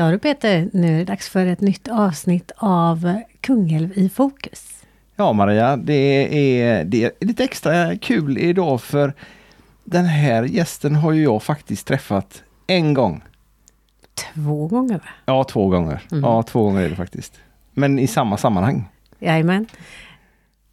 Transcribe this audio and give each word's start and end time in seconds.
Ja 0.00 0.10
du 0.10 0.18
Peter, 0.18 0.70
nu 0.72 0.94
är 0.94 0.98
det 0.98 1.04
dags 1.04 1.28
för 1.28 1.46
ett 1.46 1.60
nytt 1.60 1.88
avsnitt 1.88 2.52
av 2.56 3.20
Kungälv 3.40 3.98
i 3.98 4.08
fokus. 4.08 4.84
Ja 5.16 5.32
Maria, 5.32 5.76
det 5.76 5.94
är, 6.60 6.84
det 6.84 7.04
är 7.04 7.12
lite 7.20 7.44
extra 7.44 7.96
kul 7.96 8.38
idag 8.38 8.82
för 8.82 9.14
den 9.84 10.04
här 10.04 10.42
gästen 10.42 10.94
har 10.96 11.12
ju 11.12 11.22
jag 11.22 11.42
faktiskt 11.42 11.86
träffat 11.86 12.42
en 12.66 12.94
gång. 12.94 13.22
Två 14.34 14.66
gånger 14.66 14.94
va? 14.94 15.08
Ja, 15.24 15.44
två 15.44 15.68
gånger. 15.68 16.02
Mm. 16.12 16.24
Ja, 16.24 16.42
två 16.42 16.62
gånger 16.62 16.82
är 16.82 16.88
det 16.88 16.96
faktiskt. 16.96 17.40
Men 17.72 17.98
i 17.98 18.06
samma 18.06 18.36
sammanhang. 18.36 18.88
Jajamän. 19.18 19.66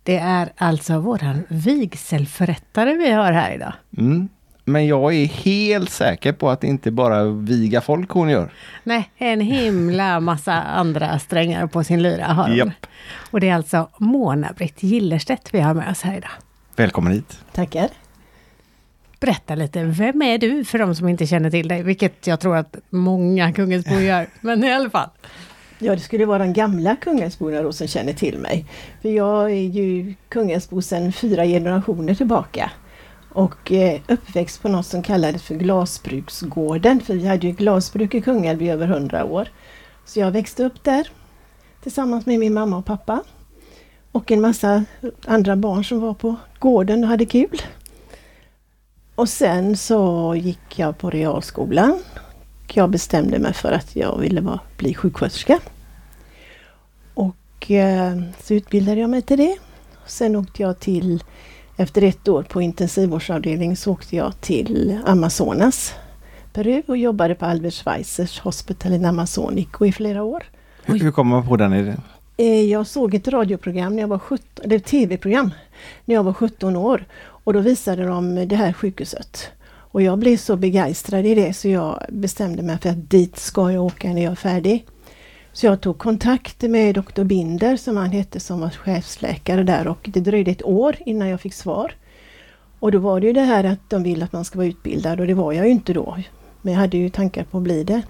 Det 0.03 0.17
är 0.17 0.49
alltså 0.57 0.99
våran 0.99 1.43
vigselförrättare 1.49 2.93
vi 2.93 3.11
har 3.11 3.31
här 3.31 3.55
idag. 3.55 3.73
Mm. 3.97 4.29
Men 4.69 4.87
jag 4.87 5.13
är 5.13 5.25
helt 5.25 5.89
säker 5.89 6.33
på 6.33 6.49
att 6.49 6.61
det 6.61 6.67
inte 6.67 6.91
bara 6.91 7.23
viga 7.23 7.81
folk 7.81 8.09
hon 8.09 8.29
gör. 8.29 8.51
Nej, 8.83 9.09
en 9.17 9.41
himla 9.41 10.19
massa 10.19 10.53
andra 10.53 11.19
strängar 11.19 11.67
på 11.67 11.83
sin 11.83 12.01
lyra 12.01 12.25
har 12.25 12.47
hon. 12.47 12.57
Japp. 12.57 12.85
Och 13.31 13.39
det 13.39 13.49
är 13.49 13.55
alltså 13.55 13.89
Mona-Britt 13.97 14.83
Gillerstedt 14.83 15.53
vi 15.53 15.59
har 15.59 15.73
med 15.73 15.91
oss 15.91 16.01
här 16.01 16.17
idag. 16.17 16.31
Välkommen 16.75 17.13
hit. 17.13 17.39
Tackar. 17.53 17.89
Berätta 19.19 19.55
lite, 19.55 19.83
vem 19.83 20.21
är 20.21 20.37
du 20.37 20.65
för 20.65 20.79
de 20.79 20.95
som 20.95 21.09
inte 21.09 21.27
känner 21.27 21.51
till 21.51 21.67
dig? 21.67 21.83
Vilket 21.83 22.27
jag 22.27 22.39
tror 22.39 22.57
att 22.57 22.75
många 22.89 23.53
Kungälvsbor 23.53 23.99
gör, 23.99 24.27
men 24.41 24.63
i 24.63 24.73
alla 24.73 24.89
fall. 24.89 25.09
Ja, 25.79 25.95
det 25.95 26.01
skulle 26.01 26.25
vara 26.25 26.39
de 26.39 26.53
gamla 26.53 26.95
Kungälvsborna 26.95 27.61
då 27.61 27.71
som 27.71 27.87
känner 27.87 28.13
till 28.13 28.37
mig. 28.37 28.65
För 29.01 29.09
jag 29.09 29.51
är 29.51 29.67
ju 29.67 30.13
Kungälvsbo 30.29 30.81
sedan 30.81 31.11
fyra 31.11 31.45
generationer 31.45 32.15
tillbaka. 32.15 32.71
Och 33.37 33.71
eh, 33.71 34.01
uppväxt 34.07 34.61
på 34.61 34.69
något 34.69 34.85
som 34.85 35.03
kallades 35.03 35.43
för 35.43 35.55
Glasbruksgården. 35.55 37.01
För 37.01 37.13
vi 37.13 37.27
hade 37.27 37.47
ju 37.47 37.53
glasbruk 37.53 38.15
i 38.15 38.21
Kungälv 38.21 38.61
i 38.61 38.69
över 38.69 38.87
hundra 38.87 39.25
år. 39.25 39.47
Så 40.05 40.19
jag 40.19 40.31
växte 40.31 40.63
upp 40.63 40.83
där 40.83 41.09
tillsammans 41.83 42.25
med 42.25 42.39
min 42.39 42.53
mamma 42.53 42.77
och 42.77 42.85
pappa. 42.85 43.23
Och 44.11 44.31
en 44.31 44.41
massa 44.41 44.83
andra 45.25 45.55
barn 45.55 45.85
som 45.85 45.99
var 45.99 46.13
på 46.13 46.35
gården 46.59 47.03
och 47.03 47.09
hade 47.09 47.25
kul. 47.25 47.61
Och 49.15 49.29
sen 49.29 49.77
så 49.77 50.35
gick 50.35 50.79
jag 50.79 50.97
på 50.97 51.09
realskolan. 51.09 51.99
Jag 52.73 52.89
bestämde 52.89 53.39
mig 53.39 53.53
för 53.53 53.71
att 53.71 53.95
jag 53.95 54.17
ville 54.17 54.41
vara, 54.41 54.59
bli 54.77 54.93
sjuksköterska. 54.93 55.59
Och 57.13 57.71
eh, 57.71 58.21
så 58.43 58.53
utbildade 58.53 59.01
jag 59.01 59.09
mig 59.09 59.21
till 59.21 59.37
det. 59.37 59.57
Sen 60.05 60.35
åkte 60.35 60.61
jag 60.61 60.79
till, 60.79 61.23
efter 61.77 62.01
ett 62.01 62.27
år 62.27 62.43
på 62.43 62.61
intensivvårdsavdelning, 62.61 63.77
så 63.77 63.91
åkte 63.91 64.15
jag 64.15 64.41
till 64.41 64.97
Amazonas, 65.05 65.93
Peru 66.53 66.81
och 66.87 66.97
jobbade 66.97 67.35
på 67.35 67.45
Albert 67.45 67.73
Schweitzers 67.73 68.39
Hospital 68.39 68.93
in 68.93 69.05
Amazonico 69.05 69.85
i 69.85 69.91
flera 69.91 70.23
år. 70.23 70.43
Hur, 70.83 70.99
hur 70.99 71.11
kommer 71.11 71.35
man 71.35 71.47
på 71.47 71.57
den 71.57 71.73
idén? 71.73 72.01
Eh, 72.37 72.61
Jag 72.61 72.87
såg 72.87 73.13
ett 73.13 73.27
radioprogram 73.27 73.95
när 73.95 74.03
jag 74.03 74.07
var 74.07 74.19
17, 74.19 74.65
eller 74.65 74.79
tv-program, 74.79 75.51
när 76.05 76.15
jag 76.15 76.23
var 76.23 76.33
17 76.33 76.75
år. 76.75 77.05
Och 77.19 77.53
då 77.53 77.59
visade 77.59 78.05
de 78.05 78.35
det 78.47 78.55
här 78.55 78.73
sjukhuset. 78.73 79.47
Och 79.91 80.01
jag 80.01 80.19
blev 80.19 80.37
så 80.37 80.55
begeistrad 80.55 81.25
i 81.25 81.35
det 81.35 81.53
så 81.53 81.67
jag 81.67 82.03
bestämde 82.09 82.63
mig 82.63 82.77
för 82.77 82.89
att 82.89 83.09
dit 83.09 83.37
ska 83.39 83.71
jag 83.71 83.83
åka 83.83 84.13
när 84.13 84.23
jag 84.23 84.31
är 84.31 84.35
färdig. 84.35 84.85
Så 85.57 85.65
jag 85.65 85.81
tog 85.81 85.97
kontakt 85.97 86.61
med 86.61 86.95
doktor 86.95 87.23
Binder 87.23 87.77
som 87.77 87.97
han 87.97 88.11
hette 88.11 88.39
som 88.39 88.59
var 88.59 88.69
chefsläkare 88.69 89.63
där 89.63 89.87
och 89.87 90.09
det 90.13 90.19
dröjde 90.19 90.51
ett 90.51 90.63
år 90.63 90.95
innan 91.05 91.27
jag 91.27 91.41
fick 91.41 91.53
svar. 91.53 91.93
Och 92.79 92.91
då 92.91 92.99
var 92.99 93.19
det 93.19 93.27
ju 93.27 93.33
det 93.33 93.41
här 93.41 93.63
att 93.63 93.89
de 93.89 94.03
vill 94.03 94.23
att 94.23 94.33
man 94.33 94.45
ska 94.45 94.57
vara 94.57 94.67
utbildad 94.67 95.19
och 95.19 95.27
det 95.27 95.33
var 95.33 95.53
jag 95.53 95.65
ju 95.65 95.71
inte 95.71 95.93
då. 95.93 96.17
Men 96.61 96.73
jag 96.73 96.81
hade 96.81 96.97
ju 96.97 97.09
tankar 97.09 97.43
på 97.43 97.57
att 97.57 97.63
bli 97.63 97.83
det. 97.83 98.01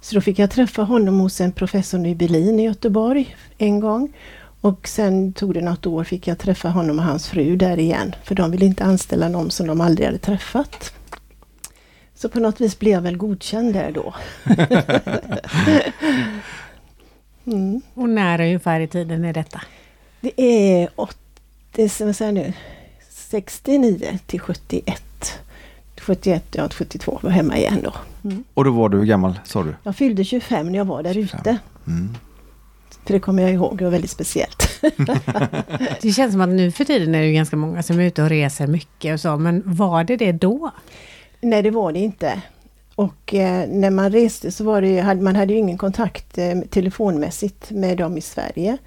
Så 0.00 0.14
då 0.14 0.20
fick 0.20 0.38
jag 0.38 0.50
träffa 0.50 0.82
honom 0.82 1.20
hos 1.20 1.40
en 1.40 1.52
professor 1.52 2.06
i 2.06 2.14
Berlin 2.14 2.60
i 2.60 2.64
Göteborg 2.64 3.36
en 3.58 3.80
gång. 3.80 4.12
Och 4.60 4.88
sen 4.88 5.32
tog 5.32 5.54
det 5.54 5.60
något 5.60 5.86
år 5.86 6.04
fick 6.04 6.26
jag 6.26 6.38
träffa 6.38 6.68
honom 6.68 6.98
och 6.98 7.04
hans 7.04 7.28
fru 7.28 7.56
där 7.56 7.78
igen. 7.78 8.14
För 8.24 8.34
de 8.34 8.50
ville 8.50 8.66
inte 8.66 8.84
anställa 8.84 9.28
någon 9.28 9.50
som 9.50 9.66
de 9.66 9.80
aldrig 9.80 10.06
hade 10.06 10.18
träffat. 10.18 10.92
Så 12.14 12.28
på 12.28 12.40
något 12.40 12.60
vis 12.60 12.78
blev 12.78 12.92
jag 12.92 13.02
väl 13.02 13.16
godkänd 13.16 13.72
där 13.72 13.92
då. 13.92 14.14
mm. 17.46 17.80
Och 17.94 18.08
när 18.08 18.40
ungefär 18.40 18.80
i 18.80 18.86
tiden 18.86 19.24
är 19.24 19.32
detta? 19.32 19.60
Det 20.20 20.40
är, 20.40 20.88
åt, 20.96 21.16
det 21.72 21.82
är 21.82 21.88
som 21.88 22.06
jag 22.06 22.16
säger 22.16 22.32
nu, 22.32 22.52
69 23.10 24.18
till 24.26 24.40
71. 24.40 25.02
71, 26.00 26.44
ja 26.52 26.68
72 26.68 27.18
var 27.22 27.30
hemma 27.30 27.56
igen 27.56 27.80
då. 27.84 27.92
Mm. 28.24 28.44
Och 28.54 28.64
då 28.64 28.70
var 28.70 28.88
du 28.88 28.98
hur 28.98 29.04
gammal 29.04 29.40
sa 29.44 29.62
du? 29.62 29.74
Jag 29.82 29.96
fyllde 29.96 30.24
25 30.24 30.72
när 30.72 30.78
jag 30.78 30.84
var 30.84 31.02
där 31.02 31.14
25. 31.14 31.40
ute. 31.40 31.58
Mm. 31.86 32.16
För 33.04 33.12
det 33.12 33.20
kommer 33.20 33.42
jag 33.42 33.52
ihåg, 33.52 33.78
det 33.78 33.84
var 33.84 33.90
väldigt 33.90 34.10
speciellt. 34.10 34.70
Det 36.02 36.12
känns 36.12 36.32
som 36.32 36.40
att 36.40 36.48
nu 36.48 36.70
för 36.70 36.84
tiden 36.84 37.14
är 37.14 37.20
det 37.20 37.26
ju 37.26 37.32
ganska 37.32 37.56
många 37.56 37.82
som 37.82 38.00
är 38.00 38.04
ute 38.04 38.22
och 38.22 38.28
reser 38.28 38.66
mycket 38.66 39.14
och 39.14 39.20
så, 39.20 39.36
men 39.36 39.62
var 39.64 40.04
det 40.04 40.16
det 40.16 40.32
då? 40.32 40.70
Nej, 41.40 41.62
det 41.62 41.70
var 41.70 41.92
det 41.92 41.98
inte. 41.98 42.42
Och 42.96 43.34
eh, 43.34 43.68
när 43.68 43.90
man 43.90 44.12
reste 44.12 44.50
så 44.52 44.64
var 44.64 44.80
det, 44.80 44.88
ju- 44.88 45.00
hade, 45.00 45.22
man 45.22 45.36
hade 45.36 45.52
ju 45.52 45.58
ingen 45.58 45.78
kontakt 45.78 46.38
eh, 46.38 46.60
telefonmässigt 46.60 47.70
med 47.70 47.98
dem 47.98 48.18
i 48.18 48.20
Sverige. 48.20 48.78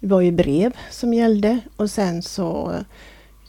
Det 0.00 0.06
var 0.06 0.20
ju 0.20 0.32
brev 0.32 0.72
som 0.90 1.14
gällde 1.14 1.58
och 1.76 1.90
sen 1.90 2.22
så 2.22 2.74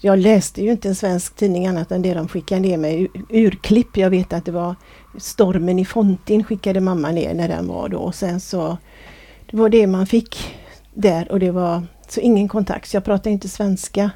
jag 0.01 0.19
läste 0.19 0.61
ju 0.63 0.71
inte 0.71 0.87
en 0.87 0.95
svensk 0.95 1.35
tidning 1.35 1.67
annat 1.67 1.91
än 1.91 2.01
det 2.01 2.13
de 2.13 2.27
skickade 2.27 2.61
ner 2.61 2.77
med 2.77 3.07
urklipp. 3.29 3.97
Jag 3.97 4.09
vet 4.09 4.33
att 4.33 4.45
det 4.45 4.51
var 4.51 4.75
Stormen 5.17 5.79
i 5.79 5.85
Fontin 5.85 6.43
skickade 6.43 6.79
mamma 6.81 7.11
ner 7.11 7.33
när 7.33 7.47
den 7.47 7.67
var 7.67 7.89
då 7.89 7.97
och 7.97 8.15
sen 8.15 8.39
så 8.39 8.77
det 9.51 9.57
var 9.57 9.69
det 9.69 9.87
man 9.87 10.07
fick 10.07 10.55
där 10.93 11.31
och 11.31 11.39
det 11.39 11.51
var 11.51 11.83
så 12.07 12.19
ingen 12.19 12.47
kontakt. 12.47 12.89
Så 12.89 12.95
jag 12.97 13.03
pratade 13.03 13.29
inte 13.29 13.49
svenska 13.49 14.11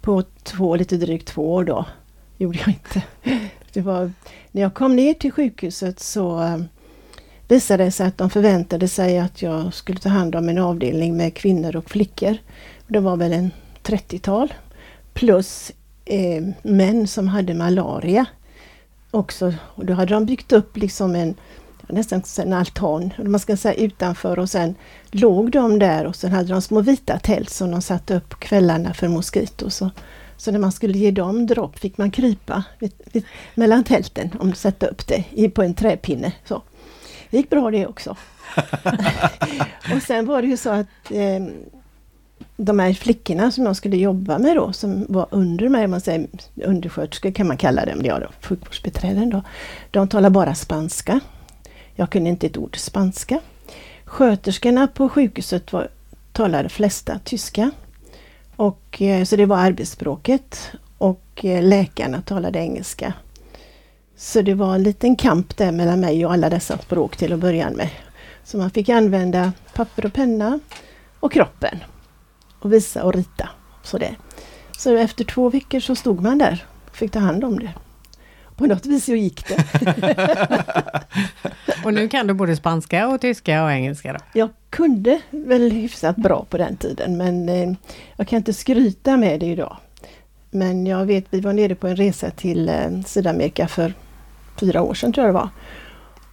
på 0.00 0.22
två, 0.42 0.76
lite 0.76 0.96
drygt 0.96 1.28
två 1.28 1.54
år 1.54 1.64
då. 1.64 1.84
Gjorde 2.36 2.58
jag 2.58 2.68
inte. 2.68 3.02
Det 3.78 3.82
var, 3.82 4.12
när 4.52 4.62
jag 4.62 4.74
kom 4.74 4.96
ner 4.96 5.14
till 5.14 5.32
sjukhuset 5.32 6.00
så 6.00 6.42
eh, 6.42 6.58
visade 7.48 7.84
det 7.84 7.90
sig 7.90 8.06
att 8.06 8.18
de 8.18 8.30
förväntade 8.30 8.88
sig 8.88 9.18
att 9.18 9.42
jag 9.42 9.74
skulle 9.74 9.98
ta 9.98 10.08
hand 10.08 10.34
om 10.34 10.48
en 10.48 10.58
avdelning 10.58 11.16
med 11.16 11.34
kvinnor 11.34 11.76
och 11.76 11.90
flickor. 11.90 12.36
Det 12.86 13.00
var 13.00 13.16
väl 13.16 13.32
en 13.32 13.50
30-tal. 13.82 14.54
Plus 15.12 15.72
eh, 16.04 16.44
män 16.62 17.06
som 17.06 17.28
hade 17.28 17.54
malaria. 17.54 18.26
Också. 19.10 19.54
Och 19.60 19.86
då 19.86 19.94
hade 19.94 20.14
de 20.14 20.26
byggt 20.26 20.52
upp 20.52 20.76
liksom 20.76 21.14
en 21.14 21.34
nästan 21.88 22.22
en 22.38 22.52
altan, 22.52 23.14
eller 23.16 23.30
man 23.30 23.40
ska 23.40 23.56
säga 23.56 23.74
utanför 23.74 24.38
och 24.38 24.50
sen 24.50 24.74
låg 25.10 25.50
de 25.50 25.78
där 25.78 26.04
och 26.06 26.16
sen 26.16 26.32
hade 26.32 26.48
de 26.48 26.62
små 26.62 26.80
vita 26.80 27.18
tält 27.18 27.50
som 27.50 27.70
de 27.70 27.82
satte 27.82 28.16
upp 28.16 28.28
på 28.28 28.36
kvällarna 28.36 28.94
för 28.94 29.08
moskitos. 29.08 29.82
Så, 30.38 30.50
när 30.50 30.58
man 30.58 30.72
skulle 30.72 30.98
ge 30.98 31.10
dem 31.10 31.46
dropp 31.46 31.78
fick 31.78 31.98
man 31.98 32.10
krypa 32.10 32.64
vid, 32.78 32.92
vid, 33.12 33.24
mellan 33.54 33.84
tälten 33.84 34.30
om 34.40 34.54
sätta 34.54 34.86
upp 34.86 35.06
det 35.06 35.24
i, 35.30 35.48
på 35.48 35.62
en 35.62 35.74
träpinne. 35.74 36.32
Så. 36.44 36.62
Det 37.30 37.36
gick 37.36 37.50
bra 37.50 37.70
det 37.70 37.86
också. 37.86 38.16
och 39.94 40.02
sen 40.02 40.26
var 40.26 40.42
det 40.42 40.48
ju 40.48 40.56
så 40.56 40.70
att 40.70 41.10
eh, 41.10 41.46
de 42.56 42.78
här 42.78 42.92
flickorna 42.92 43.50
som 43.50 43.66
jag 43.66 43.76
skulle 43.76 43.96
jobba 43.96 44.38
med 44.38 44.56
då, 44.56 44.72
som 44.72 45.06
var 45.08 45.26
under 45.30 45.68
mig, 45.68 45.86
man 45.86 46.00
säger 46.00 46.26
undersköterskor 46.64 47.30
kan 47.30 47.46
man 47.46 47.56
kalla 47.56 47.86
dem, 47.86 48.00
ja, 48.04 48.18
då, 48.18 48.26
sjukvårdsbiträden 48.42 49.30
då. 49.30 49.42
De 49.90 50.08
talar 50.08 50.30
bara 50.30 50.54
spanska. 50.54 51.20
Jag 51.94 52.10
kunde 52.10 52.30
inte 52.30 52.46
ett 52.46 52.56
ord 52.56 52.76
spanska. 52.76 53.40
Sköterskorna 54.04 54.86
på 54.86 55.08
sjukhuset 55.08 55.72
var, 55.72 55.88
talade 56.32 56.68
flesta 56.68 57.20
tyska. 57.24 57.70
Och, 58.58 59.02
eh, 59.02 59.24
så 59.24 59.36
det 59.36 59.46
var 59.46 59.56
arbetsspråket. 59.56 60.70
Och 60.98 61.44
eh, 61.44 61.62
läkarna 61.62 62.22
talade 62.22 62.58
engelska. 62.58 63.12
Så 64.16 64.42
det 64.42 64.54
var 64.54 64.74
en 64.74 64.82
liten 64.82 65.16
kamp 65.16 65.56
där 65.56 65.72
mellan 65.72 66.00
mig 66.00 66.26
och 66.26 66.32
alla 66.32 66.50
dessa 66.50 66.78
språk 66.78 67.16
till 67.16 67.32
att 67.32 67.38
börja 67.38 67.70
med. 67.70 67.88
Så 68.44 68.58
man 68.58 68.70
fick 68.70 68.88
använda 68.88 69.52
papper 69.74 70.06
och 70.06 70.12
penna 70.12 70.60
och 71.20 71.32
kroppen. 71.32 71.78
Och 72.58 72.72
visa 72.72 73.04
och 73.04 73.14
rita. 73.14 73.48
Så, 73.82 73.98
det. 73.98 74.14
så 74.78 74.96
efter 74.96 75.24
två 75.24 75.50
veckor 75.50 75.80
så 75.80 75.94
stod 75.94 76.20
man 76.20 76.38
där 76.38 76.66
och 76.90 76.96
fick 76.96 77.12
ta 77.12 77.18
hand 77.18 77.44
om 77.44 77.58
det. 77.58 77.74
På 78.58 78.66
något 78.66 78.86
vis 78.86 79.04
så 79.04 79.14
gick 79.14 79.48
det. 79.48 79.64
Och 81.84 81.94
nu 81.94 82.08
kan 82.08 82.26
du 82.26 82.34
både 82.34 82.56
spanska 82.56 83.08
och 83.08 83.20
tyska 83.20 83.64
och 83.64 83.72
engelska 83.72 84.12
då? 84.12 84.18
Jag 84.34 84.48
kunde 84.70 85.20
väl 85.30 85.72
hyfsat 85.72 86.16
bra 86.16 86.46
på 86.50 86.58
den 86.58 86.76
tiden 86.76 87.16
men 87.16 87.48
eh, 87.48 87.72
jag 88.16 88.28
kan 88.28 88.36
inte 88.36 88.52
skryta 88.52 89.16
med 89.16 89.40
det 89.40 89.46
idag. 89.46 89.76
Men 90.50 90.86
jag 90.86 91.06
vet, 91.06 91.24
vi 91.30 91.40
var 91.40 91.52
nere 91.52 91.74
på 91.74 91.88
en 91.88 91.96
resa 91.96 92.30
till 92.30 92.68
eh, 92.68 93.00
Sydamerika 93.06 93.68
för 93.68 93.94
fyra 94.60 94.82
år 94.82 94.94
sedan 94.94 95.12
tror 95.12 95.26
jag 95.26 95.34
det 95.34 95.38
var. 95.38 95.48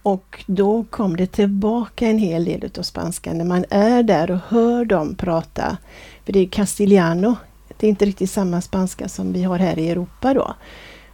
Och 0.02 0.44
då 0.46 0.84
kom 0.90 1.16
det 1.16 1.26
tillbaka 1.26 2.06
en 2.06 2.18
hel 2.18 2.44
del 2.44 2.64
utav 2.64 2.82
spanskan 2.82 3.38
när 3.38 3.44
man 3.44 3.64
är 3.70 4.02
där 4.02 4.30
och 4.30 4.40
hör 4.48 4.84
dem 4.84 5.14
prata. 5.14 5.76
För 6.24 6.32
det 6.32 6.40
är 6.40 6.46
castiliano. 6.46 7.36
Det 7.76 7.86
är 7.86 7.88
inte 7.88 8.04
riktigt 8.04 8.30
samma 8.30 8.60
spanska 8.60 9.08
som 9.08 9.32
vi 9.32 9.42
har 9.42 9.58
här 9.58 9.78
i 9.78 9.90
Europa 9.90 10.34
då. 10.34 10.54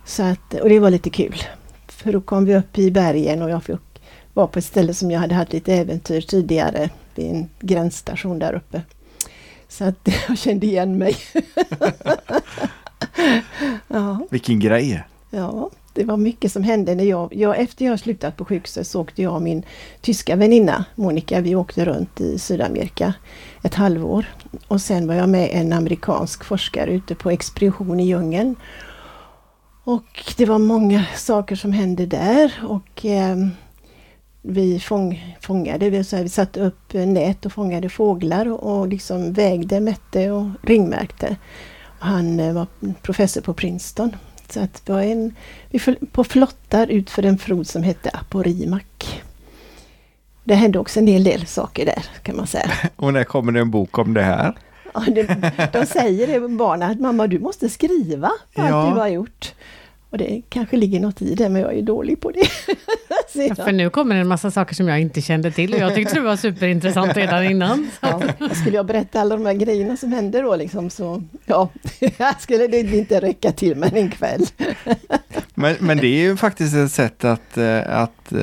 Så 0.04 0.22
att, 0.22 0.54
och 0.54 0.68
det 0.68 0.78
var 0.78 0.90
lite 0.90 1.10
kul. 1.10 1.42
För 1.88 2.12
då 2.12 2.20
kom 2.20 2.44
vi 2.44 2.56
upp 2.56 2.78
i 2.78 2.90
bergen 2.90 3.42
och 3.42 3.50
jag 3.50 3.64
fick 3.64 3.76
var 4.34 4.46
på 4.46 4.58
ett 4.58 4.64
ställe 4.64 4.94
som 4.94 5.10
jag 5.10 5.20
hade 5.20 5.34
haft 5.34 5.52
lite 5.52 5.74
äventyr 5.74 6.20
tidigare 6.20 6.90
vid 7.14 7.30
en 7.30 7.48
gränsstation 7.60 8.38
där 8.38 8.54
uppe. 8.54 8.82
Så 9.68 9.84
att 9.84 10.08
jag 10.28 10.38
kände 10.38 10.66
igen 10.66 10.98
mig. 10.98 11.16
ja. 13.88 14.26
Vilken 14.30 14.60
grej! 14.60 15.04
Ja, 15.30 15.70
det 15.94 16.04
var 16.04 16.16
mycket 16.16 16.52
som 16.52 16.62
hände 16.62 16.94
när 16.94 17.04
jag, 17.04 17.34
jag 17.34 17.60
efter 17.60 17.84
jag 17.84 18.00
slutat 18.00 18.36
på 18.36 18.44
sjukhuset 18.44 18.86
så 18.86 19.00
åkte 19.00 19.22
jag 19.22 19.34
och 19.34 19.42
min 19.42 19.62
tyska 20.00 20.36
väninna 20.36 20.84
Monica, 20.94 21.40
vi 21.40 21.54
åkte 21.54 21.84
runt 21.84 22.20
i 22.20 22.38
Sydamerika 22.38 23.14
ett 23.62 23.74
halvår. 23.74 24.26
Och 24.68 24.80
sen 24.80 25.06
var 25.06 25.14
jag 25.14 25.28
med 25.28 25.48
en 25.52 25.72
amerikansk 25.72 26.44
forskare 26.44 26.92
ute 26.92 27.14
på 27.14 27.30
expedition 27.30 28.00
i 28.00 28.06
djungeln. 28.06 28.56
Och 29.84 30.32
det 30.36 30.46
var 30.46 30.58
många 30.58 31.04
saker 31.16 31.56
som 31.56 31.72
hände 31.72 32.06
där 32.06 32.52
och 32.68 33.06
eh, 33.06 33.36
vi 34.42 34.80
fång, 34.80 35.36
fångade, 35.40 35.90
vi, 35.90 36.04
så 36.04 36.16
här, 36.16 36.22
vi 36.22 36.28
satte 36.28 36.60
upp 36.60 36.92
nät 36.92 37.46
och 37.46 37.52
fångade 37.52 37.88
fåglar 37.88 38.48
och, 38.48 38.80
och 38.80 38.88
liksom 38.88 39.32
vägde, 39.32 39.80
mätte 39.80 40.30
och 40.30 40.46
ringmärkte. 40.62 41.36
Han 41.98 42.40
eh, 42.40 42.52
var 42.52 42.66
professor 43.02 43.40
på 43.40 43.54
Princeton. 43.54 44.16
Så 44.48 44.60
att 44.60 44.86
det 44.86 44.92
var 44.92 45.02
en, 45.02 45.34
vi 45.70 45.78
föll 45.78 45.96
på 46.12 46.24
flottar 46.24 46.86
ut 46.86 47.10
för 47.10 47.22
en 47.22 47.38
flod 47.38 47.66
som 47.66 47.82
hette 47.82 48.10
Aporimak. 48.12 49.22
Det 50.44 50.54
hände 50.54 50.78
också 50.78 51.00
en 51.00 51.06
hel 51.06 51.24
del 51.24 51.46
saker 51.46 51.86
där 51.86 52.04
kan 52.22 52.36
man 52.36 52.46
säga. 52.46 52.70
Och 52.96 53.12
när 53.12 53.24
kommer 53.24 53.52
det 53.52 53.60
en 53.60 53.70
bok 53.70 53.98
om 53.98 54.14
det 54.14 54.22
här? 54.22 54.54
Ja, 54.92 55.04
det, 55.06 55.52
de 55.72 55.86
säger 55.86 56.26
det 56.26 56.48
barnen 56.48 56.90
att 56.90 57.00
mamma 57.00 57.26
du 57.26 57.38
måste 57.38 57.68
skriva 57.68 58.28
på 58.28 58.62
ja. 58.62 58.74
allt 58.74 58.94
du 58.94 59.00
har 59.00 59.08
gjort. 59.08 59.54
Och 60.12 60.18
det 60.18 60.42
kanske 60.48 60.76
ligger 60.76 61.00
något 61.00 61.22
i 61.22 61.34
det, 61.34 61.48
men 61.48 61.62
jag 61.62 61.74
är 61.78 61.82
dålig 61.82 62.20
på 62.20 62.30
det. 62.30 62.40
ja, 63.48 63.54
för 63.54 63.72
nu 63.72 63.90
kommer 63.90 64.14
det 64.14 64.20
en 64.20 64.28
massa 64.28 64.50
saker 64.50 64.74
som 64.74 64.88
jag 64.88 65.00
inte 65.00 65.20
kände 65.20 65.50
till 65.50 65.74
och 65.74 65.80
jag 65.80 65.94
tyckte 65.94 66.14
det 66.14 66.20
var 66.20 66.36
superintressant 66.36 67.16
redan 67.16 67.44
innan. 67.44 67.90
Ja, 68.00 68.22
skulle 68.54 68.76
jag 68.76 68.86
berätta 68.86 69.20
alla 69.20 69.36
de 69.36 69.46
här 69.46 69.54
grejerna 69.54 69.96
som 69.96 70.12
hände 70.12 70.40
då 70.40 70.56
liksom 70.56 70.90
så, 70.90 71.22
ja, 71.44 71.68
skulle 72.40 72.66
det 72.66 72.78
inte 72.78 73.20
räcka 73.20 73.52
till 73.52 73.76
men 73.76 73.96
en 73.96 74.10
kväll. 74.10 74.46
men, 75.54 75.76
men 75.80 75.98
det 75.98 76.06
är 76.06 76.22
ju 76.22 76.36
faktiskt 76.36 76.74
ett 76.74 76.92
sätt 76.92 77.24
att, 77.24 77.56
eh, 77.56 77.98
att 77.98 78.32
eh, 78.32 78.40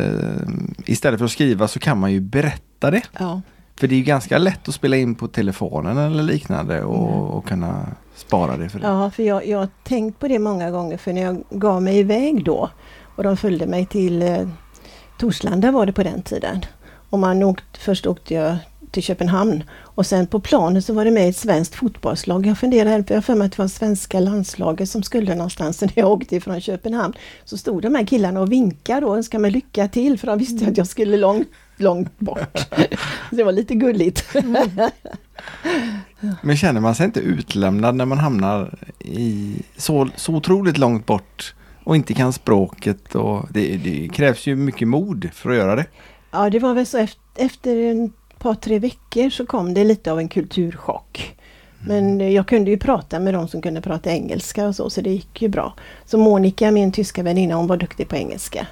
istället 0.85 1.17
för 1.17 1.25
att 1.25 1.31
skriva 1.31 1.67
så 1.67 1.79
kan 1.79 1.97
man 1.99 2.11
ju 2.11 2.19
berätta 2.19 2.91
det. 2.91 3.01
Ja. 3.19 3.41
För 3.79 3.87
det 3.87 3.95
är 3.95 4.01
ganska 4.01 4.37
lätt 4.37 4.67
att 4.67 4.75
spela 4.75 4.97
in 4.97 5.15
på 5.15 5.27
telefonen 5.27 5.97
eller 5.97 6.23
liknande 6.23 6.83
och, 6.83 7.11
mm. 7.11 7.19
och 7.19 7.47
kunna 7.47 7.87
spara 8.15 8.57
det 8.57 8.69
för 8.69 8.79
det. 8.79 8.87
Ja, 8.87 9.11
för 9.11 9.23
jag, 9.23 9.47
jag 9.47 9.57
har 9.57 9.67
tänkt 9.83 10.19
på 10.19 10.27
det 10.27 10.39
många 10.39 10.71
gånger 10.71 10.97
för 10.97 11.13
när 11.13 11.21
jag 11.21 11.43
gav 11.49 11.81
mig 11.81 11.97
iväg 11.97 12.43
då 12.43 12.69
och 13.15 13.23
de 13.23 13.37
följde 13.37 13.67
mig 13.67 13.85
till 13.85 14.21
eh, 14.21 14.47
Torslanda 15.19 15.71
var 15.71 15.85
det 15.85 15.93
på 15.93 16.03
den 16.03 16.21
tiden. 16.21 16.65
Och 17.09 17.19
man 17.19 17.43
åkt, 17.43 17.77
först 17.77 18.07
åkte 18.07 18.33
jag 18.33 18.57
till 18.91 19.03
Köpenhamn 19.03 19.63
och 19.71 20.05
sen 20.05 20.27
på 20.27 20.39
planen 20.39 20.81
så 20.81 20.93
var 20.93 21.05
det 21.05 21.11
med 21.11 21.29
ett 21.29 21.37
svenskt 21.37 21.75
fotbollslag. 21.75 22.45
Jag 22.45 22.57
funderade, 22.57 23.13
jag 23.13 23.25
för 23.25 23.35
mig 23.35 23.45
att 23.45 23.51
det 23.51 23.61
var 23.61 23.67
svenska 23.67 24.19
landslaget 24.19 24.89
som 24.89 25.03
skulle 25.03 25.35
någonstans. 25.35 25.81
När 25.81 25.91
jag 25.95 26.11
åkte 26.11 26.35
ifrån 26.35 26.61
Köpenhamn 26.61 27.13
så 27.45 27.57
stod 27.57 27.81
de 27.81 27.95
här 27.95 28.05
killarna 28.05 28.41
och 28.41 28.51
vinkade 28.51 29.05
och 29.05 29.17
önskade 29.17 29.41
mig 29.41 29.51
lycka 29.51 29.87
till 29.87 30.19
för 30.19 30.27
de 30.27 30.39
visste 30.39 30.67
att 30.67 30.77
jag 30.77 30.87
skulle 30.87 31.17
långt, 31.17 31.47
långt 31.79 32.19
bort. 32.19 32.67
det 33.31 33.43
var 33.43 33.51
lite 33.51 33.75
gulligt. 33.75 34.25
Men 36.41 36.57
känner 36.57 36.81
man 36.81 36.95
sig 36.95 37.05
inte 37.05 37.19
utlämnad 37.19 37.95
när 37.95 38.05
man 38.05 38.17
hamnar 38.17 38.77
i 38.99 39.55
så, 39.77 40.09
så 40.15 40.35
otroligt 40.35 40.77
långt 40.77 41.05
bort 41.05 41.53
och 41.83 41.95
inte 41.95 42.13
kan 42.13 42.33
språket 42.33 43.15
och 43.15 43.45
det, 43.49 43.77
det, 43.77 44.09
krävs 44.13 44.47
ju 44.47 44.55
mycket 44.55 44.87
mod 44.87 45.29
för 45.33 45.49
att 45.49 45.55
göra 45.55 45.75
det. 45.75 45.85
Ja, 46.31 46.49
det 46.49 46.59
var 46.59 46.73
väl 46.73 46.85
så 46.85 46.97
efter, 46.97 47.21
efter 47.35 48.05
ett 48.05 48.39
par, 48.39 48.53
tre 48.53 48.79
veckor 48.79 49.29
så 49.29 49.45
kom 49.45 49.73
det 49.73 49.83
lite 49.83 50.11
av 50.11 50.19
en 50.19 50.27
kulturchock. 50.27 51.35
Men 51.87 52.13
mm. 52.13 52.31
jag 52.31 52.47
kunde 52.47 52.71
ju 52.71 52.77
prata 52.77 53.19
med 53.19 53.33
de 53.33 53.47
som 53.47 53.61
kunde 53.61 53.81
prata 53.81 54.11
engelska 54.11 54.67
och 54.67 54.75
så, 54.75 54.89
så 54.89 55.01
det 55.01 55.09
gick 55.09 55.41
ju 55.41 55.47
bra. 55.47 55.73
Så 56.05 56.17
Monica, 56.17 56.71
min 56.71 56.91
tyska 56.91 57.23
väninna, 57.23 57.55
hon 57.55 57.67
var 57.67 57.77
duktig 57.77 58.07
på 58.07 58.15
engelska. 58.15 58.67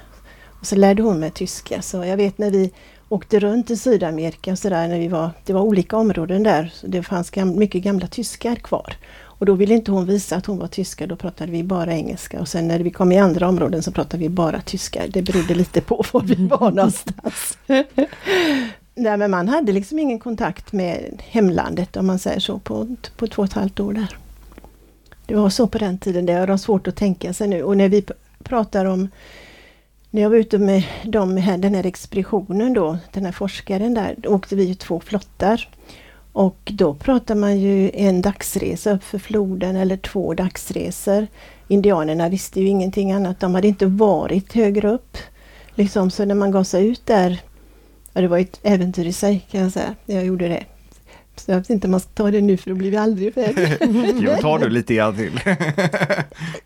Och 0.60 0.66
så 0.66 0.76
lärde 0.76 1.02
hon 1.02 1.20
mig 1.20 1.30
tyska, 1.30 1.82
så 1.82 2.04
jag 2.04 2.16
vet 2.16 2.38
när 2.38 2.50
vi 2.50 2.70
åkte 3.08 3.40
runt 3.40 3.70
i 3.70 3.76
Sydamerika 3.76 4.56
så 4.56 4.68
där, 4.68 4.88
när 4.88 4.98
vi 4.98 5.08
var, 5.08 5.30
det 5.44 5.52
var 5.52 5.60
olika 5.60 5.96
områden 5.96 6.42
där, 6.42 6.72
så 6.74 6.86
det 6.86 7.02
fanns 7.02 7.30
gam, 7.30 7.58
mycket 7.58 7.82
gamla 7.82 8.06
tyskar 8.06 8.54
kvar. 8.54 8.96
Och 9.38 9.46
då 9.46 9.54
ville 9.54 9.74
inte 9.74 9.90
hon 9.90 10.06
visa 10.06 10.36
att 10.36 10.46
hon 10.46 10.58
var 10.58 10.68
tyska, 10.68 11.06
då 11.06 11.16
pratade 11.16 11.52
vi 11.52 11.62
bara 11.62 11.92
engelska. 11.92 12.40
Och 12.40 12.48
sen 12.48 12.68
när 12.68 12.78
vi 12.78 12.90
kom 12.90 13.12
i 13.12 13.18
andra 13.18 13.48
områden 13.48 13.82
så 13.82 13.92
pratade 13.92 14.22
vi 14.22 14.28
bara 14.28 14.60
tyska. 14.60 15.02
Det 15.08 15.22
berodde 15.22 15.54
lite 15.54 15.80
på 15.80 16.04
var 16.12 16.20
vi 16.20 16.46
var 16.46 16.70
någonstans. 16.70 17.58
Nej 18.94 19.16
men 19.16 19.30
man 19.30 19.48
hade 19.48 19.72
liksom 19.72 19.98
ingen 19.98 20.18
kontakt 20.18 20.72
med 20.72 21.22
hemlandet 21.24 21.96
om 21.96 22.06
man 22.06 22.18
säger 22.18 22.40
så 22.40 22.58
på, 22.58 22.96
på 23.16 23.26
två 23.26 23.42
och 23.42 23.48
ett 23.48 23.52
halvt 23.52 23.80
år 23.80 23.92
där. 23.92 24.16
Det 25.26 25.34
var 25.34 25.50
så 25.50 25.66
på 25.66 25.78
den 25.78 25.98
tiden, 25.98 26.26
det 26.26 26.32
har 26.32 26.46
de 26.46 26.58
svårt 26.58 26.88
att 26.88 26.96
tänka 26.96 27.32
sig 27.32 27.48
nu. 27.48 27.62
Och 27.62 27.76
när 27.76 27.88
vi 27.88 28.04
pratar 28.44 28.84
om 28.84 29.08
när 30.10 30.22
jag 30.22 30.30
var 30.30 30.36
ute 30.36 30.58
med 30.58 30.82
dem, 31.04 31.34
den 31.34 31.74
här 31.74 31.86
expeditionen 31.86 32.72
då, 32.72 32.98
den 33.12 33.24
här 33.24 33.32
forskaren 33.32 33.94
där, 33.94 34.14
då 34.18 34.30
åkte 34.30 34.56
vi 34.56 34.74
två 34.74 35.00
flottar. 35.00 35.68
Och 36.32 36.58
då 36.64 36.94
pratar 36.94 37.34
man 37.34 37.60
ju 37.60 37.90
en 37.94 38.22
dagsresa 38.22 38.92
upp 38.92 39.04
för 39.04 39.18
floden 39.18 39.76
eller 39.76 39.96
två 39.96 40.34
dagsresor. 40.34 41.26
Indianerna 41.68 42.28
visste 42.28 42.60
ju 42.60 42.66
ingenting 42.66 43.12
annat, 43.12 43.40
de 43.40 43.54
hade 43.54 43.68
inte 43.68 43.86
varit 43.86 44.52
högre 44.52 44.90
upp. 44.90 45.16
Liksom, 45.74 46.10
så 46.10 46.24
när 46.24 46.34
man 46.34 46.50
gav 46.50 46.64
sig 46.64 46.86
ut 46.86 47.06
där, 47.06 47.40
ja, 48.12 48.20
det 48.20 48.28
var 48.28 48.38
ett 48.38 48.60
äventyr 48.62 49.06
i 49.06 49.12
sig 49.12 49.46
kan 49.50 49.60
jag 49.60 49.72
säga, 49.72 49.94
jag 50.06 50.24
gjorde 50.24 50.48
det. 50.48 50.64
Så 51.36 51.50
jag 51.50 51.58
vet 51.58 51.70
inte 51.70 51.86
om 51.86 51.90
man 51.90 52.00
ska 52.00 52.10
ta 52.10 52.30
det 52.30 52.40
nu 52.40 52.56
för 52.56 52.70
då 52.70 52.76
blir 52.76 52.90
vi 52.90 52.96
aldrig 52.96 53.34
färdiga. 53.34 53.76
jo, 54.20 54.30
ta 54.40 54.58
du 54.58 54.68
lite 54.68 54.94
grann 54.94 55.16
till. 55.16 55.40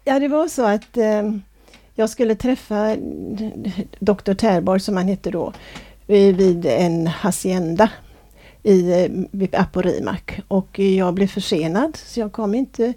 ja, 0.04 0.18
det 0.18 0.28
var 0.28 0.48
så 0.48 0.66
att 0.66 0.96
eh, 0.96 1.22
jag 2.02 2.10
skulle 2.10 2.34
träffa 2.34 2.96
Dr. 3.98 4.34
Terborg 4.34 4.80
som 4.80 4.96
han 4.96 5.08
hette 5.08 5.30
då 5.30 5.52
eh, 6.06 6.34
vid 6.34 6.66
en 6.66 7.06
hacienda 7.06 7.90
i 8.62 8.92
eh, 8.92 9.10
vid 9.30 9.54
Aporimak 9.54 10.40
och 10.48 10.78
jag 10.78 11.14
blev 11.14 11.26
försenad 11.26 11.96
så 11.96 12.20
jag 12.20 12.32
kom 12.32 12.54
inte. 12.54 12.94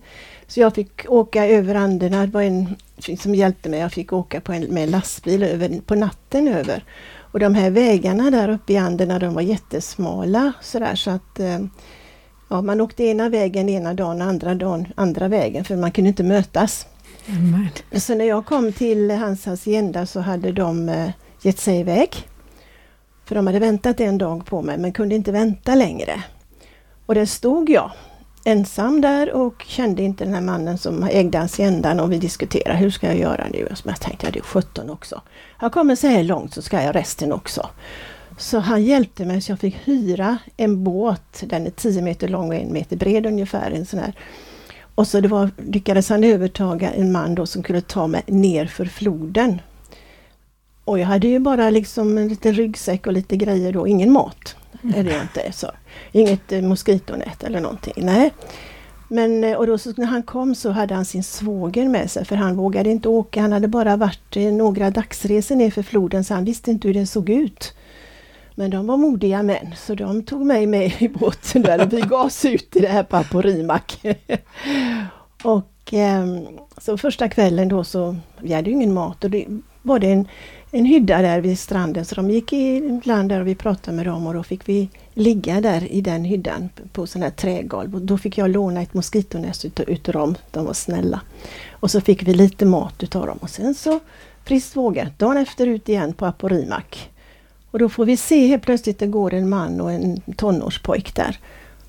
Så 0.47 0.59
jag 0.59 0.75
fick 0.75 1.09
åka 1.09 1.47
över 1.47 1.75
Anderna, 1.75 2.25
det 2.25 2.31
var 2.31 2.41
en 2.41 2.75
som 3.19 3.35
hjälpte 3.35 3.69
mig, 3.69 3.79
jag 3.79 3.91
fick 3.91 4.13
åka 4.13 4.41
på 4.41 4.53
en, 4.53 4.63
med 4.63 4.83
en 4.83 4.91
lastbil 4.91 5.43
över, 5.43 5.81
på 5.85 5.95
natten 5.95 6.47
över. 6.47 6.83
Och 7.17 7.39
de 7.39 7.55
här 7.55 7.69
vägarna 7.69 8.31
där 8.31 8.50
uppe 8.50 8.74
i 8.74 8.77
Anderna 8.77 9.19
de 9.19 9.33
var 9.33 9.41
jättesmala 9.41 10.53
sådär 10.62 10.95
så 10.95 11.12
att 11.12 11.39
eh, 11.39 11.59
ja, 12.50 12.62
man 12.62 12.81
åkte 12.81 13.03
ena 13.03 13.29
vägen 13.29 13.69
ena 13.69 13.93
dagen 13.93 14.21
och 14.21 14.27
andra 14.27 14.55
dagen 14.55 14.88
andra 14.95 15.27
vägen 15.27 15.65
för 15.65 15.75
man 15.75 15.91
kunde 15.91 16.07
inte 16.07 16.24
mötas. 16.24 16.88
Så 17.91 18.15
när 18.15 18.25
jag 18.25 18.46
kom 18.46 18.72
till 18.72 19.12
hans 19.12 19.46
hacienda 19.46 20.05
så 20.05 20.20
hade 20.20 20.51
de 20.51 20.89
eh, 20.89 21.10
gett 21.41 21.60
sig 21.60 21.79
iväg. 21.79 22.27
För 23.25 23.36
de 23.36 23.48
hade 23.48 23.60
väntat 23.60 24.00
en 24.00 24.17
dag 24.17 24.46
på 24.46 24.62
mig 24.62 24.77
men 24.77 24.94
kunde 24.94 25.15
inte 25.15 25.32
vänta 25.32 25.75
längre. 25.75 26.24
Och 27.05 27.15
där 27.15 27.25
stod 27.25 27.70
jag 27.70 27.91
ensam 28.46 29.01
där 29.01 29.32
och 29.32 29.63
kände 29.67 30.03
inte 30.03 30.24
den 30.24 30.34
här 30.34 30.41
mannen 30.41 30.77
som 30.77 31.03
ägde 31.03 31.38
haciendan 31.38 32.00
och 32.00 32.12
vi 32.12 32.17
diskuterade 32.17 32.79
hur 32.79 32.89
ska 32.89 33.08
jag 33.08 33.17
göra 33.17 33.48
nu? 33.51 33.65
Och 33.65 33.77
jag 33.84 34.00
tänkte 34.00 34.25
jag 34.25 34.34
det 34.34 34.39
är 34.39 34.44
17 34.44 34.89
också. 34.89 35.22
Jag 35.62 35.72
kommer 35.72 35.96
så 35.96 36.08
här 36.08 36.24
långt 36.24 36.53
så 36.53 36.62
ska 36.62 36.84
jag 36.84 36.96
resten 36.96 37.32
också. 37.32 37.70
Så 38.38 38.60
han 38.60 38.84
hjälpte 38.84 39.25
mig 39.25 39.41
så 39.41 39.51
jag 39.51 39.60
fick 39.60 39.75
hyra 39.84 40.38
en 40.58 40.84
båt. 40.84 41.44
Den 41.46 41.67
är 41.67 41.72
10 41.72 42.01
meter 42.01 42.27
lång 42.27 42.48
och 42.48 42.55
en 42.55 42.74
meter 42.74 42.96
bred 42.98 43.25
ungefär. 43.25 43.72
En 43.72 43.86
sån 43.86 44.00
här 44.00 44.13
och 44.95 45.07
så 45.07 45.21
det 45.21 45.27
var, 45.27 45.49
lyckades 45.57 46.09
han 46.09 46.23
övertaga 46.23 46.91
en 46.91 47.11
man 47.11 47.35
då 47.35 47.45
som 47.45 47.63
kunde 47.63 47.81
ta 47.81 48.07
mig 48.07 48.23
ner 48.27 48.65
för 48.65 48.85
floden. 48.85 49.61
Och 50.85 50.99
jag 50.99 51.05
hade 51.05 51.27
ju 51.27 51.39
bara 51.39 51.69
liksom 51.69 52.17
en 52.17 52.27
liten 52.27 52.53
ryggsäck 52.53 53.07
och 53.07 53.13
lite 53.13 53.37
grejer 53.37 53.71
då, 53.71 53.87
ingen 53.87 54.11
mat. 54.11 54.55
Mm. 54.83 54.99
Är 54.99 55.03
det 55.03 55.21
inte 55.21 55.51
så. 55.51 55.71
Inget 56.11 56.51
eh, 56.51 56.61
moskitonät 56.61 57.43
eller 57.43 57.59
någonting. 57.59 57.93
Nej. 57.97 58.33
Men 59.07 59.43
eh, 59.43 59.57
och 59.57 59.67
då 59.67 59.77
så 59.77 59.93
när 59.97 60.05
han 60.05 60.23
kom 60.23 60.55
så 60.55 60.71
hade 60.71 60.95
han 60.95 61.05
sin 61.05 61.23
svåger 61.23 61.89
med 61.89 62.11
sig 62.11 62.25
för 62.25 62.35
han 62.35 62.55
vågade 62.55 62.89
inte 62.89 63.09
åka. 63.09 63.41
Han 63.41 63.53
hade 63.53 63.67
bara 63.67 63.95
varit 63.95 64.35
eh, 64.37 64.43
några 64.43 64.89
dagsresor 64.89 65.55
ner 65.55 65.71
för 65.71 65.83
floden 65.83 66.23
så 66.23 66.33
han 66.33 66.45
visste 66.45 66.71
inte 66.71 66.87
hur 66.87 66.93
det 66.93 67.05
såg 67.05 67.29
ut. 67.29 67.73
Men 68.55 68.71
de 68.71 68.88
var 68.88 68.97
modiga 68.97 69.43
män 69.43 69.74
så 69.77 69.95
de 69.95 70.24
tog 70.24 70.45
mig 70.45 70.67
med 70.67 71.01
i 71.01 71.09
båten 71.09 71.62
där 71.62 71.81
och 71.81 71.93
vi 71.93 72.01
gav 72.01 72.25
oss 72.25 72.45
ut 72.45 72.75
i 72.75 72.79
det 72.79 72.88
här 72.88 73.03
Paporimak. 73.03 74.05
och 75.43 75.93
eh, 75.93 76.25
så 76.77 76.97
första 76.97 77.29
kvällen 77.29 77.67
då 77.67 77.83
så, 77.83 78.15
vi 78.41 78.53
hade 78.53 78.69
ju 78.69 78.75
ingen 78.75 78.93
mat 78.93 79.24
och 79.24 79.29
det 79.29 79.45
var 79.81 80.00
det 80.00 80.12
en, 80.12 80.27
en 80.71 80.85
hydda 80.85 81.21
där 81.21 81.41
vid 81.41 81.59
stranden 81.59 82.05
så 82.05 82.15
de 82.15 82.29
gick 82.29 82.53
i 82.53 83.00
land 83.03 83.29
där 83.29 83.41
och 83.41 83.47
vi 83.47 83.55
pratade 83.55 83.97
med 83.97 84.05
dem 84.05 84.27
och 84.27 84.33
då 84.33 84.43
fick 84.43 84.69
vi 84.69 84.89
ligga 85.13 85.62
där 85.62 85.91
i 85.91 86.01
den 86.01 86.24
hyddan 86.24 86.69
på 86.93 87.07
sån 87.07 87.21
här 87.21 87.29
trägolv 87.29 87.95
och 87.95 88.01
då 88.01 88.17
fick 88.17 88.38
jag 88.38 88.50
låna 88.50 88.81
ett 88.81 88.93
moskitonäs 88.93 89.65
utav, 89.65 89.89
utav 89.89 90.13
dem, 90.13 90.35
de 90.51 90.65
var 90.65 90.74
snälla. 90.74 91.21
Och 91.71 91.91
så 91.91 92.01
fick 92.01 92.24
vi 92.24 92.33
lite 92.33 92.65
mat 92.65 93.03
utav 93.03 93.25
dem 93.27 93.38
och 93.41 93.50
sen 93.50 93.75
så 93.75 94.00
friskt 94.43 94.75
vågat, 94.75 95.19
dagen 95.19 95.38
efter 95.38 95.67
ut 95.67 95.89
igen 95.89 96.13
på 96.13 96.25
Aporimak. 96.25 97.09
Och 97.75 97.79
då 97.79 97.89
får 97.89 98.05
vi 98.05 98.17
se 98.17 98.48
helt 98.48 98.63
plötsligt 98.63 99.00
det 99.00 99.08
går 99.08 99.34
en 99.34 99.50
man 99.50 99.82
och 99.82 99.91
en 99.91 100.22
tonårspojk 100.38 101.15
där. 101.15 101.39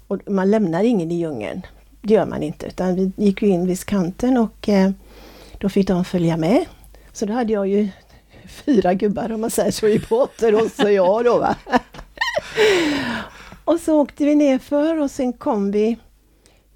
Och 0.06 0.18
man 0.26 0.50
lämnar 0.50 0.84
ingen 0.84 1.10
i 1.10 1.14
djungeln. 1.14 1.62
Det 2.00 2.14
gör 2.14 2.26
man 2.26 2.42
inte 2.42 2.66
utan 2.66 2.94
vi 2.94 3.12
gick 3.16 3.42
in 3.42 3.66
vid 3.66 3.84
kanten 3.84 4.36
och 4.36 4.68
eh, 4.68 4.90
då 5.58 5.68
fick 5.68 5.88
de 5.88 6.04
följa 6.04 6.36
med. 6.36 6.64
Så 7.12 7.26
då 7.26 7.32
hade 7.32 7.52
jag 7.52 7.68
ju 7.68 7.88
fyra 8.48 8.94
gubbar 8.94 9.32
om 9.32 9.40
man 9.40 9.50
säger 9.50 9.70
så 9.70 9.88
i 9.88 10.00
båten 10.08 10.54
och 10.54 10.70
så 10.70 10.90
jag 10.90 11.24
då 11.24 11.38
va. 11.38 11.56
och 13.64 13.80
så 13.80 14.00
åkte 14.00 14.24
vi 14.24 14.34
nerför 14.34 15.00
och 15.00 15.10
sen 15.10 15.32
kom 15.32 15.70
vi 15.70 15.96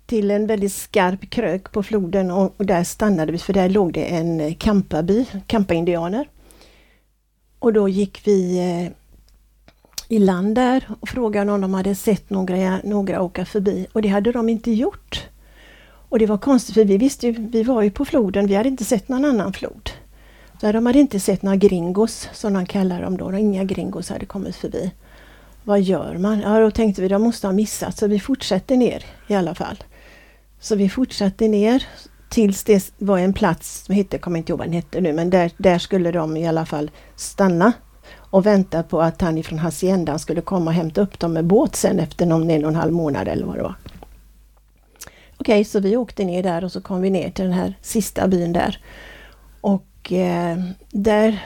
till 0.07 0.31
en 0.31 0.47
väldigt 0.47 0.73
skarp 0.73 1.31
krök 1.31 1.73
på 1.73 1.83
floden 1.83 2.31
och, 2.31 2.55
och 2.57 2.67
där 2.67 2.85
stannade 2.85 3.33
vi 3.33 3.39
för 3.39 3.53
där 3.53 3.69
låg 3.69 3.93
det 3.93 4.05
en 4.05 4.41
eh, 4.41 4.55
kampaby, 4.55 5.27
kampaindianer. 5.47 6.29
Och 7.59 7.73
då 7.73 7.89
gick 7.89 8.27
vi 8.27 8.59
eh, 8.59 9.00
i 10.11 10.19
land 10.19 10.55
där 10.55 10.85
och 11.01 11.09
frågade 11.09 11.53
om 11.53 11.61
de 11.61 11.75
hade 11.75 11.95
sett 11.95 12.31
några, 12.31 12.81
några 12.85 13.23
åka 13.23 13.45
förbi 13.45 13.87
och 13.93 14.03
det 14.03 14.09
hade 14.09 14.33
de 14.33 14.49
inte 14.49 14.71
gjort. 14.71 15.29
Och 15.83 16.19
det 16.19 16.27
var 16.27 16.39
konstigt 16.39 16.75
för 16.75 16.85
vi 16.85 16.97
visste 16.99 17.27
ju, 17.27 17.33
vi 17.33 17.63
var 17.63 17.83
ju 17.83 17.91
på 17.91 18.05
floden, 18.05 18.47
vi 18.47 18.55
hade 18.55 18.69
inte 18.69 18.85
sett 18.85 19.09
någon 19.09 19.25
annan 19.25 19.53
flod. 19.53 19.91
Så 20.61 20.73
de 20.73 20.87
hade 20.87 20.99
inte 20.99 21.21
sett 21.21 21.43
några 21.43 21.57
gringos 21.57 22.29
som 22.33 22.53
de 22.53 22.67
kallar 22.67 23.03
dem 23.03 23.17
då, 23.17 23.37
inga 23.37 23.65
gringos 23.65 24.11
hade 24.11 24.27
kommit 24.27 24.57
förbi. 24.57 24.91
Vad 25.65 25.81
gör 25.81 26.19
man? 26.19 26.41
Ja, 26.41 26.61
då 26.61 26.71
tänkte 26.71 27.03
vi 27.03 27.09
de 27.09 27.23
måste 27.23 27.47
ha 27.47 27.53
missat 27.53 27.99
så 27.99 28.07
vi 28.07 28.21
fortsätter 28.21 28.77
ner 28.77 29.05
i 29.29 29.35
alla 29.35 29.55
fall. 29.55 29.85
Så 30.61 30.77
vi 30.77 30.89
fortsatte 30.89 31.49
ner 31.49 31.87
tills 32.29 32.65
det 32.65 32.93
var 32.99 33.19
en 33.19 33.33
plats 33.33 33.85
som 33.85 33.95
hette, 33.95 34.19
kommer 34.19 34.39
inte 34.39 34.53
ihåg 34.53 34.59
vad 34.59 34.69
den 34.69 34.75
hette 34.75 35.01
nu, 35.01 35.13
men 35.13 35.31
där, 35.31 35.51
där 35.57 35.79
skulle 35.79 36.13
de 36.13 36.37
i 36.37 36.49
alla 36.49 36.67
fall 36.67 36.91
stanna 37.17 37.73
och 38.31 38.47
väntar 38.47 38.83
på 38.83 39.03
att 39.03 39.21
han 39.21 39.39
ifrån 39.39 39.59
Haciendan 39.59 40.19
skulle 40.19 40.41
komma 40.41 40.71
och 40.71 40.75
hämta 40.75 41.01
upp 41.01 41.19
dem 41.19 41.33
med 41.33 41.45
båt 41.45 41.77
sen 41.77 42.01
efter 42.01 42.27
någon 42.27 42.51
en 42.51 42.65
och 42.65 42.71
en 42.71 42.77
halv 42.77 42.93
månad 42.93 43.29
eller 43.29 43.47
vad 43.47 43.57
det 43.57 43.63
var. 43.63 43.75
Okej, 45.37 45.65
så 45.65 45.81
vi 45.81 45.97
åkte 45.97 46.25
ner 46.25 46.43
där 46.43 46.65
och 46.65 46.73
så 46.73 46.81
kom 46.81 47.01
vi 47.01 47.11
ner 47.11 47.31
till 47.31 47.45
den 47.45 47.55
här 47.55 47.75
sista 47.83 48.29
byn 48.29 48.53
där. 48.53 48.79
Och 49.61 50.13
eh, 50.13 50.59
där 50.91 51.45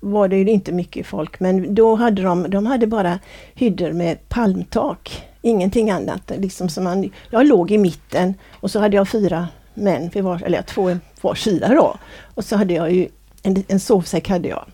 var 0.00 0.28
det 0.28 0.36
ju 0.36 0.50
inte 0.50 0.72
mycket 0.72 1.06
folk, 1.06 1.40
men 1.40 1.74
då 1.74 1.94
hade 1.94 2.22
de, 2.22 2.50
de 2.50 2.66
hade 2.66 2.86
bara 2.86 3.18
hyddor 3.54 3.92
med 3.92 4.28
palmtak. 4.28 5.26
Ingenting 5.42 5.90
annat. 5.90 6.32
Liksom 6.36 6.68
som 6.68 6.84
man, 6.84 7.10
jag 7.30 7.46
låg 7.46 7.70
i 7.70 7.78
mitten 7.78 8.34
och 8.60 8.70
så 8.70 8.80
hade 8.80 8.96
jag 8.96 9.08
fyra 9.08 9.48
män, 9.74 10.10
för 10.10 10.22
var, 10.22 10.42
eller 10.42 10.62
två 10.62 10.96
var 11.20 11.34
sida 11.34 11.74
då. 11.74 11.96
Och 12.34 12.44
så 12.44 12.56
hade 12.56 12.74
jag 12.74 12.92
ju 12.92 13.08
en, 13.42 13.64
en 13.68 13.80
sovsäck 13.80 14.28
hade 14.28 14.48
jag. 14.48 14.64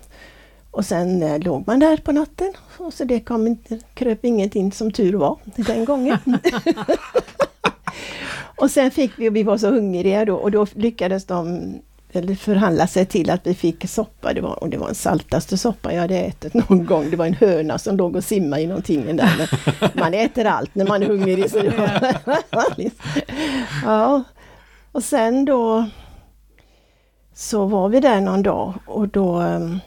Och 0.76 0.84
sen 0.84 1.22
eh, 1.22 1.38
låg 1.38 1.66
man 1.66 1.78
där 1.78 1.96
på 1.96 2.12
natten 2.12 2.52
och 2.78 2.92
så 2.92 3.04
det 3.04 3.20
kom 3.20 3.46
inte, 3.46 3.78
kröp 3.94 4.24
inget 4.24 4.54
in 4.54 4.72
som 4.72 4.90
tur 4.90 5.12
var 5.12 5.38
den 5.54 5.84
gången. 5.84 6.18
och 8.56 8.70
sen 8.70 8.90
fick 8.90 9.12
vi, 9.18 9.28
och 9.28 9.36
vi 9.36 9.42
var 9.42 9.58
så 9.58 9.70
hungriga 9.70 10.24
då, 10.24 10.36
och 10.36 10.50
då 10.50 10.66
lyckades 10.74 11.24
de 11.24 11.74
eller 12.12 12.34
förhandla 12.34 12.86
sig 12.86 13.06
till 13.06 13.30
att 13.30 13.46
vi 13.46 13.54
fick 13.54 13.90
soppa. 13.90 14.32
Det 14.32 14.40
var, 14.40 14.62
och 14.62 14.68
det 14.68 14.76
var 14.76 14.86
den 14.86 14.94
saltaste 14.94 15.58
soppa 15.58 15.92
jag 15.92 16.00
hade 16.00 16.18
ätit 16.18 16.54
någon 16.54 16.86
gång. 16.86 17.10
Det 17.10 17.16
var 17.16 17.26
en 17.26 17.34
höna 17.34 17.78
som 17.78 17.96
låg 17.96 18.16
och 18.16 18.24
simmade 18.24 18.62
i 18.62 18.66
någonting 18.66 19.16
där. 19.16 19.50
Men 19.80 19.90
man 19.94 20.14
äter 20.14 20.46
allt 20.46 20.74
när 20.74 20.86
man 20.86 21.02
är 21.02 21.06
hungrig. 21.06 21.50
Så 21.50 21.58
ja. 23.84 24.22
Och 24.92 25.02
sen 25.02 25.44
då 25.44 25.88
så 27.34 27.66
var 27.66 27.88
vi 27.88 28.00
där 28.00 28.20
någon 28.20 28.42
dag 28.42 28.74
och 28.86 29.08
då 29.08 29.34
ehm, 29.34 29.80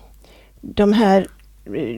de 0.61 0.93
här 0.93 1.27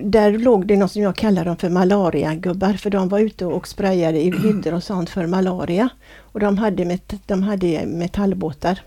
där 0.03 0.32
låg 0.32 0.68
det 0.68 0.77
något 0.77 0.91
som 0.91 1.01
jag 1.01 1.15
kallar 1.15 1.46
dem 1.46 1.58
för 1.58 1.70
malariagubbar 1.70 2.74
för 2.74 2.89
de 2.89 3.10
var 3.10 3.20
ute 3.20 3.46
och 3.46 3.68
sprayade 3.68 4.20
i 4.20 4.32
hyddor 4.32 4.74
och 4.74 4.84
sånt 4.84 5.10
för 5.10 5.27
malaria. 5.27 5.89
Och 6.20 6.39
de 6.39 6.58
hade, 6.58 6.86
met 6.86 7.13
de 7.25 7.44
hade 7.44 7.86
metallbåtar 7.86 8.80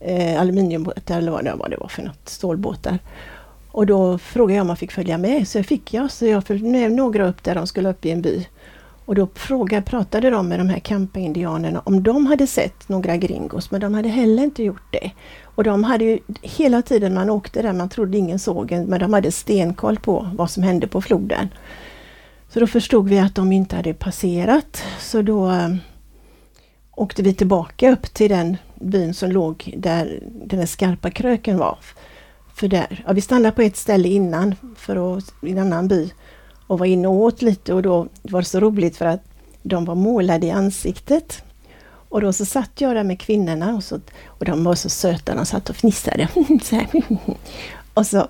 eh, 0.00 0.40
aluminiumbåtar 0.40 1.18
eller 1.18 1.32
vad 1.32 1.44
det, 1.44 1.54
var, 1.54 1.68
det 1.68 1.76
var 1.76 1.88
för 1.88 2.02
något, 2.02 2.28
stålbåtar. 2.28 2.98
Och 3.72 3.86
då 3.86 4.18
frågade 4.18 4.56
jag 4.56 4.60
om 4.60 4.66
man 4.66 4.76
fick 4.76 4.92
följa 4.92 5.18
med, 5.18 5.48
så 5.48 5.62
fick 5.62 5.94
jag. 5.94 6.10
Så 6.10 6.26
jag 6.26 6.44
följde 6.44 6.68
med 6.68 6.92
några 6.92 7.28
upp 7.28 7.42
där 7.42 7.54
de 7.54 7.66
skulle 7.66 7.90
upp 7.90 8.06
i 8.06 8.10
en 8.10 8.22
by. 8.22 8.46
Och 9.04 9.14
då 9.14 9.28
frågade, 9.34 9.82
pratade 9.82 10.30
de 10.30 10.48
med 10.48 10.60
de 10.60 10.68
här 10.68 10.78
Kampa-indianerna 10.78 11.82
om 11.84 12.02
de 12.02 12.26
hade 12.26 12.46
sett 12.46 12.88
några 12.88 13.16
gringos, 13.16 13.70
men 13.70 13.80
de 13.80 13.94
hade 13.94 14.08
heller 14.08 14.42
inte 14.42 14.62
gjort 14.62 14.92
det. 14.92 15.10
Och 15.54 15.64
de 15.64 15.84
hade 15.84 16.04
ju 16.04 16.18
hela 16.42 16.82
tiden 16.82 17.14
man 17.14 17.30
åkte 17.30 17.62
där, 17.62 17.72
man 17.72 17.88
trodde 17.88 18.18
ingen 18.18 18.38
såg 18.38 18.72
en, 18.72 18.84
men 18.84 19.00
de 19.00 19.12
hade 19.12 19.32
stenkoll 19.32 19.98
på 19.98 20.30
vad 20.34 20.50
som 20.50 20.62
hände 20.62 20.86
på 20.86 21.00
floden. 21.02 21.48
Så 22.48 22.60
då 22.60 22.66
förstod 22.66 23.08
vi 23.08 23.18
att 23.18 23.34
de 23.34 23.52
inte 23.52 23.76
hade 23.76 23.94
passerat, 23.94 24.82
så 25.00 25.22
då 25.22 25.50
eh, 25.50 25.74
åkte 26.90 27.22
vi 27.22 27.34
tillbaka 27.34 27.92
upp 27.92 28.14
till 28.14 28.30
den 28.30 28.56
byn 28.74 29.14
som 29.14 29.30
låg 29.30 29.74
där 29.76 30.20
den 30.22 30.58
där 30.58 30.66
skarpa 30.66 31.10
kröken 31.10 31.58
var. 31.58 31.78
För 32.54 32.68
där, 32.68 33.04
ja, 33.06 33.12
vi 33.12 33.20
stannade 33.20 33.54
på 33.54 33.62
ett 33.62 33.76
ställe 33.76 34.08
innan, 34.08 34.54
för 34.76 35.16
att, 35.16 35.34
i 35.42 35.50
en 35.50 35.58
annan 35.58 35.88
by, 35.88 36.10
och 36.66 36.78
var 36.78 36.86
inne 36.86 37.08
och 37.08 37.14
åt 37.14 37.42
lite 37.42 37.74
och 37.74 37.82
då 37.82 38.08
var 38.22 38.40
det 38.40 38.46
så 38.46 38.60
roligt 38.60 38.96
för 38.96 39.06
att 39.06 39.24
de 39.62 39.84
var 39.84 39.94
målade 39.94 40.46
i 40.46 40.50
ansiktet. 40.50 41.44
Och 42.12 42.20
då 42.20 42.32
så 42.32 42.44
satt 42.44 42.80
jag 42.80 42.96
där 42.96 43.04
med 43.04 43.20
kvinnorna 43.20 43.74
och, 43.74 43.84
så, 43.84 44.00
och 44.26 44.44
de 44.44 44.64
var 44.64 44.74
så 44.74 44.88
söta, 44.88 45.34
de 45.34 45.46
satt 45.46 45.70
och 45.70 45.76
fnissade. 45.76 46.28
och 47.94 48.06
så 48.06 48.28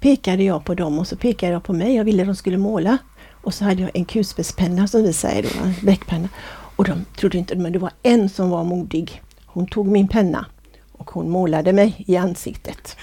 pekade 0.00 0.42
jag 0.42 0.64
på 0.64 0.74
dem 0.74 0.98
och 0.98 1.08
så 1.08 1.16
pekade 1.16 1.52
jag 1.52 1.62
på 1.62 1.72
mig, 1.72 1.94
jag 1.94 2.04
ville 2.04 2.22
att 2.22 2.28
de 2.28 2.36
skulle 2.36 2.58
måla. 2.58 2.98
Och 3.30 3.54
så 3.54 3.64
hade 3.64 3.82
jag 3.82 3.90
en 3.94 4.04
kulspetspenna 4.04 4.88
som 4.88 5.02
vi 5.02 5.12
säger 5.12 5.42
då, 5.42 5.48
en 5.64 5.74
bläckpenna. 5.80 6.28
Och 6.76 6.84
de 6.84 7.04
trodde 7.16 7.38
inte, 7.38 7.56
men 7.56 7.72
det 7.72 7.78
var 7.78 7.92
en 8.02 8.28
som 8.28 8.50
var 8.50 8.64
modig. 8.64 9.22
Hon 9.46 9.66
tog 9.66 9.86
min 9.86 10.08
penna 10.08 10.46
och 10.92 11.10
hon 11.10 11.30
målade 11.30 11.72
mig 11.72 12.04
i 12.06 12.16
ansiktet. 12.16 12.96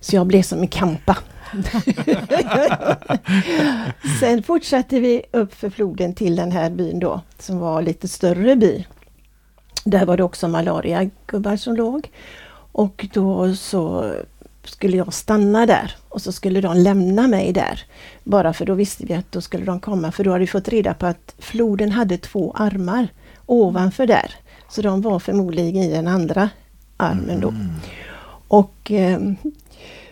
Så 0.00 0.16
jag 0.16 0.26
blev 0.26 0.42
som 0.42 0.60
en 0.60 0.68
kampa. 0.68 1.18
Sen 4.20 4.42
fortsatte 4.42 5.00
vi 5.00 5.22
upp 5.32 5.54
för 5.54 5.70
floden 5.70 6.14
till 6.14 6.36
den 6.36 6.52
här 6.52 6.70
byn 6.70 6.98
då, 6.98 7.20
som 7.38 7.58
var 7.58 7.82
lite 7.82 8.08
större 8.08 8.56
by. 8.56 8.84
Där 9.84 10.06
var 10.06 10.16
det 10.16 10.22
också 10.22 10.48
malariagubbar 10.48 11.56
som 11.56 11.76
låg. 11.76 12.10
Och 12.72 13.06
då 13.12 13.54
så 13.54 14.14
skulle 14.64 14.96
jag 14.96 15.14
stanna 15.14 15.66
där 15.66 15.94
och 16.08 16.22
så 16.22 16.32
skulle 16.32 16.60
de 16.60 16.76
lämna 16.76 17.28
mig 17.28 17.52
där. 17.52 17.82
Bara 18.24 18.52
för 18.52 18.66
då 18.66 18.74
visste 18.74 19.06
vi 19.06 19.14
att 19.14 19.32
då 19.32 19.40
skulle 19.40 19.64
de 19.64 19.80
komma, 19.80 20.12
för 20.12 20.24
då 20.24 20.30
hade 20.30 20.40
vi 20.40 20.46
fått 20.46 20.68
reda 20.68 20.94
på 20.94 21.06
att 21.06 21.34
floden 21.38 21.92
hade 21.92 22.18
två 22.18 22.52
armar 22.56 23.08
ovanför 23.46 24.06
där. 24.06 24.34
Så 24.68 24.82
de 24.82 25.02
var 25.02 25.18
förmodligen 25.18 25.82
i 25.82 25.90
den 25.90 26.08
andra 26.08 26.48
armen 26.96 27.40
då. 27.40 27.48
Mm. 27.48 27.70
Och, 28.48 28.90
eh, 28.90 29.20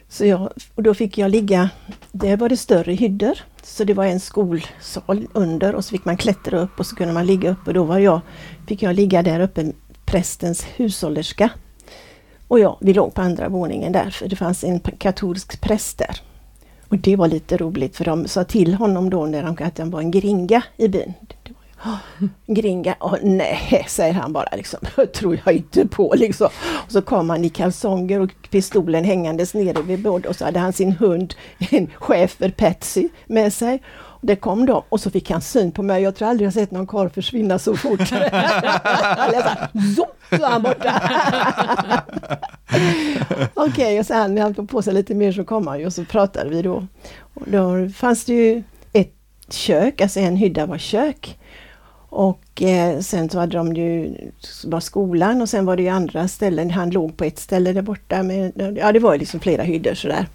så 0.08 0.26
jag, 0.26 0.52
och 0.74 0.82
då 0.82 0.94
fick 0.94 1.18
jag 1.18 1.30
ligga, 1.30 1.70
där 2.12 2.36
var 2.36 2.48
det 2.48 2.56
större 2.56 2.92
hyddor. 2.92 3.38
Så 3.62 3.84
det 3.84 3.94
var 3.94 4.04
en 4.04 4.20
skolsal 4.20 5.26
under 5.32 5.74
och 5.74 5.84
så 5.84 5.90
fick 5.90 6.04
man 6.04 6.16
klättra 6.16 6.58
upp 6.58 6.80
och 6.80 6.86
så 6.86 6.96
kunde 6.96 7.14
man 7.14 7.26
ligga 7.26 7.50
uppe. 7.50 7.72
Då 7.72 7.84
var 7.84 7.98
jag, 7.98 8.20
fick 8.66 8.82
jag 8.82 8.94
ligga 8.94 9.22
där 9.22 9.40
uppe, 9.40 9.72
prästens 10.04 10.66
hushållerska. 10.76 11.50
Och 12.48 12.60
ja, 12.60 12.78
vi 12.80 12.94
låg 12.94 13.14
på 13.14 13.22
andra 13.22 13.48
våningen 13.48 13.92
där 13.92 14.10
för 14.10 14.28
det 14.28 14.36
fanns 14.36 14.64
en 14.64 14.80
katolsk 14.80 15.60
präst 15.60 15.98
där. 15.98 16.20
Och 16.88 16.98
det 16.98 17.16
var 17.16 17.28
lite 17.28 17.56
roligt 17.56 17.96
för 17.96 18.04
de 18.04 18.28
sa 18.28 18.44
till 18.44 18.74
honom 18.74 19.10
då 19.10 19.26
när 19.26 19.42
de, 19.42 19.64
att 19.64 19.78
han 19.78 19.90
var 19.90 20.00
en 20.00 20.10
gringa 20.10 20.62
i 20.76 20.88
byn. 20.88 21.14
Gringa, 22.46 22.94
och 22.98 23.18
nej, 23.22 23.86
säger 23.88 24.12
han 24.12 24.32
bara 24.32 24.56
liksom. 24.56 24.80
tror 25.14 25.40
jag 25.44 25.54
inte 25.54 25.86
på 25.86 26.14
liksom. 26.16 26.48
Och 26.86 26.92
så 26.92 27.02
kom 27.02 27.30
han 27.30 27.44
i 27.44 27.48
kalsonger 27.48 28.20
och 28.20 28.30
pistolen 28.50 29.04
hängandes 29.04 29.54
nere 29.54 29.82
vid 29.82 30.02
bordet 30.02 30.26
och 30.26 30.36
så 30.36 30.44
hade 30.44 30.58
han 30.58 30.72
sin 30.72 30.92
hund, 30.92 31.34
en 31.70 31.90
schäfer 31.94 32.50
Patsy 32.50 33.08
med 33.26 33.52
sig. 33.52 33.82
Det 34.24 34.36
kom 34.36 34.66
de 34.66 34.82
och 34.88 35.00
så 35.00 35.10
fick 35.10 35.30
han 35.30 35.40
syn 35.40 35.72
på 35.72 35.82
mig. 35.82 36.02
Jag 36.02 36.16
tror 36.16 36.28
aldrig 36.28 36.46
jag 36.46 36.54
sett 36.54 36.70
någon 36.70 36.86
karl 36.86 37.08
försvinna 37.08 37.58
så 37.58 37.76
fort. 37.76 38.08
Så 40.36 40.46
han 40.46 40.62
borta. 40.62 41.02
Okej, 43.54 43.70
okay, 43.70 43.98
och 43.98 44.06
sen 44.06 44.34
när 44.34 44.42
han 44.42 44.54
tog 44.54 44.70
på 44.70 44.82
sig 44.82 44.94
lite 44.94 45.14
mer 45.14 45.32
så 45.32 45.44
kom 45.44 45.66
han 45.66 45.78
ju 45.78 45.86
och 45.86 45.92
så 45.92 46.04
pratade 46.04 46.50
vi 46.50 46.62
då. 46.62 46.86
Och 47.34 47.42
då 47.46 47.88
fanns 47.94 48.24
det 48.24 48.32
ju 48.32 48.62
ett 48.92 49.14
kök, 49.48 50.00
alltså 50.00 50.20
en 50.20 50.36
hydda 50.36 50.66
var 50.66 50.78
kök. 50.78 51.38
Och 52.14 52.62
eh, 52.62 53.00
sen 53.00 53.30
så 53.30 53.38
hade 53.38 53.56
de 53.56 53.74
ju 53.74 54.14
var 54.64 54.80
skolan 54.80 55.42
och 55.42 55.48
sen 55.48 55.66
var 55.66 55.76
det 55.76 55.82
ju 55.82 55.88
andra 55.88 56.28
ställen. 56.28 56.70
Han 56.70 56.90
låg 56.90 57.16
på 57.16 57.24
ett 57.24 57.38
ställe 57.38 57.72
där 57.72 57.82
borta. 57.82 58.22
Med, 58.22 58.76
ja, 58.78 58.92
det 58.92 58.98
var 58.98 59.18
liksom 59.18 59.40
flera 59.40 59.62
hyddor 59.62 59.94
sådär. 59.94 60.26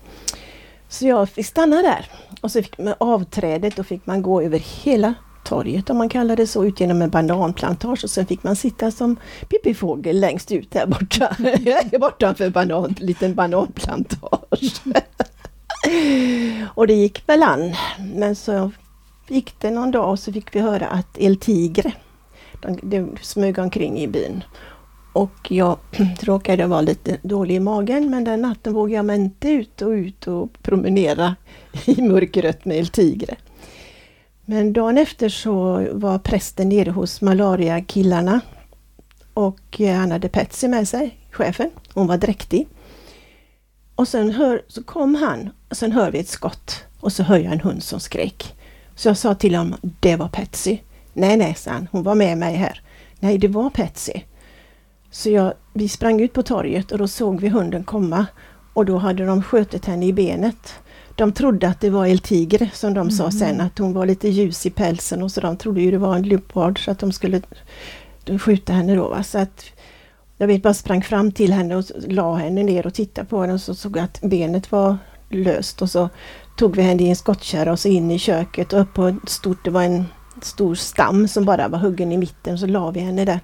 Så 0.89 1.07
jag 1.07 1.29
fick 1.29 1.45
stanna 1.45 1.81
där. 1.81 2.05
Och 2.41 2.51
så 2.51 2.63
fick 2.63 2.77
man 2.77 2.93
avträdet, 2.97 3.75
då 3.75 3.83
fick 3.83 4.05
man 4.05 4.21
gå 4.21 4.41
över 4.41 4.59
hela 4.59 5.13
torget 5.43 5.89
om 5.89 5.97
man 5.97 6.09
kallar 6.09 6.35
det 6.35 6.47
så, 6.47 6.65
ut 6.65 6.79
genom 6.79 7.01
en 7.01 7.09
bananplantage 7.09 8.03
och 8.03 8.09
sen 8.09 8.25
fick 8.25 8.43
man 8.43 8.55
sitta 8.55 8.91
som 8.91 9.15
pippifågel 9.49 10.19
längst 10.19 10.51
ut 10.51 10.71
där 10.71 10.85
borta. 10.85 11.35
Bortanför 11.99 12.49
banan, 12.49 12.95
liten 12.99 13.35
bananplantage. 13.35 14.81
Och 16.75 16.87
det 16.87 16.93
gick 16.93 17.29
väl 17.29 17.43
an. 17.43 17.75
Men 18.15 18.35
så 18.35 18.71
gick 19.27 19.59
det 19.59 19.71
någon 19.71 19.91
dag 19.91 20.09
och 20.09 20.19
så 20.19 20.33
fick 20.33 20.55
vi 20.55 20.59
höra 20.59 20.87
att 20.87 21.17
El 21.17 21.37
Tigre, 21.37 21.91
de, 22.61 22.79
de 22.83 23.17
smög 23.21 23.59
omkring 23.59 23.99
i 23.99 24.07
byn. 24.07 24.43
Och 25.13 25.51
jag 25.51 25.77
råkade 26.21 26.67
vara 26.67 26.81
lite 26.81 27.17
dålig 27.21 27.55
i 27.55 27.59
magen 27.59 28.09
men 28.09 28.23
den 28.23 28.41
natten 28.41 28.73
vågade 28.73 28.95
jag 28.95 29.05
mig 29.05 29.15
inte 29.15 29.49
ut 29.49 29.81
och 29.81 29.89
ut 29.89 30.27
och 30.27 30.61
promenera 30.61 31.35
i 31.85 32.01
mörkret 32.01 32.65
med 32.65 32.77
El 32.77 32.87
Tigre. 32.87 33.35
Men 34.45 34.73
dagen 34.73 34.97
efter 34.97 35.29
så 35.29 35.87
var 35.91 36.19
prästen 36.19 36.69
nere 36.69 36.91
hos 36.91 37.21
malariakillarna 37.21 38.41
och 39.33 39.81
eh, 39.81 39.95
han 39.95 40.11
hade 40.11 40.29
Patsy 40.29 40.67
med 40.67 40.87
sig, 40.87 41.19
chefen. 41.31 41.69
Hon 41.93 42.07
var 42.07 42.17
dräktig. 42.17 42.67
Och 43.95 44.07
sen 44.07 44.31
hör, 44.31 44.61
så 44.67 44.83
kom 44.83 45.15
han 45.15 45.49
och 45.69 45.77
sen 45.77 45.91
hör 45.91 46.11
vi 46.11 46.19
ett 46.19 46.27
skott 46.27 46.83
och 46.99 47.13
så 47.13 47.23
hör 47.23 47.37
jag 47.37 47.53
en 47.53 47.59
hund 47.59 47.83
som 47.83 47.99
skrek. 47.99 48.56
Så 48.97 49.09
jag 49.09 49.17
sa 49.17 49.35
till 49.35 49.55
honom, 49.55 49.79
det 49.99 50.15
var 50.15 50.27
Patsy. 50.27 50.79
Nej, 51.13 51.37
nej, 51.37 51.55
sa 51.55 51.71
han, 51.71 51.87
hon 51.91 52.03
var 52.03 52.15
med 52.15 52.37
mig 52.37 52.55
här. 52.55 52.81
Nej, 53.19 53.37
det 53.37 53.47
var 53.47 53.69
Patsy. 53.69 54.13
Så 55.11 55.29
jag, 55.29 55.53
vi 55.73 55.89
sprang 55.89 56.21
ut 56.21 56.33
på 56.33 56.43
torget 56.43 56.91
och 56.91 56.97
då 56.97 57.07
såg 57.07 57.41
vi 57.41 57.49
hunden 57.49 57.83
komma 57.83 58.25
och 58.73 58.85
då 58.85 58.97
hade 58.97 59.25
de 59.25 59.43
skjutit 59.43 59.85
henne 59.85 60.05
i 60.05 60.13
benet. 60.13 60.73
De 61.15 61.31
trodde 61.31 61.67
att 61.67 61.81
det 61.81 61.89
var 61.89 62.05
El 62.05 62.19
Tigre 62.19 62.69
som 62.73 62.93
de 62.93 62.99
mm. 62.99 63.11
sa 63.11 63.31
sen 63.31 63.61
att 63.61 63.77
hon 63.77 63.93
var 63.93 64.05
lite 64.05 64.29
ljus 64.29 64.65
i 64.65 64.69
pälsen 64.69 65.23
och 65.23 65.31
så 65.31 65.41
de 65.41 65.57
trodde 65.57 65.81
ju 65.81 65.91
det 65.91 65.97
var 65.97 66.15
en 66.15 66.23
leopard 66.23 66.85
så 66.85 66.91
att 66.91 66.99
de 66.99 67.11
skulle 67.11 67.41
skjuta 68.39 68.73
henne 68.73 68.95
då. 68.95 69.09
Va? 69.09 69.23
Så 69.23 69.37
att 69.37 69.65
jag 70.37 70.47
vet 70.47 70.63
bara 70.63 70.73
sprang 70.73 71.03
fram 71.03 71.31
till 71.31 71.53
henne 71.53 71.75
och 71.75 71.83
la 72.07 72.35
henne 72.35 72.63
ner 72.63 72.87
och 72.87 72.93
tittade 72.93 73.27
på 73.27 73.41
henne 73.41 73.53
och 73.53 73.61
så 73.61 73.75
såg 73.75 73.97
jag 73.97 74.03
att 74.03 74.21
benet 74.21 74.71
var 74.71 74.97
löst 75.29 75.81
och 75.81 75.89
så 75.89 76.09
tog 76.57 76.75
vi 76.75 76.81
henne 76.81 77.03
i 77.03 77.09
en 77.09 77.15
skottkärra 77.15 77.71
och 77.71 77.79
så 77.79 77.87
in 77.87 78.11
i 78.11 78.19
köket 78.19 78.73
och 78.73 78.81
upp 78.81 78.93
på 78.93 79.07
ett 79.07 79.29
stort, 79.29 79.65
det 79.65 79.71
var 79.71 79.83
en 79.83 80.05
stor 80.41 80.75
stam 80.75 81.27
som 81.27 81.45
bara 81.45 81.67
var 81.67 81.79
huggen 81.79 82.11
i 82.11 82.17
mitten, 82.17 82.57
så 82.57 82.65
la 82.65 82.91
vi 82.91 82.99
henne 82.99 83.25
där. 83.25 83.39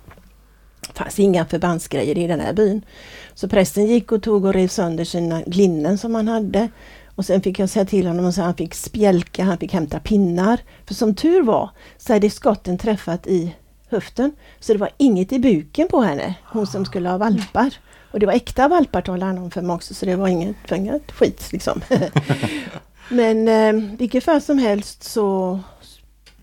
Det 0.87 0.97
fanns 0.97 1.19
inga 1.19 1.45
förbandsgrejer 1.45 2.17
i 2.17 2.27
den 2.27 2.39
här 2.39 2.53
byn. 2.53 2.85
Så 3.33 3.47
prästen 3.47 3.85
gick 3.85 4.11
och 4.11 4.23
tog 4.23 4.45
och 4.45 4.53
rev 4.53 4.67
sönder 4.67 5.03
sina 5.03 5.41
linnen 5.45 5.97
som 5.97 6.15
han 6.15 6.27
hade. 6.27 6.69
Och 7.15 7.25
sen 7.25 7.41
fick 7.41 7.59
jag 7.59 7.69
säga 7.69 7.85
till 7.85 8.07
honom 8.07 8.25
att 8.25 8.37
han 8.37 8.55
fick 8.55 8.73
spjälka, 8.73 9.43
han 9.43 9.57
fick 9.57 9.73
hämta 9.73 9.99
pinnar. 9.99 10.59
För 10.85 10.93
som 10.93 11.15
tur 11.15 11.43
var 11.43 11.69
så 11.97 12.13
hade 12.13 12.29
skotten 12.29 12.77
träffat 12.77 13.27
i 13.27 13.55
höften. 13.89 14.31
Så 14.59 14.73
det 14.73 14.79
var 14.79 14.89
inget 14.97 15.31
i 15.31 15.39
buken 15.39 15.87
på 15.87 16.01
henne, 16.01 16.35
hon 16.43 16.67
som 16.67 16.85
skulle 16.85 17.09
ha 17.09 17.17
valpar. 17.17 17.73
Och 18.11 18.19
det 18.19 18.25
var 18.25 18.33
äkta 18.33 18.67
valpar 18.67 19.01
talade 19.01 19.25
han 19.25 19.37
om 19.37 19.51
för 19.51 19.61
mig 19.61 19.75
också, 19.75 19.93
så 19.93 20.05
det 20.05 20.15
var 20.15 20.27
inget, 20.27 20.71
inget 20.71 21.11
skit 21.11 21.49
liksom. 21.51 21.81
Men 23.09 23.47
eh, 23.47 23.97
vilket 23.97 24.23
fall 24.23 24.41
som 24.41 24.57
helst 24.57 25.03
så 25.03 25.59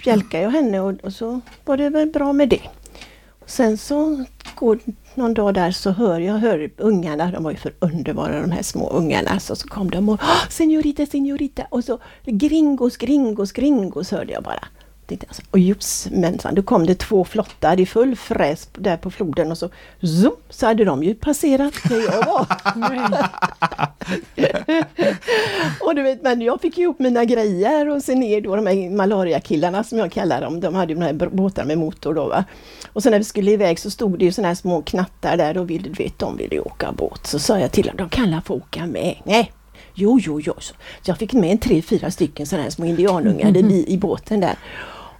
bjälkade 0.04 0.42
jag 0.42 0.50
henne 0.50 0.80
och, 0.80 0.92
och, 1.04 1.12
så 1.12 1.40
var 1.64 1.76
det 1.76 1.88
väl 1.88 2.08
bra 2.08 2.32
med 2.32 2.48
det. 2.48 2.62
Sen 3.46 3.78
så 3.78 4.24
går 4.54 4.78
någon 5.14 5.34
dag 5.34 5.54
där 5.54 5.70
så 5.70 5.90
hör 5.90 6.20
jag 6.20 6.34
hör 6.34 6.70
ungarna, 6.76 7.30
de 7.30 7.44
var 7.44 7.50
ju 7.50 7.56
för 7.56 7.74
underbara 7.78 8.40
de 8.40 8.50
här 8.50 8.62
små 8.62 8.90
ungarna, 8.90 9.40
så, 9.40 9.56
så 9.56 9.68
kom 9.68 9.90
de 9.90 10.08
och 10.08 10.20
Senorita, 10.50 11.06
senorita 11.06 11.62
och 11.68 11.84
så 11.84 11.98
gringos, 12.24 12.96
gringos, 12.96 13.52
gringos 13.52 14.10
hörde 14.10 14.32
jag 14.32 14.42
bara 14.42 14.64
tänkte 15.10 15.26
jag, 15.36 15.46
och 15.50 15.58
josmensan, 15.58 16.54
då 16.54 16.62
kom 16.62 16.86
det 16.86 16.94
två 16.94 17.24
flottar 17.24 17.80
i 17.80 17.86
full 17.86 18.16
fräs 18.16 18.68
där 18.72 18.96
på 18.96 19.10
floden 19.10 19.50
och 19.50 19.58
så 19.58 19.70
zoom, 20.00 20.36
så 20.48 20.66
hade 20.66 20.84
de 20.84 21.02
ju 21.02 21.14
passerat 21.14 21.74
där 21.88 22.00
jag 22.00 22.26
var. 22.26 22.46
och 25.86 25.94
du 25.94 26.02
vet, 26.02 26.22
men 26.22 26.40
jag 26.40 26.60
fick 26.60 26.78
ihop 26.78 26.98
mina 26.98 27.24
grejer 27.24 27.88
och 27.88 28.02
sen 28.02 28.20
ner 28.20 28.40
då 28.40 28.56
de 28.56 28.66
här 28.66 28.90
malariakillarna 28.90 29.84
som 29.84 29.98
jag 29.98 30.12
kallar 30.12 30.40
dem, 30.40 30.60
de 30.60 30.74
hade 30.74 30.92
ju 30.92 30.98
de 30.98 31.04
här 31.04 31.12
båtar 31.12 31.64
med 31.64 31.78
motor 31.78 32.14
då 32.14 32.28
va. 32.28 32.44
Och 32.92 33.02
sen 33.02 33.12
när 33.12 33.18
vi 33.18 33.24
skulle 33.24 33.50
iväg 33.50 33.78
så 33.78 33.90
stod 33.90 34.18
det 34.18 34.24
ju 34.24 34.32
såna 34.32 34.48
här 34.48 34.54
små 34.54 34.82
knattar 34.82 35.36
där 35.36 35.58
och 35.58 35.70
ville, 35.70 35.88
du 35.88 36.04
vet, 36.04 36.18
de 36.18 36.36
ville 36.36 36.60
åka 36.60 36.92
båt. 36.92 37.26
Så 37.26 37.38
sa 37.38 37.58
jag 37.58 37.72
till 37.72 37.86
dem, 37.86 37.96
de 37.96 38.08
kan 38.08 38.42
få 38.42 38.54
åka 38.54 38.86
med. 38.86 39.16
Nej, 39.24 39.52
Jo, 39.94 40.18
jo, 40.22 40.40
jo. 40.40 40.54
Så 40.58 40.74
jag 41.04 41.18
fick 41.18 41.32
med 41.32 41.50
en 41.50 41.58
tre, 41.58 41.82
fyra 41.82 42.10
stycken 42.10 42.46
sådana 42.46 42.62
här 42.62 42.70
små 42.70 42.86
indianungar 42.86 43.56
i, 43.56 43.84
i 43.88 43.98
båten 43.98 44.40
där. 44.40 44.56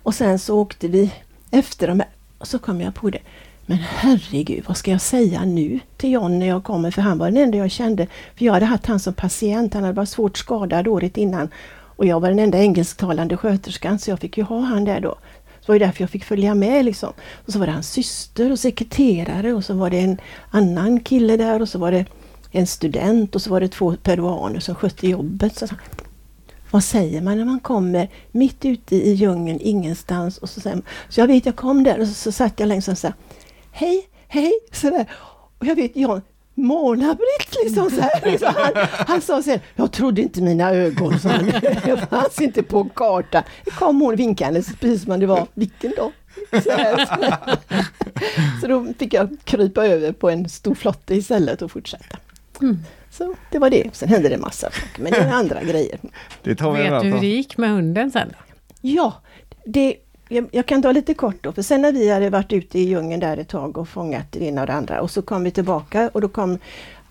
Och 0.02 0.14
sen 0.14 0.38
så 0.38 0.58
åkte 0.58 0.88
vi 0.88 1.12
efter 1.50 1.88
dem 1.88 2.02
och 2.38 2.48
så 2.48 2.58
kom 2.58 2.80
jag 2.80 2.94
på 2.94 3.10
det. 3.10 3.20
Men 3.66 3.78
herregud, 3.78 4.64
vad 4.66 4.76
ska 4.76 4.90
jag 4.90 5.00
säga 5.00 5.44
nu 5.44 5.80
till 5.96 6.10
John 6.10 6.38
när 6.38 6.46
jag 6.46 6.64
kommer? 6.64 6.90
För 6.90 7.02
han 7.02 7.18
var 7.18 7.26
den 7.26 7.36
enda 7.36 7.58
jag 7.58 7.70
kände. 7.70 8.06
För 8.36 8.44
jag 8.44 8.52
hade 8.52 8.66
haft 8.66 8.86
han 8.86 9.00
som 9.00 9.14
patient, 9.14 9.74
han 9.74 9.82
hade 9.82 9.96
varit 9.96 10.08
svårt 10.08 10.38
skadad 10.38 10.88
året 10.88 11.16
innan. 11.16 11.48
Och 11.96 12.06
jag 12.06 12.20
var 12.20 12.28
den 12.28 12.38
enda 12.38 12.58
engelsktalande 12.58 13.36
sköterskan 13.36 13.98
så 13.98 14.10
jag 14.10 14.18
fick 14.18 14.38
ju 14.38 14.44
ha 14.44 14.60
han 14.60 14.84
där 14.84 15.00
då. 15.00 15.10
Så 15.60 15.66
det 15.66 15.68
var 15.68 15.74
ju 15.74 15.78
därför 15.78 16.02
jag 16.02 16.10
fick 16.10 16.24
följa 16.24 16.54
med 16.54 16.84
liksom. 16.84 17.12
Och 17.46 17.52
så 17.52 17.58
var 17.58 17.66
det 17.66 17.72
hans 17.72 17.90
syster 17.90 18.52
och 18.52 18.58
sekreterare 18.58 19.52
och 19.52 19.64
så 19.64 19.74
var 19.74 19.90
det 19.90 19.98
en 19.98 20.20
annan 20.50 21.00
kille 21.00 21.36
där 21.36 21.62
och 21.62 21.68
så 21.68 21.78
var 21.78 21.92
det 21.92 22.04
en 22.50 22.66
student 22.66 23.34
och 23.34 23.42
så 23.42 23.50
var 23.50 23.60
det 23.60 23.68
två 23.68 23.96
peruaner 24.02 24.60
som 24.60 24.74
skötte 24.74 25.08
jobbet. 25.08 25.56
Så 25.56 25.66
vad 26.70 26.84
säger 26.84 27.20
man 27.20 27.38
när 27.38 27.44
man 27.44 27.60
kommer 27.60 28.08
mitt 28.32 28.64
ute 28.64 28.96
i 28.96 29.12
djungeln, 29.12 29.58
ingenstans? 29.62 30.38
Och 30.38 30.48
så, 30.48 30.60
säger 30.60 30.82
så 31.08 31.20
jag 31.20 31.26
vet, 31.26 31.46
jag 31.46 31.56
kom 31.56 31.84
där 31.84 32.00
och 32.00 32.06
så, 32.06 32.14
så 32.14 32.32
satt 32.32 32.60
jag 32.60 32.66
längst 32.66 32.88
och 32.88 32.98
sa 32.98 33.12
Hej, 33.72 34.08
hej! 34.28 34.52
sådär. 34.72 35.06
Och 35.58 35.66
jag 35.66 35.76
vet, 35.76 35.96
John, 35.96 36.22
Mona-Britt 36.54 37.56
liksom 37.64 37.90
så 37.90 38.00
här. 38.00 38.30
Liksom. 38.30 38.54
Han, 38.56 38.86
han 39.06 39.20
sa 39.20 39.42
här, 39.46 39.60
jag 39.76 39.92
trodde 39.92 40.22
inte 40.22 40.42
mina 40.42 40.70
ögon, 40.70 41.20
så 41.20 41.28
han. 41.28 41.52
Jag 41.86 42.08
fanns 42.08 42.40
inte 42.40 42.62
på 42.62 42.84
karta. 42.84 43.44
Det 43.64 43.70
kom 43.70 44.00
hon 44.00 44.16
vinkandes, 44.16 44.66
precis 44.80 45.04
som 45.04 45.20
det 45.20 45.26
var, 45.26 45.46
vilken 45.54 45.92
dag? 45.96 46.12
Så, 46.50 46.70
här, 46.70 47.06
så, 47.06 47.12
här. 47.12 47.58
så 48.60 48.66
då 48.66 48.86
fick 48.98 49.14
jag 49.14 49.36
krypa 49.44 49.86
över 49.86 50.12
på 50.12 50.30
en 50.30 50.48
stor 50.48 50.74
flotte 50.74 51.14
istället 51.14 51.62
och 51.62 51.72
fortsätta. 51.72 52.16
Mm. 52.62 52.78
Så 53.10 53.34
det 53.50 53.58
var 53.58 53.70
det. 53.70 53.90
Sen 53.92 54.08
hände 54.08 54.28
det 54.28 54.38
massa 54.38 54.70
saker, 54.70 55.02
men 55.02 55.12
det 55.12 55.18
är 55.18 55.32
andra 55.32 55.62
grejer. 55.64 55.98
Det 56.42 56.54
tar 56.54 56.72
vi 56.72 56.82
Vet 56.82 57.02
du 57.02 57.08
hur 57.08 57.20
det 57.20 57.26
gick 57.26 57.56
med 57.56 57.70
hunden 57.70 58.10
sen? 58.10 58.32
Ja, 58.80 59.14
det, 59.64 59.96
jag, 60.28 60.48
jag, 60.52 60.66
kan 60.66 60.82
ta 60.82 60.92
lite 60.92 61.14
kort 61.14 61.36
då, 61.40 61.52
för 61.52 61.62
sen 61.62 61.82
när 61.82 61.92
vi 61.92 62.10
hade 62.10 62.30
varit 62.30 62.52
ute 62.52 62.78
i 62.78 62.82
djungeln 62.82 63.20
där 63.20 63.36
ett 63.36 63.48
tag 63.48 63.78
och 63.78 63.88
fångat 63.88 64.32
det 64.32 64.44
ena 64.44 64.60
och 64.60 64.66
det 64.66 64.72
andra 64.72 65.00
och 65.00 65.10
så 65.10 65.22
kom 65.22 65.44
vi 65.44 65.50
tillbaka 65.50 66.10
och 66.14 66.20
då 66.20 66.28
kom 66.28 66.58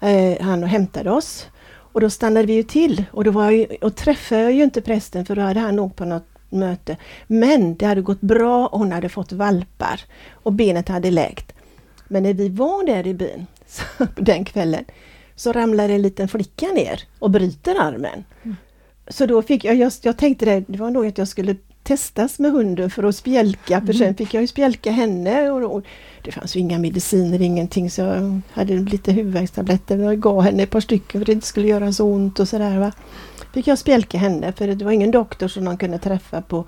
eh, 0.02 0.42
han 0.42 0.64
och 0.64 0.70
hämtade 0.70 1.12
oss. 1.12 1.48
Och 1.92 2.02
då 2.02 2.10
stannade 2.10 2.46
vi 2.46 2.54
ju 2.54 2.64
till 2.64 3.06
och 3.12 3.24
då 3.24 3.32
var 3.32 3.52
jag, 3.52 3.76
och 3.82 3.96
träffade 3.96 4.42
jag 4.42 4.52
ju 4.52 4.64
inte 4.64 4.82
prästen 4.82 5.26
för 5.26 5.36
då 5.36 5.42
hade 5.42 5.60
han 5.60 5.76
nog 5.76 5.96
på 5.96 6.06
något 6.06 6.28
möte. 6.50 6.98
Men 7.28 7.76
det 7.76 7.86
hade 7.86 8.02
gått 8.02 8.22
bra 8.22 8.68
och 8.68 8.80
hon 8.80 8.92
hade 8.92 9.10
fått 9.10 9.32
valpar 9.32 10.02
och 10.32 10.54
benet 10.54 10.90
hade 10.90 11.12
läkt. 11.12 11.54
Men 12.08 12.24
när 12.24 12.34
vi 12.34 12.50
var 12.50 12.86
där 12.86 13.08
i 13.08 13.14
byn 13.14 13.48
så, 13.68 13.84
den 14.16 14.46
kvällen 14.46 14.86
så 15.40 15.52
ramlar 15.52 15.90
en 15.90 16.02
liten 16.02 16.28
flicka 16.28 16.68
ner 16.68 17.04
och 17.20 17.32
bryter 17.32 17.76
armen. 17.80 18.24
Mm. 18.44 18.56
Så 19.08 19.26
då 19.26 19.42
fick 19.42 19.64
jag, 19.64 19.76
just, 19.76 20.06
jag 20.06 20.18
tänkte 20.18 20.46
det, 20.46 20.64
det 20.68 20.80
var 20.80 20.90
nog 20.90 21.08
att 21.08 21.18
jag 21.18 21.28
skulle 21.28 21.56
testas 21.84 22.40
med 22.40 22.52
hunden 22.52 22.90
för 22.90 23.04
att 23.04 23.16
spjälka, 23.16 23.76
mm. 23.76 23.86
för 23.86 23.94
sen 23.94 24.16
fick 24.16 24.34
jag 24.34 24.42
ju 24.42 24.48
spjälka 24.48 24.92
henne. 24.92 25.52
Och, 25.52 25.76
och, 25.76 25.84
det 26.24 26.32
fanns 26.32 26.56
ju 26.56 26.60
inga 26.60 26.80
mediciner, 26.80 27.42
ingenting, 27.42 27.92
så 27.92 28.02
jag 28.02 28.42
hade 28.52 28.74
lite 28.74 29.12
huvudvärkstabletter 29.12 30.08
och 30.08 30.18
gav 30.18 30.42
henne 30.42 30.64
ett 30.64 30.70
par 30.70 30.80
stycken 30.80 31.12
för 31.12 31.20
att 31.20 31.26
det 31.26 31.32
inte 31.32 31.48
skulle 31.48 31.68
göra 31.68 31.94
så 31.94 32.06
ont 32.06 32.40
och 32.40 32.50
sådär. 32.50 32.80
Va? 32.80 32.92
Fick 33.54 33.68
jag 33.68 33.78
spjälka 33.78 34.18
henne 34.18 34.52
för 34.52 34.68
det 34.68 34.86
var 34.86 34.92
ingen 34.92 35.12
doktor 35.12 35.48
som 35.48 35.66
de 35.66 35.78
kunde 35.78 35.98
träffa 35.98 36.42
på 36.42 36.66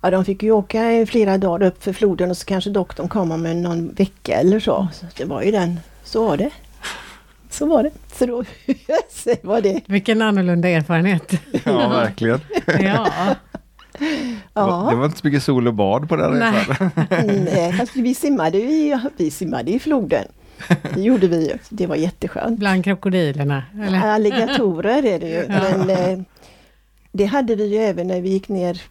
Ja, 0.00 0.10
de 0.10 0.24
fick 0.24 0.42
ju 0.42 0.50
åka 0.50 0.92
i 0.92 1.06
flera 1.06 1.38
dagar 1.38 1.66
upp 1.66 1.82
för 1.82 1.92
floden 1.92 2.30
och 2.30 2.36
så 2.36 2.44
kanske 2.44 2.70
doktorn 2.70 3.08
kom 3.08 3.30
om 3.32 3.62
någon 3.62 3.88
vecka 3.88 4.34
eller 4.34 4.60
så. 4.60 4.88
så 4.92 5.06
det 5.16 5.24
var 5.24 5.42
ju 5.42 5.50
den, 5.50 5.80
så 6.04 6.28
var 6.28 6.36
det. 6.36 6.50
Så 7.58 7.66
var 7.66 7.82
det. 7.82 7.90
Så 8.12 8.26
då 8.26 8.44
var 9.42 9.60
det. 9.60 9.80
Vilken 9.86 10.22
annorlunda 10.22 10.68
erfarenhet. 10.68 11.32
Ja, 11.64 11.88
verkligen. 11.88 12.40
ja. 12.66 13.08
Ja. 14.54 14.86
Det 14.90 14.96
var 14.96 15.04
inte 15.04 15.18
så 15.18 15.26
mycket 15.26 15.42
sol 15.42 15.68
och 15.68 15.74
bad 15.74 16.08
på 16.08 16.16
den 16.16 16.32
resan. 16.32 16.90
Nej, 17.44 17.72
fast 17.72 17.96
vi 17.96 18.14
simmade, 18.14 18.58
i, 18.58 19.00
vi 19.16 19.30
simmade 19.30 19.70
i 19.70 19.78
floden. 19.78 20.24
Det 20.94 21.00
gjorde 21.00 21.26
vi 21.28 21.48
ju. 21.48 21.58
Det 21.70 21.86
var 21.86 21.96
jätteskönt. 21.96 22.58
Bland 22.58 22.84
krokodilerna? 22.84 23.62
Eller? 23.86 23.98
Alligatorer 23.98 25.02
är 25.06 25.18
det 25.20 25.28
ju. 25.28 25.46
Ja. 25.48 25.60
Men, 25.78 25.90
eh, 25.90 26.18
det 27.12 27.24
hade 27.24 27.54
vi 27.56 27.66
ju 27.66 27.78
även 27.78 28.06
när 28.06 28.20
vi 28.20 28.28
gick 28.28 28.48
ner 28.48 28.82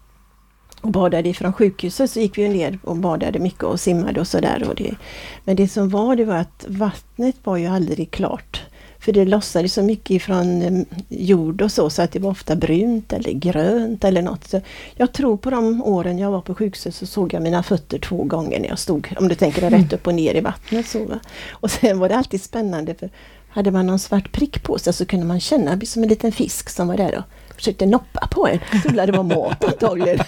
och 0.84 0.92
badade 0.92 1.30
ifrån 1.30 1.54
sjukhuset 1.54 2.12
så 2.12 2.20
gick 2.20 2.38
vi 2.38 2.50
ner 2.50 2.80
och 2.84 2.96
badade 2.96 3.40
mycket 3.40 3.64
och 3.64 3.80
simmade 3.80 4.20
och 4.20 4.28
sådär. 4.28 4.98
Men 5.44 5.56
det 5.56 5.68
som 5.68 5.90
var 5.90 6.16
det 6.16 6.26
var 6.26 6.36
att 6.36 6.66
vattnet 6.68 7.36
var 7.44 7.58
ju 7.58 7.68
aldrig 7.68 8.12
klart. 8.12 8.62
För 9.00 9.12
det 9.12 9.26
lossade 9.26 9.70
så 9.70 9.82
mycket 9.82 10.12
ifrån 10.12 10.62
mm, 10.62 10.86
jord 11.10 11.62
och 11.62 11.72
så, 11.72 11.90
så 11.90 12.02
att 12.02 12.12
det 12.12 12.20
var 12.20 12.30
ofta 12.30 12.56
brunt 12.56 13.14
eller 13.14 13.32
grönt 13.32 14.04
eller 14.04 14.22
något. 14.22 14.48
Så 14.48 14.62
jag 14.96 15.14
tror 15.14 15.38
på 15.38 15.50
de 15.50 15.84
åren 15.84 16.20
jag 16.20 16.32
var 16.32 16.42
på 16.42 16.56
sjukhuset 16.56 16.96
så 16.96 17.06
såg 17.06 17.34
jag 17.34 17.42
mina 17.44 17.64
fötter 17.64 18.00
två 18.00 18.24
gånger 18.24 18.60
när 18.60 18.70
jag 18.70 18.80
stod, 18.80 19.14
om 19.18 19.28
du 19.28 19.36
tänker 19.36 19.62
rätt 19.62 19.74
mm. 19.74 19.90
upp 19.92 20.08
och 20.08 20.14
ner 20.14 20.36
i 20.36 20.42
vattnet. 20.42 20.88
Så, 20.88 21.06
va? 21.06 21.20
Och 21.52 21.72
sen 21.72 22.00
var 22.00 22.10
det 22.10 22.16
alltid 22.16 22.42
spännande 22.42 22.96
för 22.96 23.10
hade 23.50 23.72
man 23.72 23.88
någon 23.88 24.00
svart 24.00 24.32
prick 24.32 24.64
på 24.64 24.80
sig 24.80 24.94
så 24.94 25.06
kunde 25.06 25.26
man 25.26 25.40
känna 25.40 25.82
som 25.82 26.04
en 26.04 26.10
liten 26.10 26.32
fisk 26.32 26.70
som 26.70 26.88
var 26.88 26.98
där 26.98 27.18
och 27.18 27.24
försökte 27.64 27.86
noppa 27.86 28.28
på 28.28 28.48
en. 28.48 28.60
Trodde 28.82 29.06
det 29.06 29.12
var 29.12 29.24
mat 29.24 29.64
antagligen. 29.64 30.20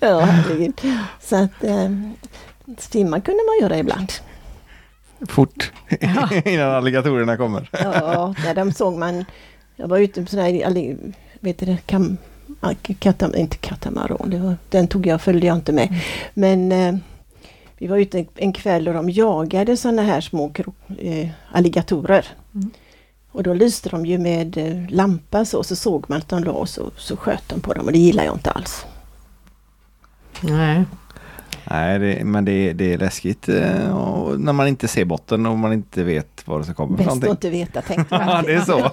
ja, 0.00 0.20
herregud. 0.20 0.80
Så 1.20 1.36
att 1.36 1.64
eh, 1.64 1.90
simma 2.78 3.20
kunde 3.20 3.40
man 3.46 3.58
göra 3.60 3.78
ibland. 3.78 4.12
Fort 5.28 5.72
innan 6.44 6.70
alligatorerna 6.70 7.36
kommer. 7.36 7.68
Ja, 7.72 8.34
där 8.44 8.54
de 8.54 8.72
såg 8.72 8.94
man. 8.94 9.24
Jag 9.76 9.88
var 9.88 9.98
ute 9.98 10.22
på 10.22 10.28
sån 10.28 10.40
här, 10.40 10.96
vet 11.40 11.58
du 11.58 11.76
kam, 11.86 12.16
katam, 12.98 13.34
inte 13.34 13.56
katamaran, 13.56 14.30
det 14.30 14.38
var, 14.38 14.56
den 14.68 14.88
tog 14.88 15.06
jag, 15.06 15.20
följde 15.20 15.46
jag 15.46 15.56
inte 15.56 15.72
med. 15.72 15.88
Mm. 15.88 16.00
Men 16.34 16.72
eh, 16.72 17.00
vi 17.78 17.86
var 17.86 17.96
ute 17.96 18.24
en 18.34 18.52
kväll 18.52 18.88
och 18.88 18.94
de 18.94 19.10
jagade 19.10 19.76
sådana 19.76 20.02
här 20.02 20.20
små 20.20 20.52
eh, 20.98 21.28
alligatorer. 21.52 22.26
Mm. 22.54 22.70
Och 23.32 23.42
då 23.42 23.54
lyste 23.54 23.88
de 23.88 24.06
ju 24.06 24.18
med 24.18 24.56
eh, 24.56 24.90
lampa 24.90 25.44
så, 25.44 25.62
så 25.62 25.76
såg 25.76 26.04
man 26.08 26.18
att 26.18 26.28
de 26.28 26.44
låg 26.44 26.56
och 26.56 26.68
så, 26.68 26.90
så 26.96 27.16
sköt 27.16 27.48
de 27.48 27.60
på 27.60 27.72
dem 27.72 27.86
och 27.86 27.92
det 27.92 27.98
gillar 27.98 28.24
jag 28.24 28.34
inte 28.34 28.50
alls. 28.50 28.84
Nej. 30.40 30.84
Nej, 31.64 31.98
det, 31.98 32.24
men 32.24 32.44
det, 32.44 32.72
det 32.72 32.92
är 32.92 32.98
läskigt 32.98 33.48
eh, 33.48 34.36
när 34.38 34.52
man 34.52 34.68
inte 34.68 34.88
ser 34.88 35.04
botten 35.04 35.46
och 35.46 35.58
man 35.58 35.72
inte 35.72 36.02
vet 36.02 36.42
vad 36.44 36.60
det 36.60 36.64
ska 36.64 36.74
komma 36.74 36.96
Bäst 36.96 37.10
att 37.10 37.24
inte 37.24 37.50
veta 37.50 37.82
tänkte 37.82 38.14
jag. 38.14 38.22
ja, 38.26 38.42
det 38.46 38.54
är 38.54 38.60
så. 38.60 38.90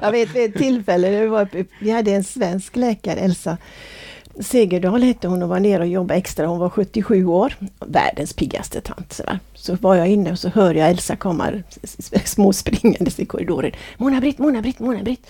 jag 0.02 0.12
vet 0.12 0.34
vid 0.34 0.50
ett 0.50 0.56
tillfälle, 0.56 1.08
det 1.08 1.28
var, 1.28 1.48
vi 1.80 1.90
hade 1.90 2.12
en 2.12 2.24
svensk 2.24 2.76
läkare, 2.76 3.20
Elsa 3.20 3.56
Segerdahl 4.40 5.02
hette 5.02 5.28
hon 5.28 5.42
och 5.42 5.48
var 5.48 5.60
nere 5.60 5.82
och 5.82 5.88
jobbade 5.88 6.18
extra. 6.18 6.46
Hon 6.46 6.58
var 6.58 6.70
77 6.70 7.26
år. 7.26 7.54
Världens 7.78 8.32
piggaste 8.32 8.80
tant. 8.80 9.12
Så, 9.12 9.22
så 9.54 9.74
var 9.74 9.94
jag 9.94 10.08
inne 10.08 10.32
och 10.32 10.38
så 10.38 10.48
hör 10.48 10.74
jag 10.74 10.90
Elsa 10.90 11.16
komma 11.16 11.52
småspringandes 12.24 13.20
i 13.20 13.26
korridoren. 13.26 13.72
Mona-Britt, 13.96 14.38
Mona-Britt, 14.38 14.78
Mona-Britt. 14.78 15.26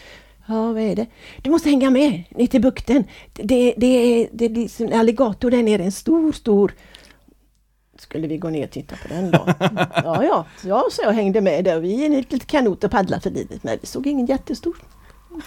Ja, 0.47 0.73
vad 0.73 0.83
är 0.83 0.97
det? 0.97 1.07
Du 1.43 1.51
måste 1.51 1.69
hänga 1.69 1.91
med 1.91 2.25
ner 2.31 2.47
till 2.47 2.63
bukten. 2.63 3.05
Det, 3.33 3.75
det, 3.77 3.87
är, 3.87 4.29
det 4.33 4.45
är 4.45 4.83
en 4.83 5.01
alligator 5.01 5.51
där 5.51 5.63
nere, 5.63 5.85
en 5.85 5.93
stor, 5.93 6.33
stor 6.33 6.73
skulle 7.99 8.29
vi 8.29 8.39
gå 8.39 8.49
ner 8.49 8.65
och 8.65 8.71
titta 8.71 8.97
på 8.97 9.09
den 9.09 9.31
då? 9.31 9.47
Ja, 9.95 10.25
ja, 10.25 10.47
ja 10.63 10.85
så 10.93 11.03
jag 11.03 11.13
hängde 11.13 11.41
med 11.41 11.65
där. 11.65 11.81
Vi 11.81 12.03
är 12.03 12.07
en 12.07 12.13
liten 12.13 12.39
kanot 12.41 12.85
och 12.85 12.91
paddlade 12.91 13.23
för 13.23 13.31
livet, 13.31 13.65
men 13.65 13.79
vi 13.81 13.87
såg 13.87 14.07
ingen 14.07 14.27
jättestor. 14.27 14.77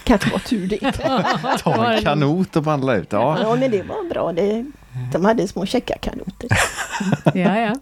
Kanske 0.03 0.31
var 0.31 0.39
tur 0.39 0.67
det. 0.67 0.91
Ta 1.63 1.93
en 1.93 2.03
kanot 2.03 2.55
och 2.55 2.63
paddla 2.63 2.95
ut. 2.95 3.11
Ja. 3.11 3.37
ja, 3.41 3.55
men 3.55 3.71
det 3.71 3.83
var 3.83 4.09
bra. 4.09 4.33
Det, 4.33 4.65
de 5.11 5.25
hade 5.25 5.47
små 5.47 5.65
käcka 5.65 5.97
kanoter. 5.97 6.49
ja, 7.33 7.59
ja. 7.59 7.75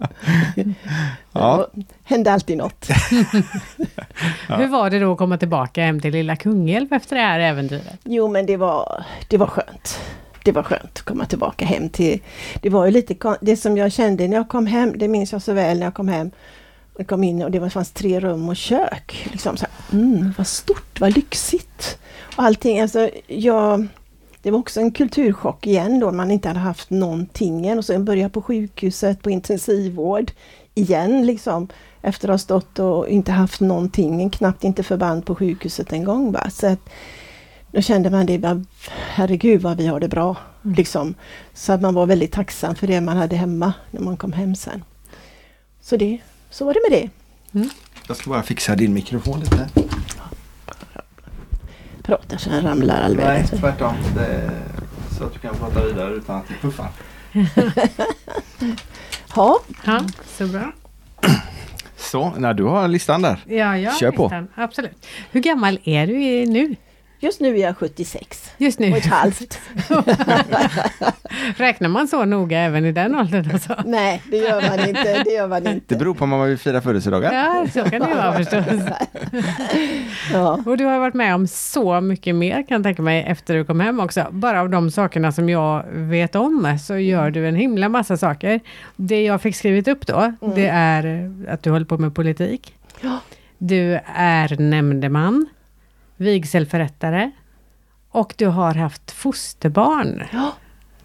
ja. 1.32 1.68
Det 1.74 1.86
hände 2.04 2.34
alltid 2.34 2.58
något. 2.58 2.88
ja. 4.48 4.56
Hur 4.56 4.68
var 4.68 4.90
det 4.90 5.00
då 5.00 5.12
att 5.12 5.18
komma 5.18 5.38
tillbaka 5.38 5.82
hem 5.82 6.00
till 6.00 6.12
lilla 6.12 6.36
Kungälv 6.36 6.94
efter 6.94 7.16
det 7.16 7.22
här 7.22 7.40
äventyret? 7.40 8.00
Jo, 8.04 8.28
men 8.28 8.46
det 8.46 8.58
var, 8.58 9.04
det 9.28 9.38
var 9.38 9.48
skönt. 9.48 10.00
Det 10.44 10.52
var 10.52 10.64
skönt 10.64 10.84
att 10.84 11.02
komma 11.02 11.26
tillbaka 11.26 11.66
hem 11.66 11.90
till... 11.90 12.20
Det 12.62 12.70
var 12.70 12.86
ju 12.86 12.92
lite... 12.92 13.36
Det 13.42 13.56
som 13.56 13.78
jag 13.78 13.92
kände 13.92 14.28
när 14.28 14.38
jag 14.38 14.50
kom 14.50 14.66
hem, 14.66 14.94
det 14.98 15.08
minns 15.08 15.32
jag 15.32 15.42
så 15.42 15.54
väl 15.54 15.80
när 15.80 15.86
jag 15.86 15.94
kom 15.94 16.08
hem 16.08 16.32
jag 17.00 17.08
kom 17.08 17.24
in 17.24 17.44
och 17.44 17.52
det 17.52 17.70
fanns 17.70 17.92
tre 17.92 18.20
rum 18.20 18.50
och 18.50 18.56
kök. 18.56 19.30
Liksom 19.32 19.58
så 19.58 19.66
här, 19.66 20.00
mm, 20.00 20.34
vad 20.38 20.48
stort, 20.48 21.00
vad 21.00 21.16
lyxigt! 21.16 21.98
Och 22.36 22.44
allting, 22.44 22.80
alltså 22.80 23.10
jag... 23.28 23.88
Det 24.42 24.52
var 24.52 24.60
också 24.60 24.80
en 24.80 24.92
kulturchock 24.92 25.68
igen 25.68 26.00
då, 26.00 26.12
man 26.12 26.32
inte 26.32 26.48
hade 26.48 26.60
haft 26.60 26.90
någonting 26.90 27.78
och 27.78 27.86
sen 27.86 28.06
börja 28.06 28.30
på 28.30 28.42
sjukhuset, 28.42 29.22
på 29.22 29.30
intensivvård 29.30 30.32
igen 30.74 31.26
liksom. 31.26 31.68
Efter 32.02 32.28
att 32.28 32.34
ha 32.34 32.38
stått 32.38 32.80
och 32.80 33.08
inte 33.08 33.32
haft 33.32 33.62
någonting, 33.62 34.30
knappt 34.30 34.64
inte 34.64 34.84
förband 34.84 35.26
på 35.26 35.36
sjukhuset 35.36 35.94
en 35.94 36.04
gång. 36.04 36.32
Bara. 36.32 36.50
Så 36.50 36.68
att, 36.68 36.90
då 37.72 37.82
kände 37.82 38.10
man 38.10 38.26
det, 38.26 38.66
herregud 38.88 39.62
vad 39.62 39.78
vi 39.78 39.88
har 39.88 40.00
det 40.00 40.08
bra. 40.08 40.38
Mm. 40.64 40.76
Liksom. 40.76 41.16
Så 41.54 41.74
att 41.74 41.82
man 41.82 41.94
var 41.94 42.06
väldigt 42.06 42.32
tacksam 42.32 42.76
för 42.76 42.88
det 42.88 43.02
man 43.02 43.18
hade 43.18 43.36
hemma 43.36 43.74
när 43.92 44.02
man 44.02 44.18
kom 44.18 44.34
hem 44.34 44.56
sen. 44.56 44.84
Så 45.82 45.98
det 45.98 46.20
så 46.50 46.66
var 46.66 46.74
det 46.74 46.80
med 46.90 47.00
det. 47.02 47.10
Mm. 47.60 47.70
Jag 48.08 48.18
ska 48.18 48.30
bara 48.30 48.44
fixa 48.44 48.76
din 48.76 48.94
mikrofon 48.94 49.40
lite. 49.40 49.70
Prata 52.04 52.38
så 52.38 52.50
den 52.50 52.64
ramlar 52.64 53.02
alldeles. 53.02 53.52
Nej, 53.52 53.60
tvärtom. 53.60 53.96
Det, 54.16 54.52
så 55.18 55.24
att 55.24 55.34
du 55.34 55.40
kan 55.40 55.56
prata 55.56 55.86
vidare 55.86 56.14
utan 56.14 56.36
att 56.36 56.48
det 56.48 56.54
puffar. 56.62 56.90
ja. 59.36 59.60
ja, 59.86 60.06
så 60.26 60.48
bra. 60.48 60.72
Så, 61.98 62.34
när 62.38 62.54
du 62.54 62.64
har 62.64 62.88
listan 62.88 63.22
där. 63.22 63.44
Ja, 63.48 63.78
jag 63.78 63.98
Kör 63.98 64.12
på. 64.12 64.24
Listan. 64.24 64.48
Absolut. 64.56 65.06
Hur 65.32 65.42
gammal 65.42 65.80
är 65.84 66.08
du 66.08 66.46
nu? 66.46 66.76
Just 67.22 67.40
nu 67.40 67.58
är 67.58 67.62
jag 67.62 67.78
76. 67.78 68.52
Just 68.58 68.80
nu. 68.80 68.92
Och 68.92 68.98
ett 68.98 69.06
halvt. 69.06 69.60
Räknar 71.56 71.90
man 71.90 72.08
så 72.08 72.26
noga 72.26 72.60
även 72.60 72.86
i 72.86 72.92
den 72.92 73.16
åldern? 73.16 73.52
Alltså? 73.54 73.76
Nej, 73.86 74.22
det 74.32 74.38
gör 74.38 74.62
man 74.70 74.88
inte. 74.88 75.24
Det, 75.24 75.32
gör 75.32 75.48
man 75.48 75.68
inte. 75.68 75.86
det 75.88 76.00
beror 76.00 76.14
på 76.14 76.24
om 76.24 76.30
man 76.30 76.48
vill 76.48 76.58
fira 76.58 76.82
födelsedagar. 76.82 77.34
Ja, 77.34 77.68
så 77.74 77.90
kan 77.90 78.02
det 78.02 78.16
vara 78.16 78.34
förstås. 78.34 78.66
ja. 80.34 80.64
Och 80.66 80.78
du 80.78 80.86
har 80.86 81.00
varit 81.00 81.14
med 81.14 81.36
om 81.36 81.48
så 81.48 82.02
mycket 82.02 82.36
mer 82.36 82.68
kan 82.68 82.76
jag 82.76 82.84
tänka 82.84 83.02
mig 83.02 83.24
efter 83.28 83.56
du 83.56 83.66
kom 83.66 83.80
hem 83.80 84.00
också. 84.00 84.28
Bara 84.32 84.62
av 84.62 84.70
de 84.70 84.92
sakerna 84.92 85.32
som 85.32 85.50
jag 85.50 85.86
vet 85.92 86.36
om 86.36 86.78
så 86.82 86.98
gör 86.98 87.32
du 87.32 87.48
en 87.48 87.56
himla 87.56 87.90
massa 87.90 88.18
saker. 88.18 88.60
Det 88.96 89.24
jag 89.24 89.42
fick 89.42 89.56
skrivit 89.56 89.88
upp 89.88 90.08
då, 90.08 90.20
mm. 90.42 90.56
det 90.56 90.68
är 90.68 91.32
att 91.50 91.64
du 91.64 91.72
håller 91.72 91.86
på 91.86 91.98
med 91.98 92.16
politik. 92.16 92.76
Ja. 93.02 93.20
Du 93.58 94.00
är 94.16 94.62
nämndeman 94.62 95.48
vigselförrättare 96.20 97.32
och 98.12 98.34
du 98.38 98.48
har 98.48 98.74
haft 98.74 99.12
fosterbarn. 99.12 100.24
Ja, 100.34 100.52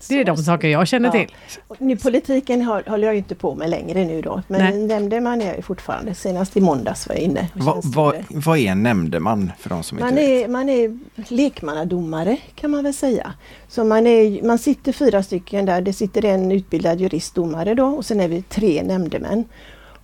det 0.08 0.20
är 0.20 0.24
de 0.24 0.36
saker 0.36 0.68
jag 0.68 0.88
känner 0.88 1.10
till. 1.10 1.34
Nu, 1.78 1.96
politiken 1.96 2.62
håller 2.62 3.06
jag 3.06 3.16
inte 3.16 3.34
på 3.34 3.54
med 3.54 3.70
längre 3.70 4.04
nu 4.04 4.22
då, 4.22 4.42
men 4.48 4.86
nämndeman 4.86 5.42
är 5.42 5.54
jag 5.54 5.64
fortfarande. 5.64 6.14
Senast 6.14 6.56
i 6.56 6.60
måndags 6.60 7.08
var 7.08 7.14
jag 7.14 7.24
inne. 7.24 7.48
Va, 7.54 7.80
va, 7.84 8.12
vad 8.28 8.58
är 8.58 8.74
nämndeman 8.74 9.52
för 9.58 9.70
de 9.70 9.82
som 9.82 9.98
man 9.98 10.08
inte 10.08 10.22
är, 10.22 10.38
vet? 10.38 10.50
Man 10.50 10.68
är 10.68 10.98
lekmannadomare 11.28 12.36
kan 12.54 12.70
man 12.70 12.84
väl 12.84 12.94
säga. 12.94 13.34
Så 13.68 13.84
man, 13.84 14.06
är, 14.06 14.42
man 14.42 14.58
sitter 14.58 14.92
fyra 14.92 15.22
stycken 15.22 15.66
där, 15.66 15.80
det 15.80 15.92
sitter 15.92 16.24
en 16.24 16.52
utbildad 16.52 17.00
juristdomare 17.00 17.74
då 17.74 17.86
och 17.86 18.04
sen 18.04 18.20
är 18.20 18.28
vi 18.28 18.42
tre 18.42 18.82
nämndemän 18.82 19.44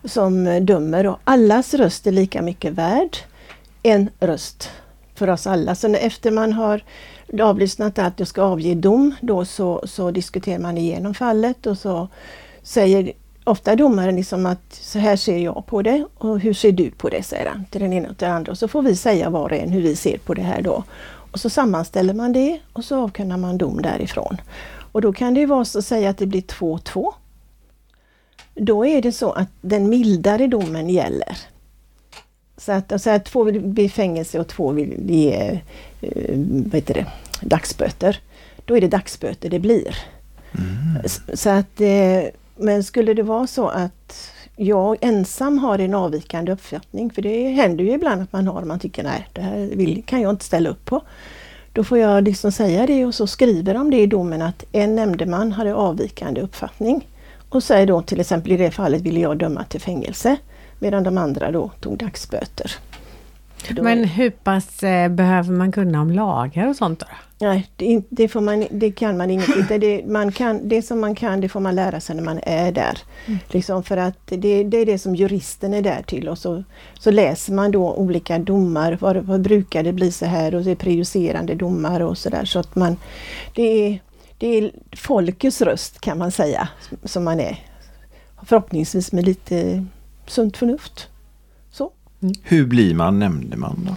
som 0.05 0.66
dömer 0.66 1.07
och 1.07 1.18
allas 1.25 1.75
röst 1.75 2.07
är 2.07 2.12
lika 2.12 2.42
mycket 2.42 2.73
värd. 2.73 3.16
En 3.83 4.11
röst 4.20 4.70
för 5.21 5.31
oss 5.31 5.47
alla. 5.47 5.75
Så 5.75 5.95
efter 5.95 6.31
man 6.31 6.53
har 6.53 6.83
avlyssnat 7.41 7.99
allt 7.99 8.21
och 8.21 8.29
ska 8.29 8.43
avge 8.43 8.75
dom, 8.75 9.15
då 9.21 9.45
så, 9.45 9.83
så 9.85 10.11
diskuterar 10.11 10.59
man 10.59 10.79
igenom 10.79 11.15
fallet 11.15 11.67
och 11.67 11.79
så 11.79 12.09
säger 12.63 13.13
ofta 13.45 13.77
domaren 13.77 14.17
liksom 14.17 14.47
att 14.47 14.73
så 14.73 14.99
här 14.99 15.17
ser 15.17 15.39
jag 15.39 15.67
på 15.67 15.83
det 15.83 16.07
och 16.19 16.41
hur 16.41 16.55
ser 16.55 16.73
du 16.73 16.91
på 16.91 17.09
det, 17.09 17.23
säger 17.23 17.51
han 17.51 17.65
till 17.65 17.81
den 17.81 17.93
ena 17.93 18.09
och 18.09 18.19
till 18.19 18.27
den 18.27 18.37
andra. 18.37 18.53
Och 18.53 18.59
så 18.59 18.69
får 18.69 18.83
vi 18.83 18.97
säga 18.97 19.31
var 19.31 19.45
och 19.45 19.59
en 19.59 19.71
hur 19.71 19.83
vi 19.83 19.97
ser 19.97 20.19
på 20.19 20.35
det 20.35 20.43
här 20.43 20.63
då. 20.63 20.85
Och 21.33 21.41
så 21.41 21.51
sammanställer 21.51 22.15
man 22.15 22.33
det 22.33 22.61
och 22.73 22.85
så 22.85 23.03
avkunnar 23.03 23.37
man 23.37 23.59
dom 23.59 23.83
därifrån. 23.83 24.37
Och 24.93 25.01
då 25.01 25.13
kan 25.13 25.35
det 25.35 25.47
vara 25.47 25.65
så 25.65 25.79
att 25.79 25.85
säga 25.85 26.11
att 26.11 26.19
det 26.19 26.27
blir 26.27 26.43
2-2. 26.43 27.13
Då 28.55 28.87
är 28.87 29.03
det 29.03 29.13
så 29.13 29.33
att 29.33 29.49
den 29.61 29.89
mildare 29.89 30.47
domen 30.47 30.91
gäller. 30.91 31.37
Så 32.61 32.73
att, 32.73 32.92
alltså 32.92 33.11
att 33.11 33.25
två 33.25 33.44
vill 33.44 33.61
bli 33.61 33.88
fängelse 33.88 34.40
och 34.40 34.49
två 34.49 34.73
vill 34.73 35.11
ge 35.11 35.61
eh, 36.01 36.38
vad 36.64 36.75
heter 36.75 36.94
det, 36.94 37.07
dagsböter. 37.40 38.20
Då 38.64 38.77
är 38.77 38.81
det 38.81 38.88
dagsböter 38.88 39.51
det 39.51 39.59
blir. 39.59 39.96
Mm. 40.59 41.09
Så 41.35 41.51
att, 41.51 41.81
eh, 41.81 42.23
men 42.57 42.85
skulle 42.85 43.14
det 43.14 43.23
vara 43.23 43.46
så 43.46 43.68
att 43.68 44.33
jag 44.57 44.96
ensam 45.01 45.59
har 45.59 45.79
en 45.79 45.94
avvikande 45.94 46.53
uppfattning, 46.53 47.11
för 47.11 47.23
det 47.23 47.49
händer 47.49 47.85
ju 47.85 47.92
ibland 47.92 48.23
att 48.23 48.33
man 48.33 48.46
har, 48.46 48.62
man 48.62 48.79
tycker 48.79 49.03
nej, 49.03 49.29
det 49.33 49.40
här 49.40 49.70
vill, 49.73 50.03
kan 50.07 50.20
jag 50.20 50.31
inte 50.31 50.44
ställa 50.44 50.70
upp 50.70 50.85
på. 50.85 51.03
Då 51.73 51.85
får 51.85 51.99
jag 51.99 52.25
liksom 52.25 52.53
säga 52.53 52.87
det 52.87 53.07
och 53.07 53.14
så 53.14 53.27
skriver 53.27 53.75
de 53.75 53.90
det 53.90 54.01
i 54.01 54.07
domen 54.07 54.42
att 54.42 54.64
en 54.73 54.94
nämndeman 54.94 55.53
hade 55.53 55.75
avvikande 55.75 56.40
uppfattning. 56.40 57.09
Och 57.49 57.62
säger 57.62 57.87
då 57.87 58.03
till 58.03 58.20
exempel 58.20 58.53
i 58.53 58.57
det 58.57 58.70
fallet 58.70 59.03
ville 59.03 59.20
jag 59.20 59.38
döma 59.38 59.64
till 59.64 59.81
fängelse. 59.81 60.37
Medan 60.83 61.03
de 61.03 61.19
andra 61.19 61.51
då 61.51 61.71
tog 61.81 61.99
dagsböter. 61.99 62.73
Då 63.71 63.83
Men 63.83 64.05
hur 64.05 64.31
pass 64.31 64.83
eh, 64.83 65.09
behöver 65.09 65.53
man 65.53 65.73
kunna 65.73 66.01
om 66.01 66.11
lagar 66.11 66.69
och 66.69 66.77
sånt 66.77 67.01
då? 67.01 67.07
Nej, 67.40 67.71
det, 67.77 68.03
det, 68.09 68.29
får 68.29 68.40
man, 68.40 68.66
det 68.71 68.90
kan 68.90 69.16
man 69.16 69.31
inte. 69.31 69.79
Det, 69.79 70.07
man 70.07 70.33
kan, 70.33 70.69
det 70.69 70.83
som 70.83 71.01
man 71.01 71.14
kan, 71.14 71.40
det 71.40 71.49
får 71.49 71.61
man 71.61 71.75
lära 71.75 72.01
sig 72.01 72.16
när 72.16 72.23
man 72.23 72.40
är 72.43 72.73
där. 72.73 72.99
Mm. 73.27 73.38
Liksom 73.49 73.83
för 73.83 73.97
att 73.97 74.27
det, 74.27 74.64
det, 74.64 74.77
är 74.77 74.87
det 74.87 74.99
som 74.99 75.16
juristen 75.16 75.75
är 75.75 75.83
där 75.83 76.03
till 76.03 76.29
och 76.29 76.38
så, 76.38 76.64
så 76.99 77.11
läser 77.11 77.53
man 77.53 77.71
då 77.71 77.95
olika 77.95 78.38
domar. 78.38 78.99
Vad, 79.01 79.16
vad 79.16 79.40
brukar 79.40 79.83
det 79.83 79.93
bli 79.93 80.12
så 80.12 80.27
här 80.27 80.55
och 80.55 80.62
det 80.62 80.71
är 80.71 80.75
prejudicerande 80.75 81.55
domar 81.55 82.01
och 82.01 82.19
sådär. 82.19 82.45
Så 82.45 82.59
att 82.59 82.75
man, 82.75 82.97
det 83.55 83.62
är, 83.62 84.01
det 84.38 84.47
är 84.47 84.71
folkets 84.97 85.62
röst 85.62 86.01
kan 86.01 86.19
man 86.19 86.33
säga, 86.33 86.69
som 87.05 87.25
man 87.25 87.40
är. 87.40 87.59
Förhoppningsvis 88.47 89.12
med 89.12 89.25
lite 89.25 89.87
sunt 90.31 90.57
förnuft. 90.57 91.09
Så. 91.71 91.93
Mm. 92.23 92.35
Hur 92.43 92.66
blir 92.66 92.95
man 92.95 93.19
nämndeman 93.19 93.88
då? 93.88 93.97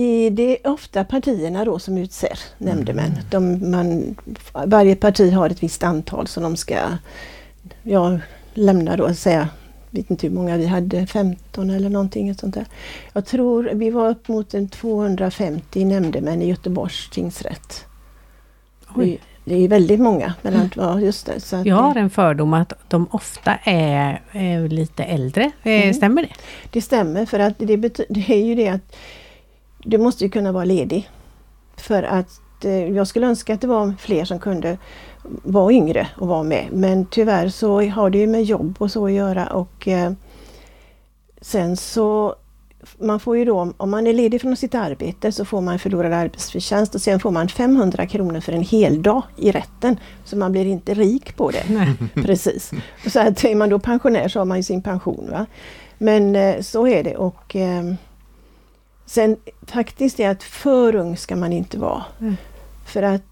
I, 0.00 0.30
det 0.30 0.66
är 0.66 0.70
ofta 0.70 1.04
partierna 1.04 1.64
då 1.64 1.78
som 1.78 1.98
utser 1.98 2.38
nämndemän. 2.58 3.12
De, 3.30 3.70
man, 3.70 4.16
varje 4.64 4.96
parti 4.96 5.32
har 5.32 5.50
ett 5.50 5.62
visst 5.62 5.82
antal 5.82 6.26
som 6.26 6.42
de 6.42 6.56
ska 6.56 6.78
ja, 7.82 8.18
lämna 8.54 8.96
då, 8.96 9.14
säga 9.14 9.48
vet 9.92 10.10
inte 10.10 10.26
hur 10.26 10.34
många 10.34 10.56
vi 10.56 10.66
hade, 10.66 11.06
15 11.06 11.70
eller 11.70 11.88
någonting 11.88 12.34
sånt 12.34 12.54
där. 12.54 12.66
Jag 13.12 13.26
tror 13.26 13.70
vi 13.74 13.90
var 13.90 14.08
upp 14.10 14.28
mot 14.28 14.54
en 14.54 14.68
250 14.68 15.84
nämndemän 15.84 16.42
i 16.42 16.48
Göteborgs 16.48 17.10
tingsrätt. 17.10 17.84
Oj. 18.94 19.20
Det 19.44 19.64
är 19.64 19.68
väldigt 19.68 20.00
många. 20.00 20.34
Men 20.42 20.54
mm. 20.54 20.70
ja, 20.76 21.00
just 21.00 21.26
det, 21.26 21.40
så 21.40 21.62
jag 21.64 21.76
har 21.76 21.96
en 21.96 22.10
fördom 22.10 22.54
att 22.54 22.72
de 22.88 23.08
ofta 23.10 23.54
är, 23.64 24.22
är 24.32 24.68
lite 24.68 25.04
äldre. 25.04 25.50
Eh, 25.62 25.82
mm. 25.82 25.94
Stämmer 25.94 26.22
det? 26.22 26.28
Det 26.70 26.82
stämmer 26.82 27.26
för 27.26 27.38
att 27.38 27.58
det, 27.58 27.76
det 28.08 28.30
är 28.30 28.44
ju 28.44 28.54
det 28.54 28.68
att 28.68 28.96
du 29.78 29.98
måste 29.98 30.24
ju 30.24 30.30
kunna 30.30 30.52
vara 30.52 30.64
ledig. 30.64 31.10
För 31.76 32.02
att 32.02 32.64
eh, 32.64 32.88
jag 32.88 33.06
skulle 33.06 33.26
önska 33.26 33.54
att 33.54 33.60
det 33.60 33.66
var 33.66 33.94
fler 33.98 34.24
som 34.24 34.38
kunde 34.38 34.78
vara 35.42 35.72
yngre 35.72 36.08
och 36.16 36.28
vara 36.28 36.42
med. 36.42 36.68
Men 36.72 37.06
tyvärr 37.06 37.48
så 37.48 37.82
har 37.82 38.10
det 38.10 38.18
ju 38.18 38.26
med 38.26 38.44
jobb 38.44 38.74
och 38.78 38.90
så 38.90 39.06
att 39.06 39.12
göra 39.12 39.46
och 39.46 39.88
eh, 39.88 40.12
sen 41.40 41.76
så 41.76 42.34
man 42.98 43.20
får 43.20 43.36
ju 43.36 43.44
då, 43.44 43.72
om 43.76 43.90
man 43.90 44.06
är 44.06 44.12
ledig 44.12 44.40
från 44.40 44.56
sitt 44.56 44.74
arbete 44.74 45.32
så 45.32 45.44
får 45.44 45.60
man 45.60 45.78
förlorad 45.78 46.12
arbetsförtjänst 46.12 46.94
och 46.94 47.00
sen 47.00 47.20
får 47.20 47.30
man 47.30 47.48
500 47.48 48.06
kronor 48.06 48.40
för 48.40 48.52
en 48.52 48.62
hel 48.62 49.02
dag 49.02 49.22
i 49.36 49.52
rätten. 49.52 49.96
Så 50.24 50.36
man 50.36 50.52
blir 50.52 50.66
inte 50.66 50.94
rik 50.94 51.36
på 51.36 51.50
det. 51.50 51.64
Nej. 51.68 51.94
Precis. 52.24 52.70
Så 53.06 53.20
att 53.20 53.44
är 53.44 53.54
man 53.54 53.68
då 53.68 53.78
pensionär 53.78 54.28
så 54.28 54.40
har 54.40 54.44
man 54.44 54.56
ju 54.56 54.62
sin 54.62 54.82
pension. 54.82 55.28
Va? 55.30 55.46
Men 55.98 56.36
eh, 56.36 56.60
så 56.60 56.86
är 56.86 57.04
det 57.04 57.16
och 57.16 57.56
eh, 57.56 57.94
sen 59.06 59.36
faktiskt 59.66 60.20
är 60.20 60.30
att 60.30 60.42
för 60.42 60.94
ung 60.94 61.16
ska 61.16 61.36
man 61.36 61.52
inte 61.52 61.78
vara. 61.78 62.02
Mm. 62.20 62.36
För 62.86 63.02
att 63.02 63.22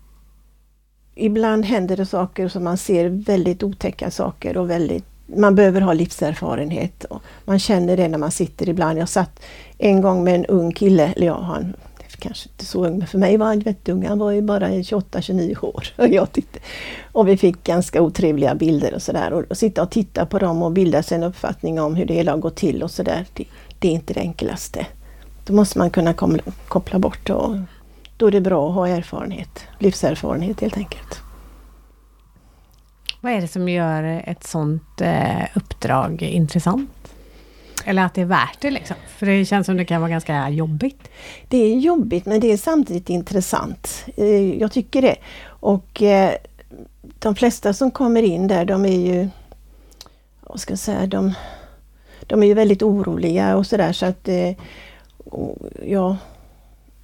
ibland 1.15 1.65
händer 1.65 1.97
det 1.97 2.07
saker 2.07 2.49
som 2.49 2.65
man 2.65 2.79
ser 2.79 3.09
väldigt 3.09 3.63
otäcka 3.63 4.11
saker 4.11 4.57
och 4.57 4.71
väldigt 4.71 5.10
man 5.37 5.55
behöver 5.55 5.81
ha 5.81 5.93
livserfarenhet. 5.93 7.05
Och 7.05 7.23
man 7.45 7.59
känner 7.59 7.97
det 7.97 8.09
när 8.09 8.19
man 8.19 8.31
sitter 8.31 8.69
ibland. 8.69 8.99
Jag 8.99 9.09
satt 9.09 9.41
en 9.79 10.01
gång 10.01 10.25
med 10.25 10.35
en 10.35 10.47
ung 10.47 10.73
kille, 10.73 11.13
eller 11.17 11.27
ja, 11.27 11.41
han 11.41 11.75
kanske 12.21 12.49
inte 12.49 12.65
så 12.65 12.87
ung, 12.87 12.99
men 12.99 13.07
för 13.07 13.19
mig 13.19 13.37
var 13.37 13.47
han 13.47 13.61
jätteung. 13.61 14.07
Han 14.07 14.19
var 14.19 14.31
ju 14.31 14.43
bara 14.43 14.69
28-29 14.69 15.65
år. 15.65 15.87
Och, 15.97 16.09
jag 16.09 16.33
tyckte, 16.33 16.59
och 17.13 17.29
vi 17.29 17.37
fick 17.37 17.65
ganska 17.65 18.03
otrevliga 18.03 18.55
bilder 18.55 18.95
och 18.95 19.03
sådär. 19.03 19.33
Och, 19.33 19.45
och 19.51 19.57
sitta 19.57 19.83
och 19.83 19.91
titta 19.91 20.27
på 20.27 20.39
dem 20.39 20.63
och 20.63 20.73
bilda 20.73 21.03
sig 21.03 21.17
en 21.17 21.25
uppfattning 21.25 21.81
om 21.81 21.95
hur 21.95 22.07
det 22.07 22.15
hela 22.15 22.33
har 22.33 22.39
gått 22.39 22.57
till 22.57 22.83
och 22.83 22.91
sådär. 22.91 23.27
Det, 23.35 23.45
det 23.79 23.89
är 23.89 23.93
inte 23.93 24.15
det 24.15 24.21
enklaste. 24.21 24.87
Då 25.45 25.53
måste 25.53 25.79
man 25.79 25.91
kunna 25.91 26.15
kom, 26.15 26.39
koppla 26.69 26.99
bort 26.99 27.31
och 27.31 27.57
då 28.17 28.27
är 28.27 28.31
det 28.31 28.41
bra 28.41 28.69
att 28.69 28.75
ha 28.75 28.89
erfarenhet, 28.89 29.61
livserfarenhet 29.79 30.61
helt 30.61 30.77
enkelt. 30.77 31.21
Vad 33.21 33.33
är 33.33 33.41
det 33.41 33.49
som 33.49 33.69
gör 33.69 34.23
ett 34.27 34.45
sånt 34.45 35.01
eh, 35.01 35.43
uppdrag 35.55 36.23
intressant? 36.23 36.91
Eller 37.85 38.05
att 38.05 38.15
det 38.15 38.21
är 38.21 38.27
värt 38.27 38.61
det 38.61 38.71
liksom? 38.71 38.97
För 39.09 39.27
det 39.27 39.45
känns 39.45 39.67
som 39.67 39.77
det 39.77 39.85
kan 39.85 40.01
vara 40.01 40.11
ganska 40.11 40.49
jobbigt. 40.49 41.09
Det 41.49 41.57
är 41.59 41.77
jobbigt 41.77 42.27
men 42.27 42.41
det 42.41 42.53
är 42.53 42.57
samtidigt 42.57 43.11
intressant. 43.11 44.05
Eh, 44.17 44.59
jag 44.59 44.73
tycker 44.73 45.03
det. 45.03 45.17
Och 45.47 46.03
eh, 46.03 46.33
de 47.19 47.35
flesta 47.35 47.73
som 47.73 47.91
kommer 47.91 48.23
in 48.23 48.49
där 48.49 48.65
de 48.65 48.85
är 48.85 48.99
ju, 48.99 49.29
vad 50.41 50.61
ska 50.61 50.73
jag 50.73 50.79
säga, 50.79 51.07
de, 51.07 51.35
de 52.21 52.43
är 52.43 52.47
ju 52.47 52.55
väldigt 52.55 52.83
oroliga 52.83 53.57
och 53.57 53.67
sådär 53.67 53.93
så 53.93 54.07
att 54.07 54.29
eh, 54.29 54.53
ja, 55.87 56.17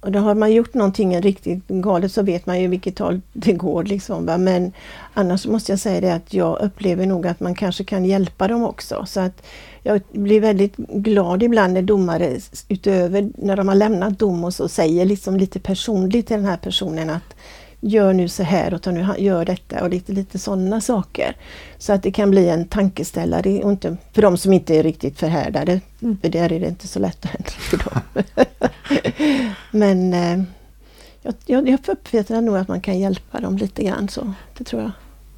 och 0.07 0.13
då 0.13 0.19
har 0.19 0.35
man 0.35 0.51
gjort 0.51 0.73
någonting 0.73 1.21
riktigt 1.21 1.67
galet 1.67 2.11
så 2.11 2.23
vet 2.23 2.45
man 2.45 2.61
ju 2.61 2.67
vilket 2.67 2.99
håll 2.99 3.21
det 3.33 3.53
går. 3.53 3.83
Liksom, 3.83 4.25
va? 4.25 4.37
Men 4.37 4.71
annars 5.13 5.45
måste 5.45 5.71
jag 5.71 5.79
säga 5.79 6.01
det 6.01 6.13
att 6.13 6.33
jag 6.33 6.61
upplever 6.61 7.05
nog 7.05 7.27
att 7.27 7.39
man 7.39 7.55
kanske 7.55 7.83
kan 7.83 8.05
hjälpa 8.05 8.47
dem 8.47 8.63
också. 8.63 9.05
Så 9.05 9.19
att 9.19 9.43
jag 9.83 10.01
blir 10.11 10.41
väldigt 10.41 10.77
glad 10.77 11.43
ibland 11.43 11.73
när 11.73 11.81
domare 11.81 12.39
utöver 12.69 13.29
när 13.37 13.57
de 13.57 13.67
har 13.67 13.75
lämnat 13.75 14.19
dom 14.19 14.43
och 14.43 14.53
så 14.53 14.67
säger 14.67 15.05
liksom 15.05 15.37
lite 15.37 15.59
personligt 15.59 16.27
till 16.27 16.37
den 16.37 16.45
här 16.45 16.57
personen 16.57 17.09
att 17.09 17.35
gör 17.79 18.13
nu 18.13 18.27
så 18.27 18.43
här 18.43 18.73
och 18.73 18.81
ta 18.81 18.91
nu, 18.91 19.07
gör 19.17 19.45
detta 19.45 19.83
och 19.83 19.89
lite, 19.89 20.11
lite 20.11 20.39
sådana 20.39 20.81
saker. 20.81 21.35
Så 21.77 21.93
att 21.93 22.03
det 22.03 22.11
kan 22.11 22.31
bli 22.31 22.49
en 22.49 22.67
tankeställare 22.67 23.63
och 23.63 23.71
inte, 23.71 23.97
för 24.13 24.21
de 24.21 24.37
som 24.37 24.53
inte 24.53 24.75
är 24.75 24.83
riktigt 24.83 25.19
förhärdade. 25.19 25.81
Mm. 26.01 26.17
För 26.21 26.29
där 26.29 26.53
är 26.53 26.59
det 26.59 26.67
inte 26.67 26.87
så 26.87 26.99
lätt 26.99 27.25
att 27.25 27.51
för 27.51 27.77
dem. 27.77 28.01
Men 29.71 30.13
eh, 30.13 30.43
jag, 31.21 31.33
jag, 31.45 31.69
jag 31.69 31.79
uppfattar 31.89 32.41
nog 32.41 32.57
att 32.57 32.67
man 32.67 32.81
kan 32.81 32.99
hjälpa 32.99 33.39
dem 33.39 33.57
lite 33.57 33.83
grann 33.83 34.09
så. 34.09 34.33
Det 34.57 34.63
tror 34.63 34.81
jag. 34.81 34.91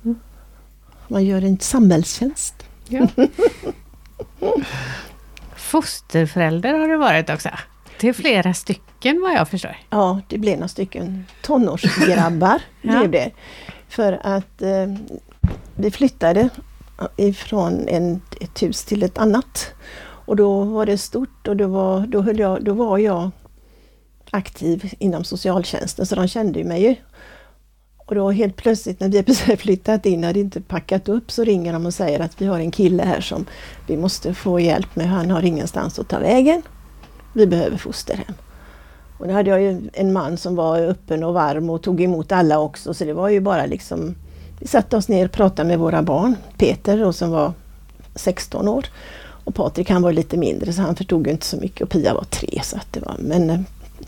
Mm. 0.04 0.20
Man 1.08 1.26
gör 1.26 1.42
en 1.42 1.60
samhällstjänst. 1.60 2.56
Ja. 2.88 3.08
Fosterförälder 5.56 6.74
har 6.74 6.88
du 6.88 6.98
varit 6.98 7.30
också? 7.30 7.50
Till 8.00 8.14
flera 8.14 8.54
stycken 8.54 9.22
vad 9.22 9.34
jag 9.34 9.48
förstår. 9.48 9.78
Ja, 9.90 10.22
det 10.28 10.38
blev 10.38 10.56
några 10.56 10.68
stycken 10.68 11.26
tonårsgrabbar. 11.42 12.62
ja. 12.82 13.00
blev 13.00 13.12
det. 13.12 13.32
För 13.88 14.20
att 14.24 14.62
eh, 14.62 14.88
vi 15.76 15.92
flyttade 15.92 16.50
ifrån 17.18 17.88
en, 17.88 18.22
ett 18.42 18.64
hus 18.64 18.86
till 18.86 19.04
ett 19.04 19.18
annat. 19.18 19.74
Och 20.02 20.36
då 20.36 20.64
var 20.64 20.86
det 20.86 20.98
stort 20.98 21.48
och 21.48 21.58
då 21.58 21.68
var, 21.68 22.08
då 22.08 22.22
höll 22.22 22.40
jag, 22.40 22.64
då 22.64 22.74
var 22.74 22.98
jag 22.98 23.32
aktiv 24.32 24.94
inom 25.00 25.24
socialtjänsten 25.24 26.06
så 26.06 26.16
de 26.16 26.28
kände 26.28 26.60
ju 26.60 26.66
mig 26.66 26.82
ju. 26.82 26.96
Och 27.98 28.16
då 28.16 28.32
helt 28.32 28.56
plötsligt 28.56 29.00
när 29.00 29.10
vi 29.10 29.24
precis 29.24 29.60
flyttat 29.60 30.06
in, 30.06 30.24
hade 30.24 30.40
inte 30.40 30.62
packat 30.62 31.10
upp, 31.10 31.32
så 31.32 31.44
ringer 31.44 31.74
de 31.74 31.86
och 31.86 31.94
säger 31.94 32.20
att 32.20 32.42
vi 32.42 32.46
har 32.46 32.60
en 32.60 32.72
kille 32.72 33.04
här 33.04 33.22
som 33.22 33.46
vi 33.88 33.98
måste 33.98 34.34
få 34.34 34.60
hjälp 34.60 34.96
med. 34.96 35.10
Han 35.10 35.32
har 35.32 35.42
ingenstans 35.42 36.00
att 36.00 36.08
ta 36.08 36.20
vägen 36.20 36.62
vi 37.34 37.48
behöver 37.48 37.78
fosterhem. 37.78 38.34
Och 39.18 39.28
då 39.28 39.34
hade 39.34 39.50
jag 39.50 39.62
ju 39.62 39.90
en 39.94 40.14
man 40.14 40.38
som 40.38 40.56
var 40.56 40.80
öppen 40.80 41.24
och 41.24 41.34
varm 41.34 41.70
och 41.70 41.82
tog 41.82 42.02
emot 42.02 42.32
alla 42.32 42.60
också 42.60 42.94
så 42.94 43.06
det 43.06 43.14
var 43.14 43.30
ju 43.30 43.40
bara 43.40 43.66
liksom 43.66 44.16
Vi 44.60 44.68
satte 44.68 44.98
oss 44.98 45.08
ner 45.08 45.26
och 45.26 45.32
pratade 45.32 45.68
med 45.68 45.80
våra 45.80 46.02
barn. 46.02 46.36
Peter 46.58 46.98
då, 46.98 47.14
som 47.14 47.32
var 47.32 47.54
16 48.16 48.68
år 48.68 48.86
och 49.50 49.56
Patrik 49.56 49.90
han 49.90 50.02
var 50.02 50.12
lite 50.12 50.38
mindre 50.38 50.74
så 50.74 50.82
han 50.82 50.96
förstod 50.96 51.28
inte 51.28 51.46
så 51.46 51.58
mycket 51.58 51.82
och 51.82 51.90
Pia 51.90 52.14
var 52.14 52.24
tre. 52.24 52.62
Så 52.64 52.78
att 52.78 52.94
det 52.94 53.00
var, 53.00 53.16
men 53.20 53.50
eh, 53.50 53.60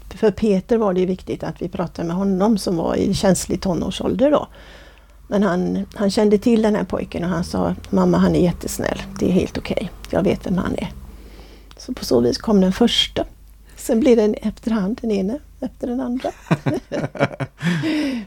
för 0.10 0.32
Peter 0.32 0.78
var 0.78 0.94
det 0.94 1.06
viktigt 1.06 1.44
att 1.44 1.62
vi 1.62 1.70
pratade 1.70 2.08
med 2.08 2.18
honom 2.18 2.58
som 2.58 2.78
var 2.78 2.96
i 2.96 3.14
känslig 3.14 3.62
tonårsålder 3.62 4.32
då. 4.32 4.48
Men 5.28 5.44
han, 5.44 5.86
han 5.96 6.12
kände 6.12 6.38
till 6.38 6.62
den 6.62 6.76
här 6.76 6.84
pojken 6.84 7.24
och 7.24 7.30
han 7.30 7.44
sa 7.44 7.76
Mamma 7.90 8.18
han 8.18 8.36
är 8.36 8.40
jättesnäll, 8.40 9.02
det 9.20 9.28
är 9.28 9.32
helt 9.32 9.58
okej, 9.58 9.76
okay. 9.76 9.88
jag 10.10 10.24
vet 10.24 10.46
vem 10.48 10.58
han 10.58 10.76
är. 10.76 11.01
Så 11.86 11.94
på 11.94 12.06
så 12.06 12.20
vis 12.20 12.38
kom 12.38 12.62
den 12.62 12.72
första. 12.72 13.26
Sen 13.76 14.00
blir 14.00 14.15
det 14.15 14.24
efterhand 14.34 15.00
den 15.02 15.12
ena 15.12 15.38
efter 15.60 15.88
den 15.88 16.02
andra. 16.02 16.32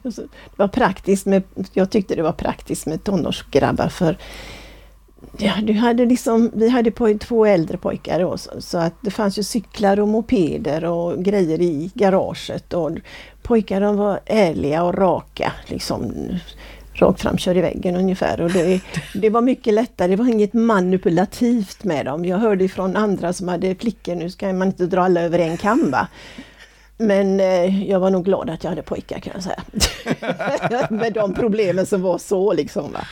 det 0.02 0.28
var 0.56 0.68
praktiskt 0.68 1.26
med, 1.26 1.42
jag 1.72 1.90
tyckte 1.90 2.14
det 2.14 2.22
var 2.22 2.32
praktiskt 2.32 2.86
med 2.86 3.04
tonårsgrabbar 3.04 3.88
för 3.88 4.18
ja, 5.38 5.52
du 5.62 5.72
hade 5.72 6.06
liksom, 6.06 6.50
vi 6.54 6.68
hade 6.68 6.90
på, 6.90 7.18
två 7.20 7.46
äldre 7.46 7.78
pojkar 7.78 8.20
då, 8.20 8.38
så, 8.38 8.50
så, 8.58 8.78
att 8.78 8.94
det 9.00 9.10
fanns 9.10 9.38
ju 9.38 9.42
cyklar 9.42 10.00
och 10.00 10.08
mopeder 10.08 10.84
och 10.84 11.24
grejer 11.24 11.60
i 11.60 11.90
garaget. 11.94 12.72
Och 12.72 12.90
pojkarna 13.42 13.92
var 13.92 14.20
ärliga 14.26 14.82
och 14.82 14.94
raka. 14.94 15.52
Liksom, 15.66 16.28
rakt 16.94 17.20
fram, 17.20 17.38
kör 17.38 17.56
i 17.56 17.60
väggen 17.60 17.96
ungefär. 17.96 18.40
Och 18.40 18.50
det, 18.50 18.80
det 19.14 19.30
var 19.30 19.40
mycket 19.40 19.74
lättare, 19.74 20.08
det 20.08 20.16
var 20.16 20.28
inget 20.28 20.54
manipulativt 20.54 21.84
med 21.84 22.06
dem. 22.06 22.24
Jag 22.24 22.38
hörde 22.38 22.68
från 22.68 22.96
andra 22.96 23.32
som 23.32 23.48
hade 23.48 23.74
flickor, 23.74 24.14
nu 24.14 24.30
ska 24.30 24.52
man 24.52 24.68
inte 24.68 24.86
dra 24.86 25.02
alla 25.02 25.20
över 25.20 25.38
en 25.38 25.56
kam 25.56 25.90
va. 25.90 26.08
Men 26.96 27.40
eh, 27.40 27.90
jag 27.90 28.00
var 28.00 28.10
nog 28.10 28.24
glad 28.24 28.50
att 28.50 28.64
jag 28.64 28.70
hade 28.70 28.82
pojkar 28.82 29.18
kan 29.18 29.32
jag 29.34 29.42
säga. 29.42 30.86
med 30.90 31.12
de 31.12 31.34
problemen 31.34 31.86
som 31.86 32.02
var 32.02 32.18
så 32.18 32.52
liksom. 32.52 32.92
Va? 32.92 33.06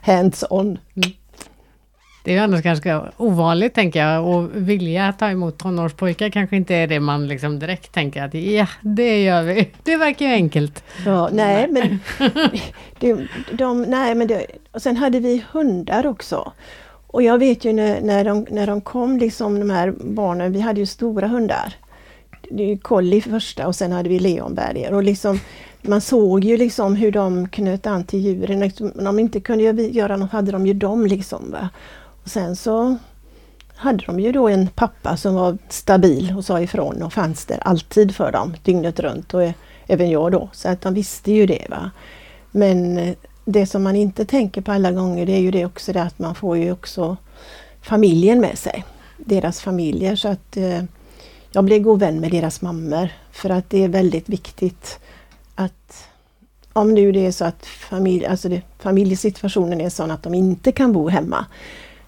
Hands 0.00 0.44
on. 0.50 0.66
Mm. 0.66 1.10
Det 2.24 2.36
är 2.36 2.42
annars 2.42 2.62
ganska 2.62 3.12
ovanligt 3.16 3.74
tänker 3.74 4.02
jag 4.06 4.26
och 4.26 4.48
vilja 4.54 5.12
ta 5.12 5.30
emot 5.30 5.58
tonårspojkar 5.58 6.30
kanske 6.30 6.56
inte 6.56 6.74
är 6.74 6.86
det 6.86 7.00
man 7.00 7.28
liksom 7.28 7.58
direkt 7.58 7.92
tänker 7.92 8.22
att 8.22 8.34
ja, 8.34 8.66
det 8.80 9.22
gör 9.22 9.42
vi. 9.42 9.70
Det 9.82 9.96
verkar 9.96 10.26
ju 10.26 10.32
enkelt. 10.32 10.84
Ja, 11.06 11.28
nej 11.32 11.68
men, 11.70 12.00
det, 12.98 13.26
de, 13.52 13.82
nej, 13.82 14.14
men 14.14 14.26
det, 14.26 14.46
och 14.72 14.82
sen 14.82 14.96
hade 14.96 15.20
vi 15.20 15.44
hundar 15.52 16.06
också. 16.06 16.52
Och 17.06 17.22
jag 17.22 17.38
vet 17.38 17.64
ju 17.64 17.72
när, 17.72 18.00
när, 18.00 18.24
de, 18.24 18.46
när 18.50 18.66
de 18.66 18.80
kom, 18.80 19.18
liksom 19.18 19.60
de 19.60 19.70
här 19.70 19.94
barnen, 20.00 20.52
vi 20.52 20.60
hade 20.60 20.80
ju 20.80 20.86
stora 20.86 21.26
hundar. 21.28 21.74
Collie 22.82 23.20
första 23.20 23.66
och 23.66 23.74
sen 23.74 23.92
hade 23.92 24.08
vi 24.08 24.18
leonberger 24.18 24.92
och 24.92 25.02
liksom 25.02 25.40
man 25.82 26.00
såg 26.00 26.44
ju 26.44 26.56
liksom 26.56 26.96
hur 26.96 27.12
de 27.12 27.48
knöt 27.48 27.86
an 27.86 28.04
till 28.04 28.20
djuren. 28.20 28.70
Om 28.80 29.04
de 29.04 29.18
inte 29.18 29.40
kunde 29.40 29.64
göra 29.82 30.16
något 30.16 30.32
hade 30.32 30.52
de 30.52 30.66
ju 30.66 30.74
dem 30.74 31.06
liksom. 31.06 31.50
Va? 31.50 31.68
Och 32.28 32.32
sen 32.32 32.56
så 32.56 32.96
hade 33.74 34.04
de 34.06 34.20
ju 34.20 34.32
då 34.32 34.48
en 34.48 34.68
pappa 34.68 35.16
som 35.16 35.34
var 35.34 35.58
stabil 35.68 36.34
och 36.36 36.44
sa 36.44 36.60
ifrån 36.60 37.02
och 37.02 37.12
fanns 37.12 37.44
där 37.44 37.58
alltid 37.62 38.14
för 38.14 38.32
dem 38.32 38.56
dygnet 38.62 39.00
runt 39.00 39.34
och 39.34 39.52
även 39.86 40.10
jag 40.10 40.32
då. 40.32 40.48
Så 40.52 40.68
att 40.68 40.80
de 40.80 40.94
visste 40.94 41.32
ju 41.32 41.46
det. 41.46 41.66
Va? 41.70 41.90
Men 42.50 42.98
eh, 42.98 43.14
det 43.44 43.66
som 43.66 43.82
man 43.82 43.96
inte 43.96 44.24
tänker 44.24 44.60
på 44.60 44.72
alla 44.72 44.92
gånger 44.92 45.26
det 45.26 45.32
är 45.32 45.40
ju 45.40 45.50
det 45.50 45.64
också 45.64 45.92
det 45.92 46.02
att 46.02 46.18
man 46.18 46.34
får 46.34 46.56
ju 46.56 46.72
också 46.72 47.16
familjen 47.82 48.40
med 48.40 48.58
sig. 48.58 48.84
Deras 49.16 49.60
familjer 49.60 50.16
så 50.16 50.28
att 50.28 50.56
eh, 50.56 50.82
jag 51.52 51.64
blev 51.64 51.82
god 51.82 52.00
vän 52.00 52.20
med 52.20 52.30
deras 52.30 52.60
mammor 52.60 53.08
för 53.32 53.50
att 53.50 53.70
det 53.70 53.84
är 53.84 53.88
väldigt 53.88 54.28
viktigt 54.28 54.98
att 55.54 56.08
om 56.72 56.94
nu 56.94 57.12
det 57.12 57.26
är 57.26 57.32
så 57.32 57.44
att 57.44 57.66
familj, 57.66 58.26
alltså 58.26 58.48
det, 58.48 58.62
familjesituationen 58.78 59.80
är 59.80 59.90
sån 59.90 60.10
att 60.10 60.22
de 60.22 60.34
inte 60.34 60.72
kan 60.72 60.92
bo 60.92 61.08
hemma 61.08 61.46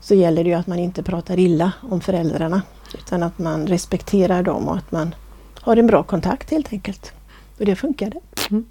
så 0.01 0.15
gäller 0.15 0.45
det 0.45 0.51
ju 0.51 0.57
att 0.57 0.67
man 0.67 0.79
inte 0.79 1.03
pratar 1.03 1.39
illa 1.39 1.73
om 1.91 2.01
föräldrarna 2.01 2.63
utan 2.95 3.23
att 3.23 3.39
man 3.39 3.67
respekterar 3.67 4.43
dem 4.43 4.69
och 4.69 4.77
att 4.77 4.93
man 4.93 5.15
har 5.61 5.77
en 5.77 5.87
bra 5.87 6.03
kontakt 6.03 6.51
helt 6.51 6.73
enkelt. 6.73 7.13
Och 7.59 7.65
det 7.65 7.77
funkade. 7.77 8.21
Mm. 8.51 8.65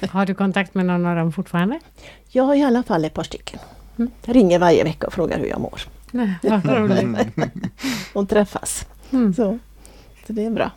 Har 0.10 0.26
du 0.26 0.34
kontakt 0.34 0.74
med 0.74 0.86
någon 0.86 1.06
av 1.06 1.16
dem 1.16 1.32
fortfarande? 1.32 1.80
Jag 2.28 2.44
har 2.44 2.54
i 2.54 2.62
alla 2.62 2.82
fall 2.82 3.04
ett 3.04 3.14
par 3.14 3.22
stycken. 3.22 3.58
Mm. 3.98 4.10
Jag 4.24 4.36
ringer 4.36 4.58
varje 4.58 4.84
vecka 4.84 5.06
och 5.06 5.12
frågar 5.12 5.38
hur 5.38 5.46
jag 5.46 5.60
mår. 5.60 5.80
Nej, 6.10 6.34
vad 6.42 7.30
och 8.12 8.28
träffas. 8.28 8.86
Mm. 9.10 9.34
Så, 9.34 9.58
så 10.26 10.32
det 10.32 10.44
är 10.44 10.50
bra. 10.50 10.70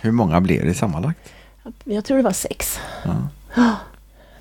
Hur 0.00 0.12
många 0.12 0.40
blev 0.40 0.66
det 0.66 0.74
sammanlagt? 0.74 1.32
Jag 1.84 2.04
tror 2.04 2.16
det 2.16 2.22
var 2.22 2.32
sex. 2.32 2.80
Ja, 3.54 3.76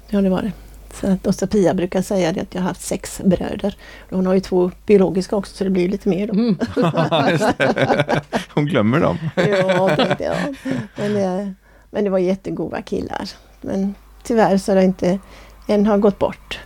ja 0.10 0.22
det 0.22 0.30
var 0.30 0.42
det. 0.42 0.52
Så 1.00 1.46
att 1.46 1.50
Pia 1.52 1.74
brukar 1.74 2.02
säga 2.02 2.32
det 2.32 2.42
att 2.42 2.54
jag 2.54 2.62
har 2.62 2.68
haft 2.68 2.82
sex 2.82 3.22
bröder. 3.24 3.78
Hon 4.10 4.26
har 4.26 4.34
ju 4.34 4.40
två 4.40 4.72
biologiska 4.86 5.36
också 5.36 5.56
så 5.56 5.64
det 5.64 5.70
blir 5.70 5.90
lite 5.90 6.10
mer 6.10 6.28
då. 6.28 6.34
Mm. 6.34 6.58
Hon 8.54 8.66
glömmer 8.66 9.00
dem. 9.00 9.18
ja, 9.36 9.96
tänkte 9.96 10.24
jag. 10.24 10.56
Men 10.96 11.14
det, 11.14 11.54
men 11.92 12.04
det 12.04 12.10
var 12.10 12.20
jättegoda 12.20 12.82
killar. 12.82 13.30
Men 13.62 13.96
tyvärr 14.24 14.58
så 14.58 14.72
har 14.72 14.76
det 14.76 14.84
inte, 14.84 15.20
en 15.68 15.86
har 15.86 15.98
gått 15.98 16.20
bort 16.20 16.60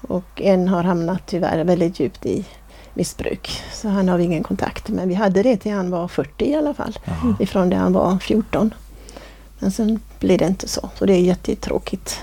och 0.00 0.40
en 0.42 0.68
har 0.68 0.82
hamnat 0.84 1.22
tyvärr 1.26 1.64
väldigt 1.64 2.00
djupt 2.00 2.26
i 2.26 2.44
missbruk. 2.94 3.62
Så 3.72 3.88
han 3.88 4.08
har 4.08 4.18
vi 4.18 4.24
ingen 4.24 4.42
kontakt. 4.42 4.88
Men 4.88 5.08
vi 5.08 5.14
hade 5.14 5.42
det 5.42 5.56
till 5.56 5.72
han 5.72 5.90
var 5.90 6.08
40 6.08 6.50
i 6.50 6.54
alla 6.54 6.74
fall. 6.74 6.98
Aha. 7.08 7.36
Ifrån 7.40 7.70
det 7.70 7.76
han 7.76 7.92
var 7.92 8.18
14. 8.18 8.74
Men 9.58 9.70
sen 9.70 10.00
blir 10.18 10.38
det 10.38 10.46
inte 10.46 10.68
så. 10.68 10.90
Så 10.98 11.06
det 11.06 11.12
är 11.12 11.20
jättetråkigt. 11.20 12.20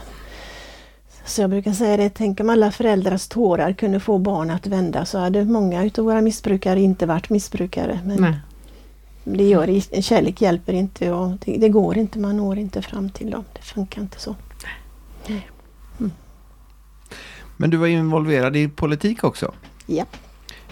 Så 1.25 1.41
jag 1.41 1.49
brukar 1.49 1.73
säga 1.73 1.97
det, 1.97 2.10
tänk 2.10 2.39
om 2.39 2.49
alla 2.49 2.71
föräldrars 2.71 3.27
tårar 3.27 3.73
kunde 3.73 3.99
få 3.99 4.17
barn 4.17 4.49
att 4.49 4.67
vända 4.67 5.05
så 5.05 5.17
hade 5.17 5.45
många 5.45 5.84
utav 5.84 6.05
våra 6.05 6.21
missbrukare 6.21 6.81
inte 6.81 7.05
varit 7.05 7.29
missbrukare. 7.29 7.99
Men 8.05 8.21
Nej. 8.21 8.36
det 9.23 9.43
gör 9.43 10.01
kärlek 10.01 10.41
hjälper 10.41 10.73
inte 10.73 11.12
och 11.12 11.38
det, 11.45 11.57
det, 11.57 11.69
går 11.69 11.97
inte, 11.97 12.19
man 12.19 12.38
når 12.38 12.57
inte 12.57 12.81
fram 12.81 13.10
till 13.10 13.31
dem. 13.31 13.43
Det 13.53 13.62
funkar 13.62 14.01
inte 14.01 14.19
så. 14.19 14.36
Mm. 15.27 16.12
Men 17.57 17.69
du 17.69 17.77
var 17.77 17.88
involverad 17.88 18.55
i 18.55 18.67
politik 18.67 19.23
också? 19.23 19.53
Ja. 19.86 20.05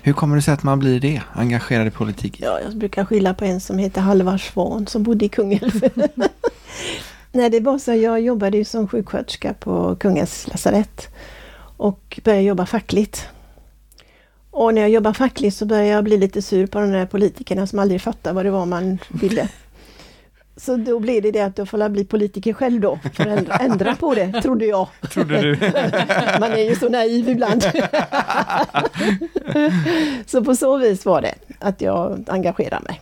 Hur 0.02 0.14
kommer 0.14 0.36
det 0.36 0.42
sig 0.42 0.54
att 0.54 0.64
man 0.64 0.80
blir 0.80 1.00
det, 1.00 1.22
engagerad 1.34 1.88
i 1.88 1.92
politik? 1.92 2.40
Ja, 2.42 2.60
jag 2.64 2.78
brukar 2.78 3.06
skylla 3.06 3.34
på 3.34 3.46
en 3.46 3.62
som 3.62 3.78
heter 3.78 4.02
Halvar 4.02 4.38
Svahn 4.38 4.88
som 4.88 5.04
bodde 5.04 5.26
i 5.26 5.30
Kungälv. 5.30 5.82
Nej, 7.32 7.50
det 7.50 7.60
var 7.60 7.78
så. 7.78 7.94
Jag 7.94 8.22
jobbade 8.22 8.58
ju 8.58 8.66
som 8.66 8.88
sjuksköterska 8.88 9.54
på 9.54 9.96
Kungens 9.96 10.48
lasarett 10.48 11.08
och 11.78 12.20
började 12.24 12.44
jobba 12.44 12.66
fackligt. 12.66 13.28
Och 14.52 14.74
när 14.74 14.82
jag 14.82 14.90
jobbade 14.90 15.14
fackligt 15.16 15.58
så 15.58 15.66
började 15.66 15.88
jag 15.88 16.04
bli 16.04 16.18
lite 16.18 16.42
sur 16.42 16.68
på 16.68 16.80
de 16.80 16.92
där 16.92 17.06
politikerna 17.06 17.68
som 17.68 17.80
aldrig 17.80 18.02
fattade 18.02 18.36
vad 18.36 18.46
det 18.46 18.52
var 18.52 18.66
man 18.66 18.98
ville. 19.10 19.50
Så 20.58 20.78
då 20.78 21.00
blev 21.00 21.22
det 21.22 21.32
det 21.32 21.42
att 21.42 21.58
jag 21.58 21.70
får 21.70 21.90
bli 21.90 22.06
politiker 22.06 22.54
själv 22.54 22.82
då, 22.82 23.00
för 23.14 23.28
att 23.28 23.62
ändra 23.62 23.96
på 23.96 24.14
det, 24.14 24.42
trodde 24.42 24.66
jag. 24.66 24.88
Trodde 25.12 25.42
du? 25.42 25.56
Man 26.40 26.52
är 26.52 26.70
ju 26.70 26.76
så 26.76 26.90
naiv 26.90 27.30
ibland. 27.30 27.64
så 30.26 30.44
på 30.44 30.56
så 30.56 30.78
vis 30.78 31.06
var 31.06 31.22
det 31.22 31.36
att 31.60 31.82
jag 31.82 32.26
engagerade 32.28 32.84
mig. 32.84 33.02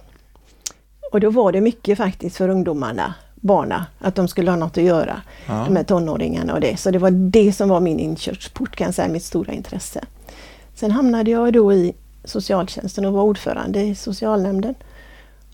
Och 1.11 1.19
då 1.19 1.29
var 1.29 1.51
det 1.51 1.61
mycket 1.61 1.97
faktiskt 1.97 2.37
för 2.37 2.49
ungdomarna, 2.49 3.13
barna, 3.41 3.85
att 3.99 4.15
de 4.15 4.27
skulle 4.27 4.51
ha 4.51 4.57
något 4.57 4.77
att 4.77 4.83
göra, 4.83 5.21
ja. 5.47 5.63
de 5.67 5.75
här 5.75 5.83
tonåringarna 5.83 6.53
och 6.53 6.59
det. 6.59 6.77
Så 6.77 6.91
det 6.91 6.99
var 6.99 7.11
det 7.11 7.53
som 7.53 7.69
var 7.69 7.79
min 7.79 7.99
inkörsport 7.99 8.75
kan 8.75 8.85
jag 8.85 8.93
säga, 8.93 9.07
mitt 9.07 9.23
stora 9.23 9.53
intresse. 9.53 10.03
Sen 10.75 10.91
hamnade 10.91 11.31
jag 11.31 11.53
då 11.53 11.73
i 11.73 11.93
socialtjänsten 12.23 13.05
och 13.05 13.13
var 13.13 13.23
ordförande 13.23 13.81
i 13.81 13.95
socialnämnden. 13.95 14.75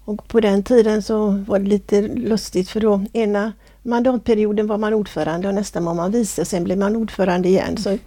Och 0.05 0.27
på 0.27 0.39
den 0.39 0.63
tiden 0.63 1.01
så 1.03 1.43
var 1.47 1.59
det 1.59 1.65
lite 1.65 2.01
lustigt 2.01 2.69
för 2.69 2.79
då 2.79 3.01
ena 3.13 3.53
mandatperioden 3.81 4.67
var 4.67 4.77
man 4.77 4.93
ordförande 4.93 5.47
och 5.47 5.53
nästa 5.53 5.79
var 5.79 5.93
man 5.93 6.11
vice, 6.11 6.45
sen 6.45 6.63
blev 6.63 6.77
man 6.77 6.95
ordförande 6.95 7.49
igen. 7.49 7.77
Så 7.77 7.97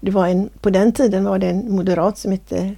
det 0.00 0.10
var 0.10 0.28
en, 0.28 0.50
på 0.60 0.70
den 0.70 0.92
tiden 0.92 1.24
var 1.24 1.38
det 1.38 1.46
en 1.46 1.72
moderat 1.72 2.18
som 2.18 2.32
hette 2.32 2.74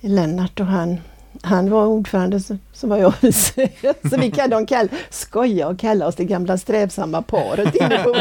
Lennart 0.00 0.60
och 0.60 0.66
han, 0.66 1.00
han 1.42 1.70
var 1.70 1.86
ordförande 1.86 2.40
så, 2.40 2.56
så 2.72 2.86
var 2.86 2.96
jag 2.96 3.14
vice. 3.20 3.68
Så 4.10 4.16
vi 4.16 4.30
kan 4.30 4.50
de 4.50 4.66
kall, 4.66 4.88
skoja 5.10 5.68
och 5.68 5.78
kalla 5.78 6.06
oss 6.06 6.14
det 6.14 6.24
gamla 6.24 6.58
strävsamma 6.58 7.22
paret 7.22 7.74
inne 7.74 7.98
på 7.98 8.16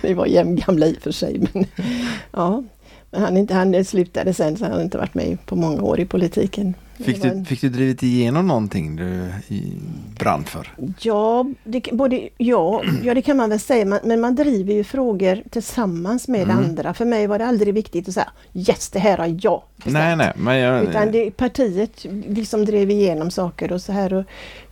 Vi 0.02 0.14
var 0.14 0.26
jämngamla 0.26 0.86
i 0.86 0.96
och 0.98 1.02
för 1.02 1.12
sig. 1.12 1.48
Men, 1.52 1.66
ja. 2.30 2.62
Men 3.10 3.22
han, 3.22 3.36
inte, 3.36 3.54
han 3.54 3.84
slutade 3.84 4.34
sen 4.34 4.56
så 4.56 4.64
han 4.64 4.74
har 4.74 4.82
inte 4.82 4.98
varit 4.98 5.14
med 5.14 5.46
på 5.46 5.56
många 5.56 5.82
år 5.82 6.00
i 6.00 6.04
politiken. 6.04 6.74
Fick 7.04 7.22
du, 7.22 7.44
fick 7.44 7.60
du 7.60 7.68
drivit 7.68 8.02
igenom 8.02 8.46
någonting 8.46 8.96
du 8.96 9.32
brann 10.18 10.44
för? 10.44 10.68
Ja, 10.98 11.46
det, 11.64 11.88
både, 11.92 12.28
ja, 12.36 12.82
ja, 13.02 13.14
det 13.14 13.22
kan 13.22 13.36
man 13.36 13.50
väl 13.50 13.60
säga, 13.60 13.84
man, 13.84 13.98
men 14.04 14.20
man 14.20 14.34
driver 14.34 14.74
ju 14.74 14.84
frågor 14.84 15.42
tillsammans 15.50 16.28
med 16.28 16.42
mm. 16.42 16.58
andra. 16.58 16.94
För 16.94 17.04
mig 17.04 17.26
var 17.26 17.38
det 17.38 17.46
aldrig 17.46 17.74
viktigt 17.74 18.08
att 18.08 18.14
säga 18.14 18.30
Yes, 18.54 18.88
det 18.88 18.98
här 18.98 19.18
har 19.18 19.38
jag 19.40 19.62
bestämt. 19.76 19.92
Nej, 19.92 20.16
nej, 20.16 20.32
men 20.36 20.58
jag, 20.58 20.84
Utan 20.84 21.12
det, 21.12 21.30
partiet 21.30 22.06
liksom 22.28 22.64
drev 22.64 22.90
igenom 22.90 23.30
saker 23.30 23.72
och 23.72 23.80
så 23.80 23.92
här. 23.92 24.12
Och 24.12 24.24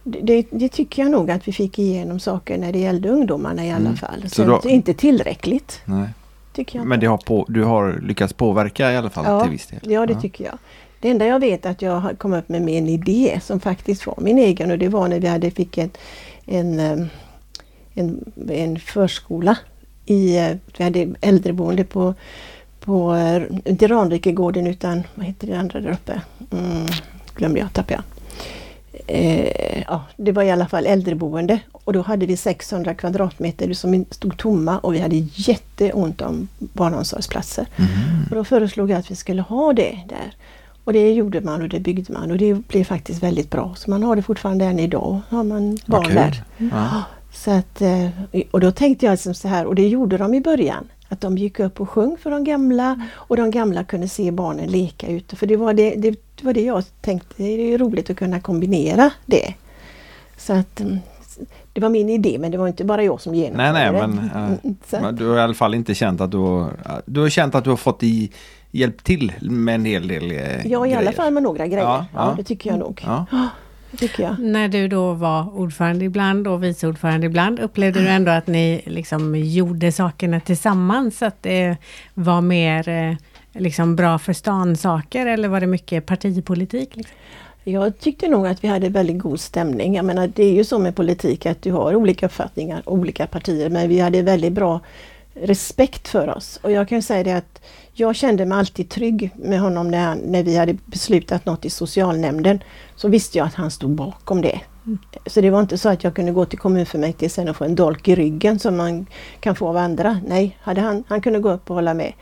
det, 0.02 0.46
det, 0.50 0.68
tycker 0.68 1.02
jag 1.02 1.10
nog 1.10 1.30
att 1.30 1.48
vi 1.48 1.52
fick 1.52 1.78
igenom 1.78 2.20
saker 2.20 2.58
när 2.58 2.72
det 2.72 2.78
gällde 2.78 3.08
ungdomarna 3.08 3.66
i 3.66 3.70
alla 3.70 3.80
mm. 3.80 3.96
fall. 3.96 4.22
Så, 4.22 4.28
så 4.28 4.44
då, 4.44 4.68
inte 4.68 4.94
tillräckligt. 4.94 5.80
Nej. 5.84 6.08
Men 6.84 7.00
det 7.00 7.06
har 7.06 7.18
på, 7.18 7.46
du 7.48 7.64
har 7.64 8.00
lyckats 8.02 8.32
påverka 8.32 8.92
i 8.92 8.96
alla 8.96 9.10
fall 9.10 9.24
ja, 9.24 9.42
till 9.42 9.50
viss 9.50 9.66
del? 9.66 9.80
Ja, 9.82 10.06
det 10.06 10.12
ja. 10.12 10.20
tycker 10.20 10.44
jag. 10.44 10.58
Det 11.00 11.10
enda 11.10 11.26
jag 11.26 11.40
vet 11.40 11.66
att 11.66 11.82
jag 11.82 12.18
kom 12.18 12.32
upp 12.32 12.48
med 12.48 12.68
en 12.68 12.88
idé 12.88 13.40
som 13.42 13.60
faktiskt 13.60 14.06
var 14.06 14.14
min 14.20 14.38
egen 14.38 14.70
och 14.70 14.78
det 14.78 14.88
var 14.88 15.08
när 15.08 15.20
vi 15.20 15.26
hade 15.26 15.50
fick 15.50 15.78
en, 15.78 15.90
en, 16.46 16.80
en, 17.94 18.32
en 18.48 18.78
förskola 18.78 19.56
i, 20.06 20.54
vi 20.78 20.84
hade 20.84 21.14
äldreboende 21.20 21.84
på, 21.84 22.14
på 22.80 23.16
inte 23.64 23.86
Ranrikegården 23.86 24.66
utan 24.66 25.02
vad 25.14 25.26
heter 25.26 25.46
det 25.46 25.58
andra 25.58 25.80
där 25.80 25.90
uppe? 25.90 26.20
Mm, 26.50 26.86
glömde 27.34 27.60
jag, 27.60 27.72
tappade 27.72 27.94
jag. 27.94 28.17
Eh, 29.06 29.82
ja, 29.86 30.04
det 30.16 30.32
var 30.32 30.42
i 30.42 30.50
alla 30.50 30.68
fall 30.68 30.86
äldreboende 30.86 31.60
och 31.72 31.92
då 31.92 32.02
hade 32.02 32.26
vi 32.26 32.36
600 32.36 32.94
kvadratmeter 32.94 33.72
som 33.72 34.04
stod 34.10 34.38
tomma 34.38 34.78
och 34.78 34.94
vi 34.94 34.98
hade 34.98 35.16
jätteont 35.34 36.20
om 36.20 36.48
barnomsorgsplatser. 36.58 37.66
Mm. 37.76 37.90
Och 38.30 38.36
då 38.36 38.44
föreslog 38.44 38.90
jag 38.90 38.98
att 38.98 39.10
vi 39.10 39.16
skulle 39.16 39.42
ha 39.42 39.72
det 39.72 39.98
där. 40.08 40.34
Och 40.84 40.92
det 40.92 41.12
gjorde 41.12 41.40
man 41.40 41.62
och 41.62 41.68
det 41.68 41.80
byggde 41.80 42.12
man 42.12 42.30
och 42.30 42.38
det 42.38 42.54
blev 42.54 42.84
faktiskt 42.84 43.22
väldigt 43.22 43.50
bra. 43.50 43.74
Så 43.76 43.90
man 43.90 44.02
har 44.02 44.16
det 44.16 44.22
fortfarande 44.22 44.64
än 44.64 44.78
idag. 44.78 45.20
har 45.28 45.44
man 45.44 45.78
barn 45.86 46.00
okay. 46.00 46.14
där. 46.14 46.42
Ja. 46.56 47.02
Så 47.32 47.50
att, 47.50 47.82
eh, 47.82 48.08
och 48.50 48.60
då 48.60 48.70
tänkte 48.70 49.06
jag 49.06 49.12
liksom 49.12 49.34
så 49.34 49.48
här, 49.48 49.66
och 49.66 49.74
det 49.74 49.88
gjorde 49.88 50.18
de 50.18 50.34
i 50.34 50.40
början. 50.40 50.88
Att 51.08 51.20
de 51.20 51.38
gick 51.38 51.60
upp 51.60 51.80
och 51.80 51.90
sjöng 51.90 52.16
för 52.22 52.30
de 52.30 52.44
gamla 52.44 53.06
och 53.12 53.36
de 53.36 53.50
gamla 53.50 53.84
kunde 53.84 54.08
se 54.08 54.30
barnen 54.30 54.70
leka 54.70 55.08
ute. 55.08 55.36
För 55.36 55.46
det 55.46 55.56
var 55.56 55.74
det, 55.74 55.94
det, 55.94 56.16
var 56.44 56.52
det 56.52 56.62
jag 56.62 56.84
tänkte, 57.00 57.34
det 57.36 57.74
är 57.74 57.78
roligt 57.78 58.10
att 58.10 58.16
kunna 58.16 58.40
kombinera 58.40 59.10
det. 59.26 59.54
Så 60.36 60.52
att 60.52 60.80
mm, 60.80 60.98
det 61.72 61.80
var 61.80 61.88
min 61.88 62.08
idé 62.08 62.36
men 62.40 62.50
det 62.50 62.58
var 62.58 62.68
inte 62.68 62.84
bara 62.84 63.02
jag 63.02 63.20
som 63.20 63.34
genomförde 63.34 63.72
nej, 63.72 63.92
nej, 63.92 64.08
men, 64.08 64.30
äh, 64.90 65.00
men, 65.00 65.16
du 65.16 65.28
har 65.28 65.36
i 65.36 65.40
alla 65.40 65.54
fall 65.54 65.74
inte 65.74 65.94
känt 65.94 66.20
att 66.20 66.30
du 66.30 66.36
har, 66.36 66.72
du 67.06 67.20
har 67.20 67.28
känt 67.28 67.54
att 67.54 67.64
du 67.64 67.70
har 67.70 67.76
fått 67.76 68.02
i 68.02 68.30
hjälpt 68.70 69.04
till 69.04 69.32
med 69.40 69.74
en 69.74 69.84
hel 69.84 70.08
del 70.08 70.30
eh, 70.30 70.66
Ja, 70.66 70.86
i 70.86 70.94
alla 70.94 71.12
fall 71.12 71.32
med 71.32 71.42
några 71.42 71.66
grejer. 71.66 71.82
Ja, 71.82 72.06
ja. 72.14 72.34
det 72.36 72.44
tycker 72.44 72.70
jag 72.70 72.78
nog. 72.78 73.04
Ja. 73.06 73.26
När 74.38 74.68
du 74.68 74.88
då 74.88 75.12
var 75.12 75.58
ordförande 75.58 76.04
ibland 76.04 76.48
och 76.48 76.64
vice 76.64 76.86
ordförande 76.86 77.26
ibland, 77.26 77.60
upplevde 77.60 78.00
du 78.00 78.08
ändå 78.08 78.30
att 78.30 78.46
ni 78.46 78.82
liksom 78.86 79.36
gjorde 79.36 79.92
sakerna 79.92 80.40
tillsammans? 80.40 81.22
Att 81.22 81.42
det 81.42 81.76
var 82.14 82.40
mer 82.40 82.88
eh, 82.88 83.16
liksom 83.58 83.96
bra 83.96 84.18
för 84.18 84.32
stan-saker 84.32 85.26
eller 85.26 85.48
var 85.48 85.60
det 85.60 85.66
mycket 85.66 86.06
partipolitik? 86.06 86.96
Liksom? 86.96 87.16
Jag 87.64 87.98
tyckte 87.98 88.28
nog 88.28 88.46
att 88.46 88.64
vi 88.64 88.68
hade 88.68 88.88
väldigt 88.88 89.18
god 89.18 89.40
stämning. 89.40 89.94
Jag 89.94 90.04
menar, 90.04 90.32
det 90.34 90.44
är 90.44 90.52
ju 90.52 90.64
så 90.64 90.78
med 90.78 90.96
politik 90.96 91.46
att 91.46 91.62
du 91.62 91.72
har 91.72 91.94
olika 91.94 92.26
uppfattningar, 92.26 92.82
olika 92.86 93.26
partier, 93.26 93.70
men 93.70 93.88
vi 93.88 94.00
hade 94.00 94.22
väldigt 94.22 94.52
bra 94.52 94.80
respekt 95.34 96.08
för 96.08 96.36
oss. 96.36 96.60
Och 96.62 96.72
jag 96.72 96.88
kan 96.88 97.02
säga 97.02 97.24
det 97.24 97.32
att 97.32 97.62
jag 97.92 98.16
kände 98.16 98.46
mig 98.46 98.58
alltid 98.58 98.88
trygg 98.88 99.30
med 99.36 99.60
honom 99.60 99.90
när, 99.90 99.98
han, 99.98 100.18
när 100.18 100.42
vi 100.42 100.56
hade 100.56 100.76
beslutat 100.84 101.46
något 101.46 101.64
i 101.64 101.70
socialnämnden. 101.70 102.60
Så 102.96 103.08
visste 103.08 103.38
jag 103.38 103.46
att 103.46 103.54
han 103.54 103.70
stod 103.70 103.90
bakom 103.90 104.42
det. 104.42 104.60
Mm. 104.86 104.98
Så 105.26 105.40
det 105.40 105.50
var 105.50 105.60
inte 105.60 105.78
så 105.78 105.88
att 105.88 106.04
jag 106.04 106.14
kunde 106.14 106.32
gå 106.32 106.44
till 106.44 106.58
kommunfullmäktige 106.58 107.30
sen 107.30 107.48
och 107.48 107.56
få 107.56 107.64
en 107.64 107.74
dolk 107.74 108.08
i 108.08 108.14
ryggen 108.14 108.58
som 108.58 108.76
man 108.76 109.06
kan 109.40 109.56
få 109.56 109.68
av 109.68 109.76
andra. 109.76 110.20
Nej, 110.26 110.56
hade 110.60 110.80
han, 110.80 111.04
han 111.08 111.20
kunde 111.20 111.38
gå 111.38 111.50
upp 111.50 111.70
och 111.70 111.74
hålla 111.76 111.94
med. 111.94 112.12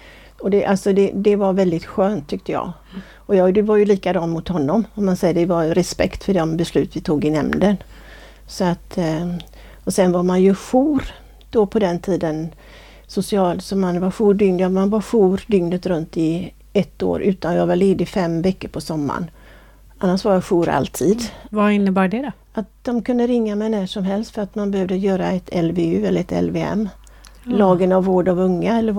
Och 0.47 0.51
det, 0.51 0.65
alltså 0.65 0.93
det, 0.93 1.11
det 1.15 1.37
var 1.37 1.53
väldigt 1.53 1.85
skönt 1.85 2.29
tyckte 2.29 2.53
jag. 2.53 2.73
Och 3.17 3.37
jag, 3.37 3.55
det 3.55 3.63
var 3.63 3.77
ju 3.77 3.85
likadant 3.85 4.33
mot 4.33 4.49
honom. 4.49 4.85
Om 4.95 5.07
man 5.07 5.17
säger 5.17 5.35
det 5.35 5.47
var 5.47 5.65
respekt 5.65 6.25
för 6.25 6.35
de 6.35 6.57
beslut 6.57 6.97
vi 6.97 7.01
tog 7.01 7.25
i 7.25 7.31
nämnden. 7.31 7.77
Så 8.47 8.65
att, 8.65 8.99
eh, 8.99 9.35
och 9.85 9.93
sen 9.93 10.13
var 10.13 10.23
man 10.23 10.43
ju 10.43 10.55
jour 10.55 11.03
då 11.51 11.67
på 11.67 11.79
den 11.79 12.01
tiden. 12.01 12.49
Social, 13.07 13.61
så 13.61 13.77
man 13.77 14.01
var 14.01 14.11
jour, 14.11 14.35
dygn, 14.35 14.59
ja, 14.59 14.69
man 14.69 14.91
var 14.91 15.01
jour 15.01 15.45
dygnet 15.47 15.87
runt 15.87 16.17
i 16.17 16.53
ett 16.73 17.03
år 17.03 17.23
utan 17.23 17.55
jag 17.55 17.67
var 17.67 17.77
ledig 17.77 18.09
fem 18.09 18.43
veckor 18.43 18.69
på 18.69 18.81
sommaren. 18.81 19.31
Annars 19.99 20.25
var 20.25 20.33
jag 20.33 20.45
jour 20.45 20.69
alltid. 20.69 21.23
Vad 21.51 21.73
innebar 21.73 22.09
det 22.09 22.23
då? 22.23 22.33
Att 22.61 22.69
de 22.83 23.03
kunde 23.03 23.27
ringa 23.27 23.57
mig 23.57 23.69
när 23.69 23.87
som 23.87 24.05
helst 24.05 24.31
för 24.31 24.43
att 24.43 24.55
man 24.55 24.71
behövde 24.71 24.97
göra 24.97 25.27
ett 25.27 25.65
LVU 25.65 26.07
eller 26.07 26.21
ett 26.21 26.45
LVM. 26.45 26.63
Mm. 26.65 26.89
Lagen 27.59 27.93
av 27.93 28.05
vård 28.05 28.29
av 28.29 28.41
unga 28.41 28.79
eller 28.79 28.93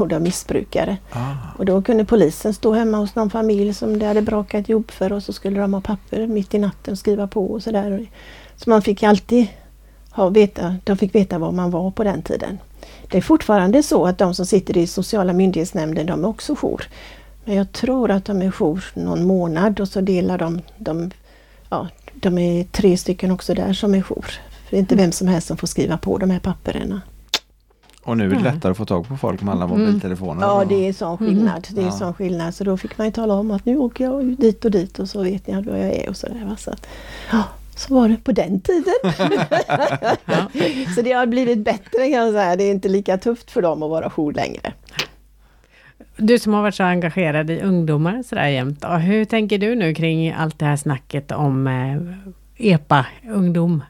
vård 0.00 0.12
av 0.12 0.22
missbrukare. 0.22 0.96
Ah. 1.10 1.32
Och 1.58 1.64
då 1.64 1.82
kunde 1.82 2.04
polisen 2.04 2.54
stå 2.54 2.72
hemma 2.72 2.98
hos 2.98 3.14
någon 3.14 3.30
familj 3.30 3.74
som 3.74 3.98
det 3.98 4.06
hade 4.06 4.22
brakat 4.22 4.68
ihop 4.68 4.90
för 4.90 5.12
och 5.12 5.22
så 5.22 5.32
skulle 5.32 5.60
de 5.60 5.74
ha 5.74 5.80
papper 5.80 6.26
mitt 6.26 6.54
i 6.54 6.58
natten 6.58 6.92
och 6.92 6.98
skriva 6.98 7.26
på 7.26 7.46
och 7.46 7.62
sådär. 7.62 8.06
Så 8.56 8.70
man 8.70 8.82
fick 8.82 9.02
alltid 9.02 9.46
ha, 10.10 10.28
veta, 10.28 10.76
de 10.84 10.96
fick 10.96 11.14
veta 11.14 11.38
var 11.38 11.52
man 11.52 11.70
var 11.70 11.90
på 11.90 12.04
den 12.04 12.22
tiden. 12.22 12.58
Det 13.10 13.18
är 13.18 13.22
fortfarande 13.22 13.82
så 13.82 14.06
att 14.06 14.18
de 14.18 14.34
som 14.34 14.46
sitter 14.46 14.76
i 14.76 14.86
sociala 14.86 15.32
myndighetsnämnden, 15.32 16.06
de 16.06 16.24
är 16.24 16.28
också 16.28 16.54
jour. 16.54 16.88
Men 17.44 17.56
jag 17.56 17.72
tror 17.72 18.10
att 18.10 18.24
de 18.24 18.42
är 18.42 18.50
jour 18.50 18.84
någon 18.94 19.26
månad 19.26 19.80
och 19.80 19.88
så 19.88 20.00
delar 20.00 20.38
de, 20.38 20.60
de 20.78 21.10
ja, 21.68 21.88
de 22.14 22.38
är 22.38 22.64
tre 22.64 22.96
stycken 22.96 23.30
också 23.30 23.54
där 23.54 23.72
som 23.72 23.94
är 23.94 24.02
jour. 24.02 24.26
För 24.64 24.70
det 24.70 24.76
är 24.76 24.80
inte 24.80 24.94
mm. 24.94 25.04
vem 25.04 25.12
som 25.12 25.28
helst 25.28 25.48
som 25.48 25.56
får 25.56 25.66
skriva 25.66 25.98
på 25.98 26.18
de 26.18 26.30
här 26.30 26.40
papperna. 26.40 27.00
Och 28.08 28.16
nu 28.16 28.24
är 28.24 28.36
det 28.36 28.42
lättare 28.42 28.70
att 28.70 28.76
få 28.76 28.84
tag 28.84 29.08
på 29.08 29.16
folk 29.16 29.42
med 29.42 29.54
alla 29.54 29.64
mm. 29.64 29.80
mobiltelefoner. 29.80 30.42
Ja 30.42 30.64
det 30.68 30.88
är 30.88 30.92
sån 30.92 31.16
mm. 31.16 31.18
skillnad. 31.18 31.66
Det 31.70 31.80
är 31.80 31.84
ja. 31.84 31.92
sån 31.92 32.14
skillnad. 32.14 32.54
Så 32.54 32.64
då 32.64 32.76
fick 32.76 32.98
man 32.98 33.06
ju 33.06 33.12
tala 33.12 33.34
om 33.34 33.50
att 33.50 33.64
nu 33.64 33.78
åker 33.78 34.04
jag 34.04 34.24
dit 34.24 34.64
och 34.64 34.70
dit 34.70 34.98
och 34.98 35.08
så 35.08 35.22
vet 35.22 35.46
ni 35.46 35.62
var 35.62 35.76
jag 35.76 35.94
är 35.94 36.08
och 36.08 36.16
sådär. 36.16 36.54
Så, 36.58 36.74
ja, 37.32 37.44
så 37.76 37.94
var 37.94 38.08
det 38.08 38.16
på 38.16 38.32
den 38.32 38.60
tiden. 38.60 38.94
så 40.94 41.02
det 41.02 41.12
har 41.12 41.26
blivit 41.26 41.58
bättre 41.58 41.98
kan 41.98 42.10
jag 42.10 42.32
säga. 42.32 42.56
Det 42.56 42.64
är 42.64 42.70
inte 42.70 42.88
lika 42.88 43.18
tufft 43.18 43.50
för 43.50 43.62
dem 43.62 43.82
att 43.82 43.90
vara 43.90 44.10
jour 44.10 44.32
längre. 44.32 44.72
Du 46.16 46.38
som 46.38 46.54
har 46.54 46.62
varit 46.62 46.74
så 46.74 46.84
engagerad 46.84 47.50
i 47.50 47.60
ungdomar 47.60 48.22
sådär 48.22 48.48
jämt. 48.48 48.84
Hur 49.00 49.24
tänker 49.24 49.58
du 49.58 49.74
nu 49.74 49.94
kring 49.94 50.30
allt 50.30 50.58
det 50.58 50.66
här 50.66 50.76
snacket 50.76 51.32
om 51.32 51.66
eh, 51.66 52.72
EPA, 52.72 53.06
ungdom? 53.30 53.82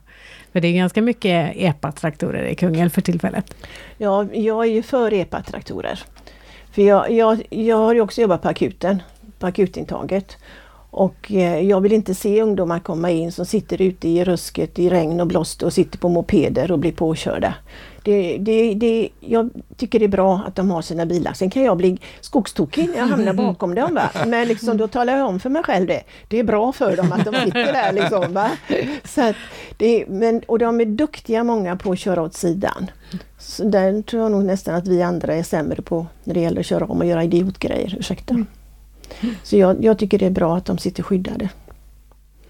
För 0.58 0.62
det 0.62 0.68
är 0.68 0.72
ganska 0.72 1.02
mycket 1.02 1.56
EPA-traktorer 1.56 2.44
i 2.44 2.54
Kungälv 2.54 2.90
för 2.90 3.00
tillfället. 3.00 3.54
Ja, 3.98 4.26
jag 4.32 4.64
är 4.64 4.70
ju 4.70 4.82
för 4.82 5.12
EPA-traktorer. 5.12 6.04
För 6.72 6.82
jag, 6.82 7.10
jag, 7.10 7.42
jag 7.50 7.76
har 7.76 7.94
ju 7.94 8.00
också 8.00 8.20
jobbat 8.20 8.42
på 8.42 8.48
akuten, 8.48 9.02
på 9.38 9.46
akutintaget. 9.46 10.36
Och 10.90 11.32
eh, 11.32 11.60
jag 11.60 11.80
vill 11.80 11.92
inte 11.92 12.14
se 12.14 12.42
ungdomar 12.42 12.78
komma 12.78 13.10
in 13.10 13.32
som 13.32 13.46
sitter 13.46 13.82
ute 13.82 14.08
i 14.08 14.24
rusket 14.24 14.78
i 14.78 14.90
regn 14.90 15.20
och 15.20 15.26
blåst 15.26 15.62
och 15.62 15.72
sitter 15.72 15.98
på 15.98 16.08
mopeder 16.08 16.72
och 16.72 16.78
blir 16.78 16.92
påkörda. 16.92 17.54
Det, 18.08 18.38
det, 18.38 18.74
det, 18.74 19.08
jag 19.20 19.50
tycker 19.76 19.98
det 19.98 20.04
är 20.04 20.08
bra 20.08 20.42
att 20.46 20.56
de 20.56 20.70
har 20.70 20.82
sina 20.82 21.06
bilar. 21.06 21.32
Sen 21.32 21.50
kan 21.50 21.62
jag 21.62 21.76
bli 21.76 21.98
skogstokig 22.20 22.88
när 22.88 22.96
jag 22.98 23.06
hamnar 23.06 23.32
bakom 23.32 23.74
dem. 23.74 23.94
Va? 23.94 24.10
Men 24.26 24.48
liksom, 24.48 24.76
då 24.76 24.88
talar 24.88 25.16
jag 25.16 25.28
om 25.28 25.40
för 25.40 25.50
mig 25.50 25.62
själv 25.62 25.86
det. 25.86 26.02
Det 26.28 26.38
är 26.38 26.44
bra 26.44 26.72
för 26.72 26.96
dem 26.96 27.12
att 27.12 27.24
de 27.24 27.34
sitter 27.34 27.72
där. 27.72 27.92
Liksom, 27.92 28.32
va? 28.34 28.50
Så 29.04 29.28
att 29.28 29.36
det, 29.76 30.04
men, 30.08 30.40
och 30.46 30.58
de 30.58 30.80
är 30.80 30.84
duktiga 30.84 31.44
många 31.44 31.76
på 31.76 31.92
att 31.92 31.98
köra 31.98 32.22
åt 32.22 32.34
sidan. 32.34 32.90
Så 33.38 33.64
där 33.64 34.02
tror 34.02 34.22
jag 34.22 34.32
nog 34.32 34.44
nästan 34.44 34.74
att 34.74 34.88
vi 34.88 35.02
andra 35.02 35.34
är 35.34 35.42
sämre 35.42 35.82
på 35.82 36.06
när 36.24 36.34
det 36.34 36.40
gäller 36.40 36.60
att 36.60 36.66
köra 36.66 36.84
om 36.84 36.98
och 36.98 37.06
göra 37.06 37.24
idiotgrejer. 37.24 37.96
Ursäkta. 37.98 38.44
Så 39.42 39.56
jag, 39.56 39.84
jag 39.84 39.98
tycker 39.98 40.18
det 40.18 40.26
är 40.26 40.30
bra 40.30 40.56
att 40.56 40.64
de 40.64 40.78
sitter 40.78 41.02
skyddade. 41.02 41.48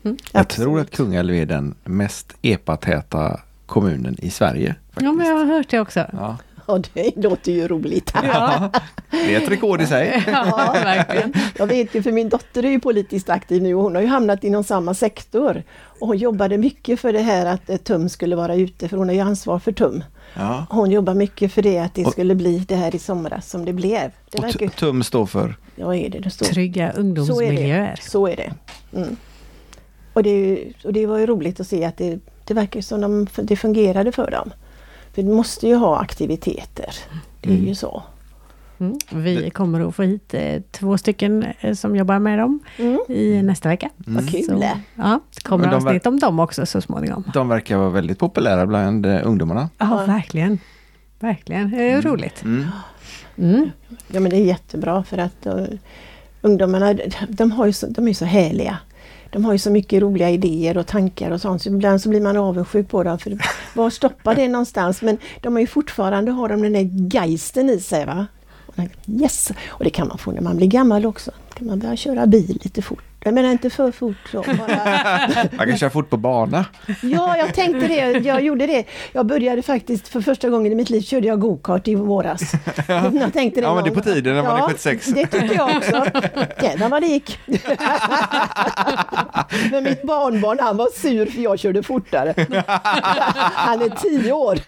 Mm. 0.02 0.16
Jag 0.32 0.48
tror 0.48 0.80
att 0.80 0.90
Kungälv 0.90 1.34
är 1.34 1.46
den 1.46 1.74
mest 1.84 2.34
epatäta 2.42 3.40
kommunen 3.66 4.16
i 4.18 4.30
Sverige. 4.30 4.74
Faktiskt. 5.00 5.06
Ja, 5.06 5.12
men 5.12 5.26
jag 5.26 5.36
har 5.36 5.44
hört 5.44 5.68
det 5.68 5.80
också. 5.80 6.06
Ja. 6.12 6.36
Ja, 6.68 6.82
det 6.92 7.16
låter 7.16 7.52
ju 7.52 7.68
roligt. 7.68 8.12
Ja. 8.22 8.70
det 9.10 9.34
är 9.34 9.40
ett 9.40 9.50
rekord 9.50 9.80
i 9.80 9.86
sig. 9.86 10.24
Ja, 10.26 10.70
verkligen. 10.74 11.32
Jag 11.58 11.66
vet 11.66 11.94
ju, 11.94 12.02
för 12.02 12.12
min 12.12 12.28
dotter 12.28 12.64
är 12.64 12.70
ju 12.70 12.80
politiskt 12.80 13.30
aktiv 13.30 13.62
nu 13.62 13.74
och 13.74 13.82
hon 13.82 13.94
har 13.94 14.02
ju 14.02 14.08
hamnat 14.08 14.44
inom 14.44 14.64
samma 14.64 14.94
sektor. 14.94 15.62
Och 16.00 16.06
hon 16.06 16.16
jobbade 16.16 16.58
mycket 16.58 17.00
för 17.00 17.12
det 17.12 17.20
här 17.20 17.46
att 17.46 17.84
TUM 17.84 18.08
skulle 18.08 18.36
vara 18.36 18.54
ute, 18.54 18.88
för 18.88 18.96
hon 18.96 19.08
har 19.08 19.14
ju 19.14 19.20
ansvar 19.20 19.58
för 19.58 19.72
TUM. 19.72 20.04
Ja. 20.34 20.66
Hon 20.70 20.90
jobbar 20.90 21.14
mycket 21.14 21.52
för 21.52 21.62
det, 21.62 21.78
att 21.78 21.94
det 21.94 22.10
skulle 22.10 22.34
bli 22.34 22.58
det 22.58 22.76
här 22.76 22.94
i 22.94 22.98
somras 22.98 23.50
som 23.50 23.64
det 23.64 23.72
blev. 23.72 24.10
Det 24.30 24.38
och 24.38 24.44
verkar... 24.44 24.68
TUM 24.68 25.02
står 25.02 25.26
för? 25.26 25.56
Ja, 25.76 25.94
är 25.94 26.08
det 26.10 26.18
det 26.18 26.30
står. 26.30 26.46
Trygga 26.46 26.92
ungdomsmiljöer. 26.92 27.98
Så 28.00 28.26
är 28.26 28.36
det. 28.36 28.42
Så 28.42 28.52
är 28.52 28.52
det. 28.92 28.98
Mm. 28.98 29.16
Och, 30.12 30.22
det 30.22 30.64
och 30.84 30.92
det 30.92 31.06
var 31.06 31.18
ju 31.18 31.26
roligt 31.26 31.60
att 31.60 31.66
se 31.66 31.84
att 31.84 31.96
det, 31.96 32.18
det 32.44 32.54
verkar 32.54 32.80
som 32.80 33.00
de, 33.00 33.26
det 33.36 33.56
fungerade 33.56 34.12
för 34.12 34.30
dem. 34.30 34.50
För 35.18 35.22
de 35.22 35.32
måste 35.32 35.66
ju 35.66 35.74
ha 35.74 35.98
aktiviteter. 36.00 36.94
Det 37.40 37.48
är 37.48 37.54
mm. 37.54 37.66
ju 37.66 37.74
så. 37.74 38.02
Mm. 38.78 38.98
Vi 39.10 39.50
kommer 39.50 39.88
att 39.88 39.94
få 39.94 40.02
hit 40.02 40.34
eh, 40.34 40.62
två 40.70 40.98
stycken 40.98 41.46
eh, 41.60 41.74
som 41.74 41.96
jobbar 41.96 42.18
med 42.18 42.38
dem 42.38 42.60
mm. 42.76 42.98
i 43.08 43.42
nästa 43.42 43.68
vecka. 43.68 43.90
Mm. 44.06 44.14
Vad 44.14 44.30
kul! 44.30 44.44
Så, 44.44 44.70
ja, 44.94 45.20
det 45.34 45.42
kommer 45.42 45.66
de 45.66 45.74
avsnitt 45.74 46.06
om 46.06 46.18
dem 46.18 46.40
också 46.40 46.66
så 46.66 46.80
småningom. 46.80 47.24
De 47.34 47.48
verkar 47.48 47.76
vara 47.76 47.90
väldigt 47.90 48.18
populära 48.18 48.66
bland 48.66 49.06
eh, 49.06 49.20
ungdomarna. 49.24 49.68
Ja, 49.78 50.04
verkligen. 50.06 50.58
Verkligen, 51.20 51.70
det 51.70 51.82
är 51.82 51.92
mm. 51.92 52.02
roligt. 52.02 52.42
Mm. 52.42 52.66
Mm. 53.38 53.70
Ja 54.08 54.20
men 54.20 54.30
det 54.30 54.36
är 54.36 54.44
jättebra 54.44 55.04
för 55.04 55.18
att 55.18 55.46
uh, 55.46 55.66
ungdomarna 56.42 56.94
de, 57.28 57.52
har 57.52 57.66
ju 57.66 57.72
så, 57.72 57.86
de 57.86 58.08
är 58.08 58.14
så 58.14 58.24
härliga. 58.24 58.78
De 59.30 59.44
har 59.44 59.52
ju 59.52 59.58
så 59.58 59.70
mycket 59.70 60.02
roliga 60.02 60.30
idéer 60.30 60.78
och 60.78 60.86
tankar 60.86 61.30
och 61.30 61.40
sånt 61.40 61.62
så 61.62 61.68
ibland 61.68 62.00
så 62.00 62.08
blir 62.08 62.20
man 62.20 62.36
avundsjuk 62.36 62.88
på 62.88 63.02
dem. 63.02 63.18
För 63.18 63.38
var 63.74 63.90
stoppar 63.90 64.34
det 64.34 64.48
någonstans? 64.48 65.02
Men 65.02 65.18
de 65.40 65.52
har 65.52 65.60
ju 65.60 65.66
fortfarande 65.66 66.30
har 66.30 66.48
de 66.48 66.62
den 66.62 66.72
där 66.72 67.16
geisten 67.18 67.70
i 67.70 67.80
sig. 67.80 68.06
Va? 68.06 68.26
Yes! 69.06 69.52
Och 69.68 69.84
det 69.84 69.90
kan 69.90 70.08
man 70.08 70.18
få 70.18 70.30
när 70.30 70.40
man 70.40 70.56
blir 70.56 70.66
gammal 70.66 71.06
också. 71.06 71.30
kan 71.54 71.66
man 71.66 71.78
börja 71.78 71.96
köra 71.96 72.26
bil 72.26 72.60
lite 72.64 72.82
fort. 72.82 73.07
Jag 73.28 73.34
menar 73.34 73.50
inte 73.50 73.70
för 73.70 73.92
fort. 73.92 74.16
Så, 74.32 74.42
bara. 74.42 75.28
man 75.56 75.66
kan 75.66 75.78
köra 75.78 75.90
fort 75.90 76.10
på 76.10 76.16
bana. 76.16 76.64
Ja, 77.02 77.36
jag 77.36 77.54
tänkte 77.54 77.88
det. 77.88 78.18
Jag 78.18 78.42
gjorde 78.42 78.66
det. 78.66 78.84
Jag 79.12 79.26
började 79.26 79.62
faktiskt 79.62 80.08
för 80.08 80.20
första 80.20 80.48
gången 80.48 80.72
i 80.72 80.74
mitt 80.74 80.90
liv 80.90 81.00
körde 81.00 81.26
jag 81.26 81.40
gokart 81.40 81.88
i 81.88 81.94
våras. 81.94 82.52
Ja, 82.88 83.10
jag 83.12 83.32
tänkte 83.32 83.60
det 83.60 83.66
ja 83.66 83.74
men 83.74 83.84
det 83.84 83.90
är 83.90 83.94
på 83.94 84.00
tiden 84.00 84.34
när 84.34 84.42
man 84.42 84.56
är 84.56 84.62
76. 84.62 85.06
Det 85.06 85.26
tyckte 85.26 85.54
jag 85.54 85.76
också. 85.76 86.04
Jävlar 86.62 86.88
vad 86.88 87.02
det 87.02 87.06
gick. 87.06 87.38
men 89.70 89.84
mitt 89.84 90.02
barnbarn 90.02 90.58
han 90.60 90.76
var 90.76 90.88
sur 90.94 91.26
för 91.26 91.40
jag 91.40 91.58
körde 91.58 91.82
fortare. 91.82 92.34
Han 93.54 93.82
är 93.82 93.88
tio 93.88 94.32
år. 94.32 94.58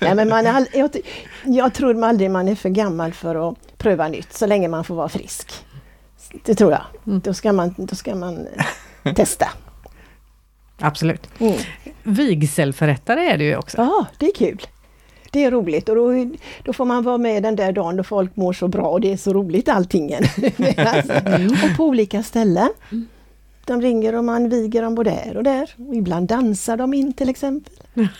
Nej, 0.00 0.14
men 0.14 0.28
man 0.28 0.46
är, 0.46 0.66
jag, 0.72 0.90
jag 1.44 1.74
tror 1.74 2.04
aldrig 2.04 2.30
man 2.30 2.48
är 2.48 2.54
för 2.54 2.68
gammal 2.68 3.12
för 3.12 3.48
att 3.48 3.78
pröva 3.78 4.08
nytt, 4.08 4.32
så 4.32 4.46
länge 4.46 4.68
man 4.68 4.84
får 4.84 4.94
vara 4.94 5.08
frisk. 5.08 5.64
Det 6.44 6.54
tror 6.54 6.72
jag. 6.72 6.82
Mm. 7.06 7.20
Då 7.20 7.34
ska 7.34 7.52
man, 7.52 7.74
då 7.76 7.94
ska 7.94 8.14
man 8.14 8.46
eh, 9.04 9.14
testa. 9.14 9.48
Absolut. 10.78 11.28
Mm. 11.38 11.58
Vigselförrättare 12.02 13.20
är 13.26 13.38
du 13.38 13.44
ju 13.44 13.56
också. 13.56 13.76
Ja, 13.76 14.06
det 14.18 14.26
är 14.26 14.34
kul. 14.34 14.66
Det 15.30 15.44
är 15.44 15.50
roligt 15.50 15.88
och 15.88 15.96
då, 15.96 16.30
då 16.62 16.72
får 16.72 16.84
man 16.84 17.02
vara 17.02 17.18
med 17.18 17.42
den 17.42 17.56
där 17.56 17.72
dagen 17.72 17.96
då 17.96 18.04
folk 18.04 18.36
mår 18.36 18.52
så 18.52 18.68
bra 18.68 18.88
och 18.88 19.00
det 19.00 19.12
är 19.12 19.16
så 19.16 19.32
roligt 19.32 19.68
allting. 19.68 20.14
alltså, 20.76 21.12
och 21.64 21.76
på 21.76 21.84
olika 21.84 22.22
ställen. 22.22 22.68
De 23.64 23.82
ringer 23.82 24.14
och 24.14 24.24
man 24.24 24.48
viger 24.48 24.82
dem 24.82 24.94
både 24.94 25.10
här 25.10 25.36
och 25.36 25.42
där. 25.44 25.70
Och 25.88 25.94
ibland 25.94 26.28
dansar 26.28 26.76
de 26.76 26.94
in 26.94 27.12
till 27.12 27.28
exempel. 27.28 27.72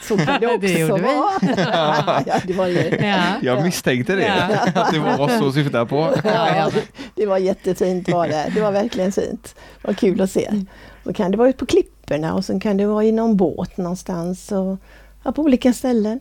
Så 0.03 0.17
kan 0.17 0.41
det 0.41 0.47
också 0.55 0.67
det 0.67 0.85
vara. 0.87 2.23
ja, 2.27 2.41
det 2.47 2.53
var 2.53 2.67
ju... 2.67 2.99
ja. 3.01 3.25
Jag 3.43 3.63
misstänkte 3.63 4.15
det, 4.15 4.27
ja. 4.27 4.59
att 4.83 4.93
det 4.93 4.99
var 4.99 5.39
så 5.39 5.53
syftade 5.53 5.87
på. 5.87 6.15
ja, 6.25 6.71
det 7.15 7.27
var 7.27 7.39
jättefint 7.39 8.09
var 8.09 8.29
det. 8.29 8.53
Det 8.55 8.61
var 8.61 8.73
verkligen 8.73 9.13
fint. 9.13 9.55
Vad 9.83 9.99
kul 9.99 10.21
att 10.21 10.31
se. 10.31 10.65
Så 11.05 11.13
kan 11.13 11.31
det 11.31 11.37
vara 11.37 11.49
ute 11.49 11.59
på 11.59 11.67
klipporna 11.67 12.35
och 12.35 12.45
sen 12.45 12.61
kan 12.61 12.77
det 12.77 12.87
vara 12.87 13.05
i 13.05 13.13
någon 13.13 13.37
båt 13.37 13.77
någonstans. 13.77 14.53
Och, 14.53 14.77
ja, 15.23 15.33
på 15.33 15.43
olika 15.43 15.73
ställen. 15.73 16.21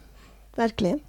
Verkligen. 0.56 1.00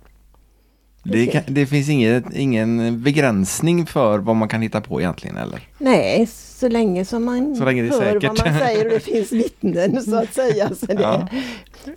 Det, 1.05 1.26
kan, 1.26 1.42
det 1.46 1.66
finns 1.66 1.88
inget, 1.88 2.24
ingen 2.34 3.03
begränsning 3.03 3.86
för 3.86 4.18
vad 4.18 4.36
man 4.36 4.48
kan 4.48 4.62
hitta 4.62 4.80
på 4.80 5.00
egentligen 5.00 5.36
eller? 5.36 5.61
Nej, 5.78 6.26
så 6.32 6.68
länge 6.68 7.05
som 7.05 7.24
man 7.24 7.57
Så 7.57 7.64
länge 7.64 7.82
det 7.82 7.88
hör 7.88 7.98
säkert. 8.00 8.22
vad 8.40 8.46
man 8.53 8.59
säger 8.59 8.84
och 8.86 8.90
det 8.92 9.00
finns 9.12 9.32
vittnen 9.32 10.03
så 10.03 10.16
att 10.16 10.34
säga. 10.34 10.70
Så, 10.74 10.86
det, 10.86 11.03
Ja. 11.03 11.28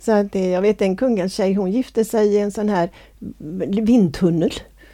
så 0.00 0.12
att 0.12 0.32
det, 0.32 0.48
jag 0.50 0.62
vet 0.62 0.82
en 0.82 0.96
kungens 0.96 1.34
tjej, 1.34 1.54
hon 1.54 1.70
gifte 1.72 2.04
sig 2.04 2.26
i 2.34 2.38
en 2.38 2.52
sån 2.52 2.68
här 2.68 2.90
vindtunnel. 3.82 4.52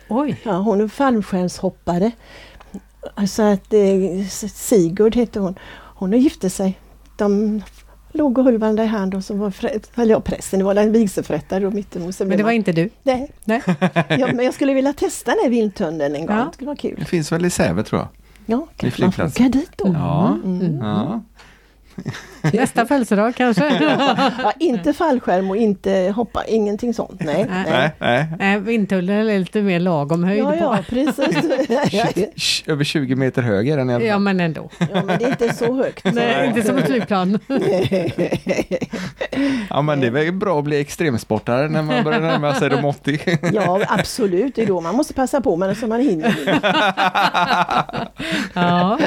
Oj, 0.08 0.36
Ja, 0.44 0.52
hon 0.52 0.80
är 0.80 0.88
fallskärmshoppare. 0.88 2.10
Så 3.28 3.42
att 3.42 3.72
eh, 3.72 4.26
Sigurd 4.54 5.14
hette 5.16 5.40
hon. 5.40 5.54
Hon 5.94 6.12
gifte 6.12 6.50
sig. 6.50 6.78
De 7.16 7.62
låg 8.12 8.38
och 8.38 8.44
höll 8.44 8.58
varandra 8.58 8.84
i 8.84 8.86
hand 8.86 9.14
och 9.14 9.24
så 9.24 9.34
var 9.34 9.50
frä- 9.50 10.00
eller 10.02 10.14
ja, 10.14 10.20
prästen, 10.20 10.58
det 10.58 10.64
var 10.64 10.76
en 10.76 10.92
vigselförrättare. 10.92 11.60
Så 11.62 11.98
men 11.98 12.28
blev 12.28 12.28
det 12.28 12.36
var 12.36 12.42
man- 12.42 12.54
inte 12.54 12.72
du? 12.72 12.90
Nej, 13.02 13.30
Nej. 13.44 13.62
ja, 14.08 14.26
men 14.32 14.44
jag 14.44 14.54
skulle 14.54 14.74
vilja 14.74 14.92
testa 14.92 15.30
den 15.30 15.40
här 15.42 15.50
vindtunneln 15.50 16.14
en 16.14 16.26
gång. 16.26 16.36
Ja. 16.36 16.44
Det 16.44 16.52
skulle 16.54 16.66
vara 16.66 16.76
kul. 16.76 16.96
Det 16.98 17.04
finns 17.04 17.32
väl 17.32 17.44
i 17.44 17.50
Säve 17.50 17.82
tror 17.82 18.00
jag. 18.00 18.08
Ja, 18.46 18.66
kanske 18.76 19.02
man 19.02 19.12
får 19.12 19.24
åka 19.26 19.48
dit 19.48 19.70
då. 19.76 19.88
Ja. 19.94 20.38
Mm. 20.44 20.78
Ja. 20.80 21.20
Nästa 22.52 22.86
födelsedag 22.86 23.34
kanske? 23.36 23.78
Ja, 24.42 24.52
inte 24.58 24.92
fallskärm 24.92 25.50
och 25.50 25.56
inte 25.56 26.12
hoppa, 26.16 26.44
ingenting 26.44 26.94
sånt. 26.94 27.20
Nej. 27.24 27.46
Nej. 27.48 27.90
Nej, 27.98 28.26
nej. 28.38 28.60
Vindtunneln 28.60 29.28
är 29.28 29.38
lite 29.38 29.62
mer 29.62 29.80
lagom 29.80 30.24
höjd 30.24 30.40
Ja, 30.40 30.54
ja, 30.56 30.78
precis. 30.88 32.62
Över 32.66 32.84
20 32.84 33.14
meter 33.14 33.42
höger 33.42 33.78
än 33.78 33.90
alla 33.90 34.04
Ja, 34.04 34.18
men 34.18 34.40
ändå. 34.40 34.70
Ja, 34.78 35.02
men 35.04 35.18
det 35.18 35.24
är 35.24 35.28
inte 35.28 35.54
så 35.54 35.74
högt. 35.74 36.14
Nej, 36.14 36.46
inte 36.48 36.62
som 36.62 36.78
ett 36.78 36.86
flygplan. 36.86 37.38
Ja 39.70 39.82
men 39.82 40.00
det 40.00 40.06
är 40.06 40.10
väl 40.10 40.32
bra 40.32 40.58
att 40.58 40.64
bli 40.64 40.80
extremsportare 40.80 41.68
när 41.68 41.82
man 41.82 42.04
börjar 42.04 42.20
närma 42.20 42.54
sig 42.54 42.70
de 42.70 42.84
80. 42.84 43.38
Ja, 43.52 43.80
absolut. 43.88 44.54
Det 44.54 44.62
är 44.62 44.66
då 44.66 44.80
man 44.80 44.94
måste 44.94 45.14
passa 45.14 45.40
på, 45.40 45.56
men 45.56 45.74
så 45.76 45.86
man 45.86 46.00
hinner. 46.00 46.60
Ja. 48.54 48.98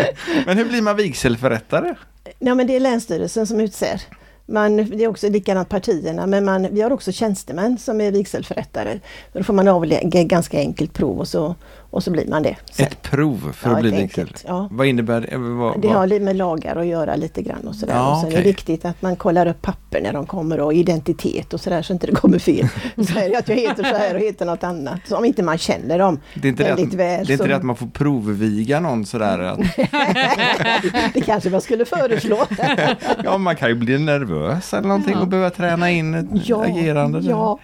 Men 0.46 0.58
hur 0.58 0.66
blir 0.66 0.82
man 0.82 0.96
vigselförrättare? 0.96 1.96
Nej, 2.40 2.56
men 2.56 2.68
det 2.68 2.76
är 2.76 2.80
Länsstyrelsen 2.80 3.48
som 3.48 3.60
utser. 3.60 4.02
Man, 4.46 4.78
det 4.78 5.04
är 5.04 5.08
också 5.08 5.30
likadant 5.30 5.70
partierna, 5.70 6.26
men 6.28 6.46
man, 6.46 6.68
vi 6.72 6.82
har 6.82 6.92
också 6.92 7.12
tjänstemän 7.12 7.78
som 7.78 8.02
är 8.02 8.12
vigselförrättare. 8.12 9.00
Då 9.34 9.44
får 9.44 9.54
man 9.54 9.68
avlägga 9.68 10.22
ett 10.22 10.28
ganska 10.28 10.60
enkelt 10.60 10.94
prov 10.94 11.20
och 11.20 11.28
så, 11.28 11.56
och 11.96 12.04
så 12.04 12.12
blir 12.12 12.28
man 12.28 12.44
det. 12.44 12.56
sen. 12.72 12.86
Ett 12.86 13.02
prov 13.02 13.52
för 13.58 13.70
Ja, 13.70 13.76
att 13.76 13.82
bli 13.82 13.96
enkelt, 13.96 14.44
ja. 14.48 14.68
Vad 14.72 14.88
innebär 14.88 15.22
det? 15.22 15.38
Vad, 15.38 15.82
Det 15.82 15.88
har 15.88 16.20
med 16.20 16.36
lagar 16.36 16.76
att 16.76 16.86
göra 16.86 17.16
lite 17.16 17.42
grann 17.42 17.68
och 17.68 17.76
sådär. 17.76 17.94
Ja, 17.94 18.12
och 18.16 18.22
sen 18.22 18.32
är 18.32 18.36
det 18.38 18.42
viktigt 18.44 18.86
att 18.86 19.02
man 19.02 19.16
kollar 19.16 19.46
upp 19.48 19.62
papper 19.62 20.02
när 20.02 20.14
de 20.14 20.26
kommer 20.26 20.60
och 20.60 20.74
identitet 20.74 21.54
och 21.54 21.62
sådär 21.62 21.82
så 21.82 21.94
inte 21.94 22.08
det 22.08 22.16
kommer 22.16 22.40
fel. 22.40 22.68
Så 23.08 23.20
är 23.20 23.30
det 23.30 23.38
att 23.38 23.50
jag 23.50 23.56
heter 23.56 23.84
så 23.84 23.96
här 23.96 24.16
och 24.16 24.22
heter 24.22 24.46
något 24.46 24.64
annat. 24.64 25.00
Så 25.08 25.18
om 25.18 25.26
inte 25.26 25.44
man 25.44 25.58
känner 25.58 26.00
dem 26.00 26.20
det 26.34 26.48
är 26.48 26.50
inte, 26.50 26.64
det 26.64 26.70
väldigt 26.70 26.88
att, 26.88 26.94
väl. 26.94 27.26
det 27.26 27.32
är 27.32 27.34
inte 27.34 27.38
så- 27.38 27.44
det 27.50 27.56
att 27.56 27.64
man 27.64 27.76
får 27.76 27.88
provviga 27.88 28.80
någon 28.80 29.06
sådär? 29.06 29.40
Att, 29.40 29.60
det 31.14 31.22
kanske 31.26 31.50
man 31.50 31.62
skulle 31.62 31.86
föreslå. 31.86 32.46
ja 33.24 33.38
man 33.38 33.56
kan 33.56 33.70
ju 33.70 33.76
bli 33.76 34.00
nervös 34.00 34.74
eller 34.74 34.88
någonting 34.88 35.14
Ja. 35.14 35.22
och 35.22 35.28
behöva 35.28 35.50
träna 35.50 35.92
in 35.92 36.14
ett 36.14 36.52
agerande. 36.52 37.20
ja. 37.20 37.60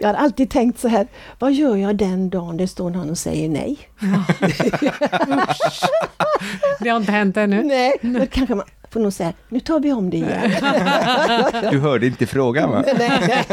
Jag 0.00 0.08
har 0.08 0.14
alltid 0.14 0.50
tänkt 0.50 0.80
så 0.80 0.88
här, 0.88 1.06
vad 1.38 1.52
gör 1.52 1.76
jag 1.76 1.96
den 1.96 2.30
dagen 2.30 2.56
det 2.56 2.68
står 2.68 2.90
någon 2.90 3.10
och 3.10 3.18
säger 3.18 3.48
nej? 3.48 3.78
Det 6.80 6.88
har 6.88 6.96
inte 6.96 7.12
hänt 7.12 7.36
ännu. 7.36 7.62
Nej, 7.62 7.96
då 8.00 8.26
kanske 8.26 8.54
man 8.54 8.66
får 8.90 9.00
nog 9.00 9.12
säga, 9.12 9.32
nu 9.48 9.60
tar 9.60 9.80
vi 9.80 9.92
om 9.92 10.10
det 10.10 10.16
igen. 10.16 10.50
Du 11.70 11.78
hörde 11.78 12.06
inte 12.06 12.26
frågan 12.26 12.70
va? 12.70 12.84
Nej. 12.98 13.44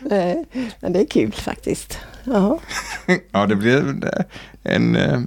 Nej, 0.00 0.44
Men 0.80 0.92
det 0.92 1.00
är 1.00 1.06
kul 1.06 1.32
faktiskt. 1.32 1.98
Ja. 2.24 2.58
Ja 3.32 3.46
det 3.46 3.56
blir 3.56 3.94
en 4.62 4.96
eh, 4.96 5.20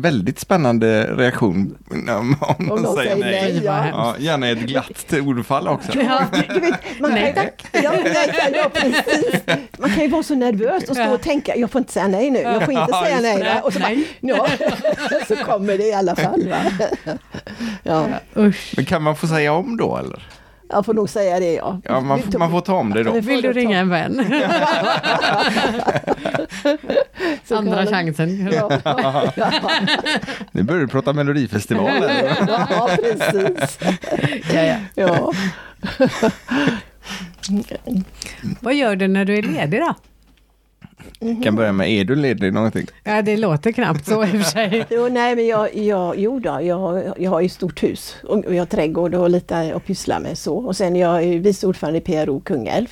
väldigt 0.00 0.38
spännande 0.38 1.04
reaktion 1.16 1.78
om, 1.90 2.36
om 2.58 2.82
de 2.82 2.94
säger 2.96 3.16
nej. 3.16 3.60
ja. 3.64 3.86
Ja, 3.88 4.14
gärna 4.18 4.48
ett 4.48 4.58
glatt 4.58 5.12
ordfall 5.26 5.68
också. 5.68 5.92
Ja, 5.98 6.22
vet, 6.32 7.00
man 7.00 7.10
Nej, 7.10 7.34
kan, 7.34 7.82
Ja, 7.82 7.92
nej, 8.04 8.52
ja, 8.54 8.70
precis. 8.74 9.40
Man 9.78 9.90
kan 9.90 10.02
ju 10.02 10.08
vara 10.08 10.22
så 10.22 10.34
nervös 10.34 10.84
och 10.90 10.96
stå 10.96 11.14
och 11.14 11.20
tänka, 11.22 11.56
jag 11.56 11.70
får 11.70 11.78
inte 11.78 11.92
säga 11.92 12.08
nej 12.08 12.30
nu, 12.30 12.38
jag 12.38 12.64
får 12.64 12.74
inte 12.74 12.86
Ja, 12.90 13.04
säga 13.04 13.20
nej. 13.20 13.42
Va? 13.42 13.60
Och 13.62 13.72
så, 13.72 13.78
bara, 13.78 13.88
Nej. 13.88 14.06
ja, 14.20 14.46
så 15.28 15.36
kommer 15.36 15.78
det 15.78 15.84
i 15.84 15.92
alla 15.94 16.16
fall. 16.16 16.48
Va? 16.48 16.86
Ja. 17.82 18.06
Men 18.76 18.84
kan 18.86 19.02
man 19.02 19.16
få 19.16 19.26
säga 19.26 19.52
om 19.52 19.76
då 19.76 19.96
eller? 19.96 20.22
Jag 20.68 20.86
får 20.86 20.94
nog 20.94 21.10
säga 21.10 21.40
det 21.40 21.54
ja. 21.54 21.80
Ja, 21.84 22.00
man, 22.00 22.22
man 22.38 22.50
får 22.50 22.60
ta 22.60 22.74
om 22.74 22.94
det 22.94 23.02
då. 23.02 23.12
Vi 23.12 23.22
får 23.22 23.28
Vill 23.28 23.42
du 23.42 23.52
ringa 23.52 23.78
en 23.78 23.88
vän? 23.88 24.20
Andra 27.50 27.86
chansen. 27.86 28.50
Ja, 28.52 28.70
ja, 29.36 29.60
Nu 30.52 30.62
börjar 30.62 30.80
du 30.80 30.88
prata 30.88 31.12
melodifestival. 31.12 31.88
eller? 31.88 32.36
ja, 32.48 32.90
precis. 33.02 33.78
Ja, 34.54 34.62
ja. 34.62 34.76
Ja. 34.94 35.32
Vad 38.60 38.74
gör 38.74 38.96
du 38.96 39.08
när 39.08 39.24
du 39.24 39.38
är 39.38 39.42
ledig 39.42 39.80
då? 39.80 39.94
Kan 41.42 41.56
börja 41.56 41.72
med, 41.72 41.90
är 41.90 42.04
du 42.04 42.14
ledig 42.14 42.52
någonting? 42.52 42.86
Ja, 43.04 43.22
det 43.22 43.36
låter 43.36 43.72
knappt 43.72 44.06
så 44.06 44.24
i 44.24 44.26
och 44.26 44.30
för 44.30 44.38
sig. 44.42 44.86
Jo, 44.90 45.08
nej, 45.08 45.36
men 45.36 45.46
jag, 45.46 45.76
jag, 45.76 46.18
jo 46.18 46.38
då, 46.38 46.58
jag, 46.62 47.12
jag 47.18 47.30
har 47.30 47.40
ju 47.40 47.48
stort 47.48 47.82
hus 47.82 48.16
och 48.24 48.54
jag 48.54 48.58
har 48.60 48.66
trädgård 48.66 49.14
och 49.14 49.30
lite 49.30 49.72
att 49.74 49.84
pyssla 49.84 50.18
med 50.18 50.38
så. 50.38 50.56
Och 50.56 50.76
sen 50.76 50.96
jag 50.96 51.22
är 51.24 51.38
vice 51.38 51.66
ordförande 51.66 51.98
i 51.98 52.00
PRO 52.00 52.40
Kungälv. 52.40 52.86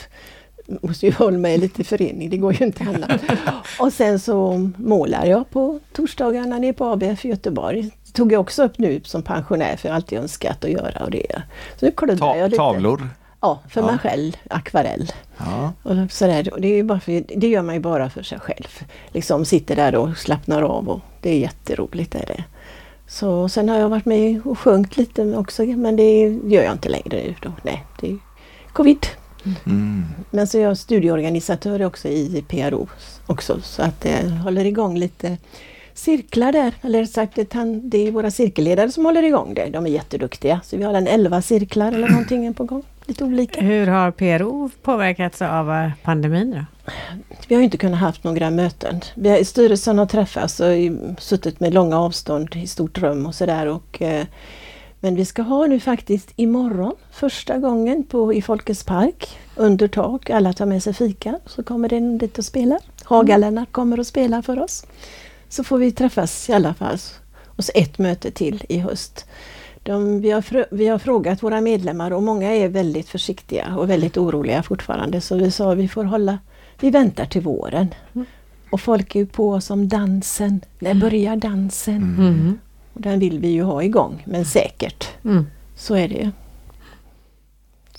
Måste 0.82 1.06
ju 1.06 1.12
hålla 1.12 1.38
mig 1.38 1.58
lite 1.58 1.80
i 1.80 1.84
förening, 1.84 2.30
det 2.30 2.36
går 2.36 2.52
ju 2.52 2.66
inte 2.66 2.84
annat. 2.84 3.20
Och 3.80 3.92
sen 3.92 4.18
så 4.18 4.70
målar 4.76 5.26
jag 5.26 5.50
på 5.50 5.80
torsdagarna 5.92 6.58
nere 6.58 6.72
på 6.72 6.84
ABF 6.84 7.24
i 7.24 7.28
Göteborg. 7.28 7.82
Det 7.82 8.12
tog 8.12 8.32
jag 8.32 8.40
också 8.40 8.64
upp 8.64 8.78
nu 8.78 9.00
som 9.04 9.22
pensionär 9.22 9.76
för 9.76 9.88
jag 9.88 9.92
har 9.92 9.96
alltid 9.96 10.18
önskat 10.18 10.64
att 10.64 10.70
göra 10.70 11.04
och 11.04 11.10
det. 11.10 11.42
Så 11.80 11.86
nu 11.86 12.16
Ta, 12.16 12.36
jag 12.36 12.44
lite. 12.50 12.56
tavlor? 12.56 13.08
Ja, 13.44 13.58
för 13.68 13.80
Ja. 13.80 13.86
mig 13.86 13.98
själv, 13.98 14.36
akvarell. 14.50 15.12
Ja. 15.38 15.72
Och 15.82 16.12
sådär. 16.12 16.52
Och 16.52 16.60
det, 16.60 16.68
är 16.68 16.82
bara 16.82 17.00
för, 17.00 17.24
det 17.36 17.48
gör 17.48 17.62
man 17.62 17.74
ju 17.74 17.80
bara 17.80 18.10
för 18.10 18.22
sig 18.22 18.38
själv. 18.38 18.68
Liksom 19.08 19.44
sitter 19.44 19.76
där 19.76 19.94
och 19.94 20.16
slappnar 20.16 20.62
av 20.62 20.88
och 20.88 21.00
det 21.20 21.30
är 21.30 21.38
jätteroligt. 21.38 22.14
Är 22.14 22.26
det. 22.26 22.44
Så 23.06 23.48
sen 23.48 23.68
har 23.68 23.76
jag 23.78 23.88
varit 23.88 24.04
med 24.04 24.40
och 24.46 24.58
sjungit 24.58 24.96
lite 24.96 25.36
också 25.36 25.62
men 25.62 25.96
det 25.96 26.20
gör 26.44 26.62
jag 26.62 26.72
inte 26.72 26.88
längre 26.88 27.08
nu 27.16 27.34
då. 27.42 27.52
Nej, 27.62 27.84
det 28.00 28.10
är 28.10 28.18
covid. 28.72 29.06
Mm. 29.66 30.04
Men 30.30 30.46
så 30.46 30.58
är 30.58 30.62
jag 30.62 30.78
studieorganisatör 30.78 31.82
också 31.82 32.08
i 32.08 32.44
PRO 32.48 32.88
också 33.26 33.60
så 33.62 33.82
att 33.82 34.00
det 34.00 34.28
håller 34.44 34.64
igång 34.64 34.98
lite 34.98 35.36
cirklar 35.94 36.52
där. 36.52 36.72
Eller 36.82 37.04
sagt, 37.04 37.34
det 37.36 37.54
är- 37.54 37.80
det 37.90 37.98
är 38.08 38.10
våra 38.12 38.30
cirkelledare 38.30 38.90
som 38.92 39.04
håller 39.04 39.22
igång 39.22 39.54
det. 39.54 39.66
De 39.70 39.86
är 39.86 39.90
jätteduktiga. 39.90 40.60
Så 40.64 40.76
vi 40.76 40.82
har 40.82 40.94
en 40.94 41.06
11 41.06 41.42
cirklar 41.42 41.92
eller 41.92 42.08
någonting 42.08 42.54
på 42.54 42.64
gång. 42.64 42.82
Lite 43.06 43.24
olika. 43.24 43.60
Hur 43.60 43.86
har 43.86 44.10
PRO 44.10 44.70
påverkats 44.82 45.42
av 45.42 45.70
eh, 45.72 45.90
pandemin 46.02 46.50
då? 46.50 46.92
Vi 47.48 47.54
har 47.54 47.62
inte 47.62 47.76
kunnat 47.76 48.00
haft 48.00 48.24
några 48.24 48.50
möten. 48.50 49.00
Vi 49.14 49.28
har, 49.30 49.44
styrelsen 49.44 49.98
har 49.98 50.06
träffats 50.06 50.60
och 50.60 50.68
suttit 51.18 51.60
med 51.60 51.74
långa 51.74 51.98
avstånd 51.98 52.56
i 52.56 52.66
stort 52.66 52.98
rum 52.98 53.26
och 53.26 53.34
sådär. 53.34 53.78
eh, 54.00 54.26
Men 55.00 55.14
vi 55.14 55.24
ska 55.24 55.42
ha 55.42 55.66
nu 55.66 55.80
faktiskt 55.80 56.32
imorgon 56.36 56.94
första 57.10 57.58
gången 57.58 58.04
på, 58.04 58.34
i 58.34 58.42
Folkets 58.42 58.84
park 58.84 59.38
under 59.56 59.88
tak. 59.88 60.30
Alla 60.30 60.52
tar 60.52 60.66
med 60.66 60.82
sig 60.82 60.94
fika 60.94 61.38
så 61.46 61.62
kommer 61.62 61.88
den 61.88 62.18
dit 62.18 62.38
och 62.38 62.44
spelar. 62.44 62.78
Hagalennart 63.04 63.72
kommer 63.72 64.00
och 64.00 64.06
spelar 64.06 64.42
för 64.42 64.62
oss. 64.62 64.86
Så 65.48 65.64
får 65.64 65.78
vi 65.78 65.92
träffas 65.92 66.48
i 66.50 66.52
alla 66.52 66.74
fall. 66.74 66.98
Och 67.56 67.64
så 67.64 67.72
ett 67.74 67.98
möte 67.98 68.30
till 68.30 68.64
i 68.68 68.78
höst. 68.78 69.26
De, 69.84 70.20
vi, 70.20 70.30
har 70.30 70.42
frö, 70.42 70.64
vi 70.70 70.88
har 70.88 70.98
frågat 70.98 71.42
våra 71.42 71.60
medlemmar 71.60 72.10
och 72.10 72.22
många 72.22 72.52
är 72.52 72.68
väldigt 72.68 73.08
försiktiga 73.08 73.76
och 73.76 73.90
väldigt 73.90 74.16
oroliga 74.16 74.62
fortfarande. 74.62 75.20
Så 75.20 75.36
vi 75.36 75.50
sa 75.50 75.74
vi 75.74 75.88
får 75.88 76.04
hålla, 76.04 76.38
vi 76.80 76.90
väntar 76.90 77.24
till 77.24 77.42
våren. 77.42 77.88
Och 78.70 78.80
folk 78.80 79.14
är 79.16 79.20
ju 79.20 79.26
på 79.26 79.50
oss 79.50 79.70
om 79.70 79.88
dansen. 79.88 80.60
När 80.78 80.94
börjar 80.94 81.36
dansen? 81.36 81.96
Mm. 81.96 82.58
Och 82.92 83.00
den 83.00 83.18
vill 83.18 83.38
vi 83.38 83.48
ju 83.48 83.62
ha 83.62 83.82
igång, 83.82 84.22
men 84.26 84.44
säkert. 84.44 85.08
Mm. 85.24 85.46
Så 85.76 85.94
är 85.94 86.08
det 86.08 86.14
ju. 86.14 86.30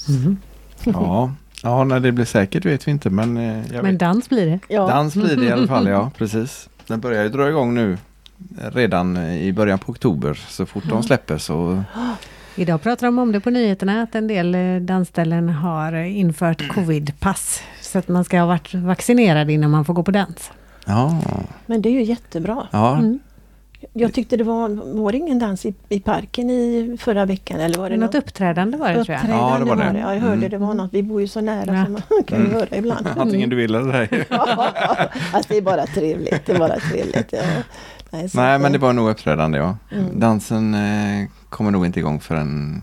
Mm. 0.09 0.37
Ja. 0.83 1.31
ja, 1.63 1.83
när 1.83 1.99
det 1.99 2.11
blir 2.11 2.25
säkert 2.25 2.65
vet 2.65 2.87
vi 2.87 2.91
inte 2.91 3.09
men, 3.09 3.37
eh, 3.37 3.73
jag 3.73 3.83
Men 3.83 3.91
vet. 3.91 3.99
dans 3.99 4.29
blir 4.29 4.45
det. 4.45 4.59
Ja. 4.67 4.87
dans 4.87 5.13
blir 5.13 5.37
det 5.37 5.45
i 5.45 5.51
alla 5.51 5.67
fall. 5.67 5.87
Ja, 5.87 6.11
precis. 6.17 6.69
Den 6.87 6.99
börjar 6.99 7.23
ju 7.23 7.29
dra 7.29 7.49
igång 7.49 7.73
nu 7.73 7.97
redan 8.73 9.17
i 9.17 9.53
början 9.53 9.79
på 9.79 9.91
oktober. 9.91 10.33
Så 10.47 10.65
fort 10.65 10.83
de 10.89 11.03
släpper 11.03 11.37
så 11.37 11.83
Idag 12.57 12.81
pratar 12.81 13.07
de 13.07 13.19
om 13.19 13.31
det 13.31 13.39
på 13.39 13.49
nyheterna 13.49 14.01
att 14.01 14.15
en 14.15 14.27
del 14.27 14.55
eh, 14.55 14.75
dansställen 14.81 15.49
har 15.49 15.93
infört 15.93 16.67
covid-pass. 16.69 17.61
Så 17.81 17.99
att 17.99 18.07
man 18.07 18.23
ska 18.25 18.39
ha 18.39 18.45
varit 18.45 18.73
vaccinerad 18.73 19.49
innan 19.51 19.71
man 19.71 19.85
får 19.85 19.93
gå 19.93 20.03
på 20.03 20.11
dans. 20.11 20.51
ja, 20.85 21.21
Men 21.65 21.81
det 21.81 21.89
är 21.89 21.93
ju 21.93 22.03
jättebra. 22.03 22.67
ja. 22.71 22.97
Mm. 22.97 23.19
Jag 23.93 24.13
tyckte 24.13 24.37
det 24.37 24.43
var, 24.43 24.69
var 25.01 25.11
det 25.11 25.17
ingen 25.17 25.39
dans 25.39 25.65
i, 25.65 25.73
i 25.89 25.99
parken 25.99 26.49
i 26.49 26.97
förra 26.99 27.25
veckan 27.25 27.59
eller 27.59 27.77
var 27.79 27.89
det 27.89 27.97
Något 27.97 28.15
uppträdande 28.15 28.77
var 28.77 28.87
det 28.89 28.93
tror 29.05 29.09
jag. 29.09 29.17
Uppträdande 29.17 29.53
Ja, 29.53 29.59
det 29.59 29.65
var 29.65 29.93
det. 29.93 29.99
Ja, 29.99 30.13
jag 30.13 30.21
hörde 30.21 30.33
Mm. 30.35 30.49
det 30.49 30.57
var 30.57 30.73
något. 30.73 30.93
Vi 30.93 31.03
bor 31.03 31.21
ju 31.21 31.27
så 31.27 31.41
nära 31.41 31.75
Ja. 31.75 31.85
så 31.85 31.91
man 31.91 32.01
kan 32.27 32.39
ju 32.45 32.51
höra 32.53 32.77
ibland. 32.77 33.07
Antingen 33.17 33.49
du 33.49 33.55
vill 33.55 33.75
eller 33.75 33.93
ej. 34.01 34.25
Ja, 34.29 34.67
alltså 35.33 35.53
det 35.53 35.57
är 35.57 35.61
bara 35.61 35.85
trevligt. 35.85 36.45
Det 36.45 36.51
är 36.53 36.59
bara 36.59 36.79
trevligt. 36.79 37.33
Ja. 37.33 37.39
Nej, 38.15 38.29
Nej, 38.33 38.59
men 38.59 38.71
det 38.71 38.77
var 38.77 38.93
nog 38.93 39.09
uppträdande 39.09 39.57
ja. 39.57 39.77
Mm. 39.91 40.19
Dansen 40.19 40.73
eh, 40.73 41.27
kommer 41.49 41.71
nog 41.71 41.85
inte 41.85 41.99
igång 41.99 42.19
förrän... 42.19 42.81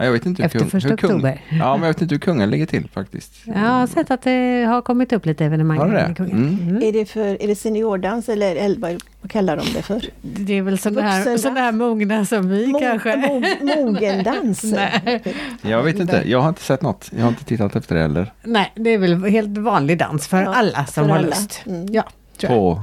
Ja, 0.00 0.04
jag 0.04 0.12
vet 0.12 0.26
inte 0.26 0.42
hur, 0.42 0.46
Efter 0.46 0.58
kung, 0.58 0.70
första 0.70 0.88
hur 0.88 0.96
kung, 0.96 1.10
oktober. 1.10 1.40
Ja, 1.50 1.72
men 1.76 1.82
jag 1.82 1.88
vet 1.94 2.02
inte 2.02 2.14
hur 2.14 2.20
kungen 2.20 2.50
ligger 2.50 2.66
till 2.66 2.88
faktiskt. 2.92 3.32
Jag 3.46 3.54
har 3.58 3.86
sett 3.86 4.10
att 4.10 4.22
det 4.22 4.64
har 4.68 4.82
kommit 4.82 5.12
upp 5.12 5.26
lite 5.26 5.44
evenemang. 5.44 5.78
Har 5.78 5.88
det. 5.88 6.14
Mm. 6.18 6.58
Mm. 6.62 6.82
Är 6.82 6.92
det, 6.92 7.04
för, 7.04 7.42
är 7.42 7.46
det 7.46 7.54
seniordans 7.54 8.28
eller 8.28 8.56
eller 8.56 8.98
vad 9.20 9.30
kallar 9.30 9.56
de 9.56 9.62
det 9.74 9.82
för? 9.82 10.00
Det 10.22 10.52
är 10.58 10.62
väl 10.62 10.78
sådana 10.78 11.08
här, 11.10 11.36
såna 11.36 11.60
här 11.60 11.72
mogna 11.72 12.24
som 12.24 12.48
vi 12.48 12.66
Mo- 12.66 12.80
kanske. 12.80 13.12
mo- 13.16 13.84
Mogendans? 13.84 14.62
Nej. 14.64 15.22
Jag 15.62 15.82
vet 15.82 15.98
inte, 15.98 16.22
jag 16.26 16.40
har 16.40 16.48
inte 16.48 16.62
sett 16.62 16.82
något. 16.82 17.10
Jag 17.16 17.22
har 17.22 17.28
inte 17.28 17.44
tittat 17.44 17.76
efter 17.76 17.94
det 17.94 18.00
heller. 18.00 18.32
Nej, 18.44 18.72
det 18.74 18.90
är 18.90 18.98
väl 18.98 19.24
helt 19.24 19.58
vanlig 19.58 19.98
dans 19.98 20.28
för 20.28 20.42
Ja, 20.42 20.54
alla 20.54 20.84
som 20.86 21.04
för 21.04 21.10
har 21.10 21.16
alla. 21.18 21.26
lust. 21.26 21.62
Mm. 21.66 21.86
Ja, 21.92 22.02
tror 22.40 22.52
jag. 22.52 22.58
På, 22.60 22.82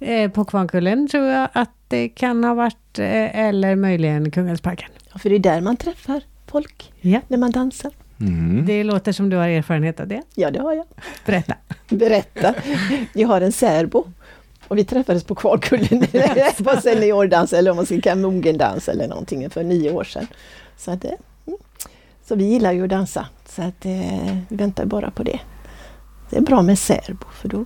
Eh, 0.00 0.30
på 0.30 0.44
Kvarnkullen 0.44 1.08
tror 1.08 1.24
jag 1.26 1.48
att 1.52 1.70
det 1.88 2.08
kan 2.08 2.44
ha 2.44 2.54
varit, 2.54 2.98
eh, 2.98 3.36
eller 3.38 3.76
möjligen 3.76 4.30
Kungälvsparken. 4.30 4.90
Ja, 5.12 5.18
för 5.18 5.30
det 5.30 5.36
är 5.36 5.40
där 5.40 5.60
man 5.60 5.76
träffar 5.76 6.20
folk 6.46 6.92
Ja. 7.00 7.20
när 7.28 7.38
man 7.38 7.50
dansar. 7.50 7.90
mm. 8.20 8.66
Det 8.66 8.84
låter 8.84 9.12
som 9.12 9.30
du 9.30 9.36
har 9.36 9.48
erfarenhet 9.48 10.00
av 10.00 10.06
det. 10.08 10.22
Ja, 10.34 10.50
det 10.50 10.60
har 10.60 10.72
jag. 10.74 10.84
Berätta. 11.26 11.54
Berätta. 11.88 12.54
Jag 13.12 13.28
har 13.28 13.40
en 13.40 13.52
särbo. 13.52 14.04
Och 14.68 14.78
vi 14.78 14.84
träffades 14.84 15.24
på 15.24 15.34
Kvarkullen 15.34 16.06
på 16.64 16.80
seniordans 16.80 17.52
eller 17.52 17.70
om 17.70 17.76
man 17.76 17.86
ska 17.86 18.00
kalla 18.00 18.20
mogendans 18.20 18.88
eller 18.88 19.08
någonting 19.08 19.50
för 19.50 19.64
nio 19.64 19.90
år 19.90 20.04
sedan. 20.04 20.26
Så, 20.76 20.90
att, 20.90 21.04
eh, 21.04 21.10
mm. 21.46 21.58
så 22.24 22.34
vi 22.34 22.44
gillar 22.44 22.72
ju 22.72 22.84
att 22.84 22.90
dansa. 22.90 23.26
Så 23.48 23.62
att, 23.62 23.86
vi 23.86 24.56
väntar 24.56 24.84
bara 24.84 25.10
på 25.10 25.22
det. 25.22 25.40
Det 26.30 26.36
är 26.36 26.40
bra 26.40 26.62
med 26.62 26.78
särbo 26.78 27.26
för 27.32 27.48
då 27.48 27.64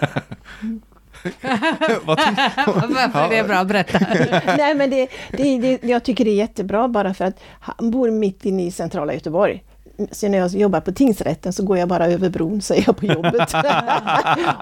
ty- 0.00 0.06
Varför 2.04 3.18
är 3.18 3.42
det 3.42 3.48
bra? 3.48 3.64
Berätta. 3.64 3.98
Nej 4.58 4.74
men 4.74 4.90
det, 4.90 5.08
det, 5.30 5.58
det, 5.58 5.84
jag 5.84 6.04
tycker 6.04 6.24
det 6.24 6.30
är 6.30 6.34
jättebra 6.34 6.88
bara 6.88 7.14
för 7.14 7.24
att 7.24 7.40
han 7.60 7.90
bor 7.90 8.10
mitt 8.10 8.44
inne 8.44 8.66
i 8.66 8.70
centrala 8.70 9.14
Göteborg. 9.14 9.64
Så 10.10 10.28
när 10.28 10.38
jag 10.38 10.50
jobbar 10.50 10.80
på 10.80 10.92
tingsrätten 10.92 11.52
så 11.52 11.64
går 11.64 11.78
jag 11.78 11.88
bara 11.88 12.06
över 12.06 12.28
bron 12.28 12.58
är 12.58 12.84
jag 12.86 12.96
på 12.96 13.06
jobbet. 13.06 13.54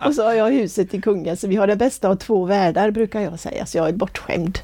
och 0.06 0.14
så 0.14 0.24
har 0.24 0.32
jag 0.32 0.50
huset 0.50 0.94
i 0.94 1.00
Kungälv 1.00 1.36
så 1.36 1.48
vi 1.48 1.56
har 1.56 1.66
det 1.66 1.76
bästa 1.76 2.08
av 2.08 2.16
två 2.16 2.44
världar 2.44 2.90
brukar 2.90 3.20
jag 3.20 3.40
säga. 3.40 3.66
Så 3.66 3.78
jag 3.78 3.88
är 3.88 3.92
bortskämd. 3.92 4.58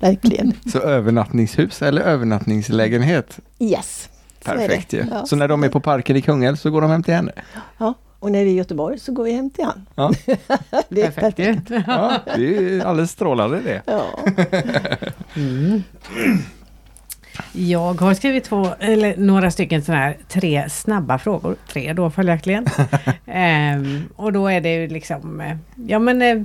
Verkligen. 0.00 0.52
Så 0.72 0.78
övernattningshus 0.78 1.82
eller 1.82 2.02
övernattningslägenhet? 2.02 3.38
Yes. 3.58 4.08
Perfekt 4.44 4.92
ju. 4.92 5.04
Ja. 5.10 5.26
Så 5.26 5.36
när 5.36 5.48
de 5.48 5.64
är 5.64 5.68
på 5.68 5.80
parken 5.80 6.16
i 6.16 6.22
Kungälv 6.22 6.56
så 6.56 6.70
går 6.70 6.80
de 6.80 6.90
hem 6.90 7.02
till 7.02 7.14
henne? 7.14 7.32
Ja, 7.78 7.94
och 8.20 8.32
när 8.32 8.44
vi 8.44 8.50
är 8.50 8.54
i 8.54 8.56
Göteborg 8.56 8.98
så 8.98 9.12
går 9.12 9.24
vi 9.24 9.32
hem 9.32 9.50
till 9.50 9.64
han. 9.64 9.86
Ja, 9.94 10.12
Det 10.88 11.02
är 11.02 11.10
Perfekt 11.10 11.36
perfekt. 11.36 11.84
ja 11.86 12.12
det 12.24 12.32
är 12.32 12.60
ju 12.60 12.82
alldeles 12.82 13.10
strålande 13.10 13.60
det. 13.60 13.82
Ja. 13.86 14.04
Mm. 15.36 15.82
Jag 17.52 18.00
har 18.00 18.14
skrivit 18.14 18.44
två, 18.44 18.68
eller 18.80 19.16
några 19.16 19.50
stycken 19.50 19.82
sådana 19.82 20.02
här 20.04 20.16
tre 20.28 20.70
snabba 20.70 21.18
frågor. 21.18 21.56
Tre 21.72 21.92
då 21.92 22.10
följaktligen. 22.10 22.66
ehm, 23.26 24.04
och 24.16 24.32
då 24.32 24.48
är 24.48 24.60
det 24.60 24.74
ju 24.74 24.88
liksom, 24.88 25.40
eh, 25.40 25.56
ja 25.86 25.98
men 25.98 26.22
eh, 26.22 26.42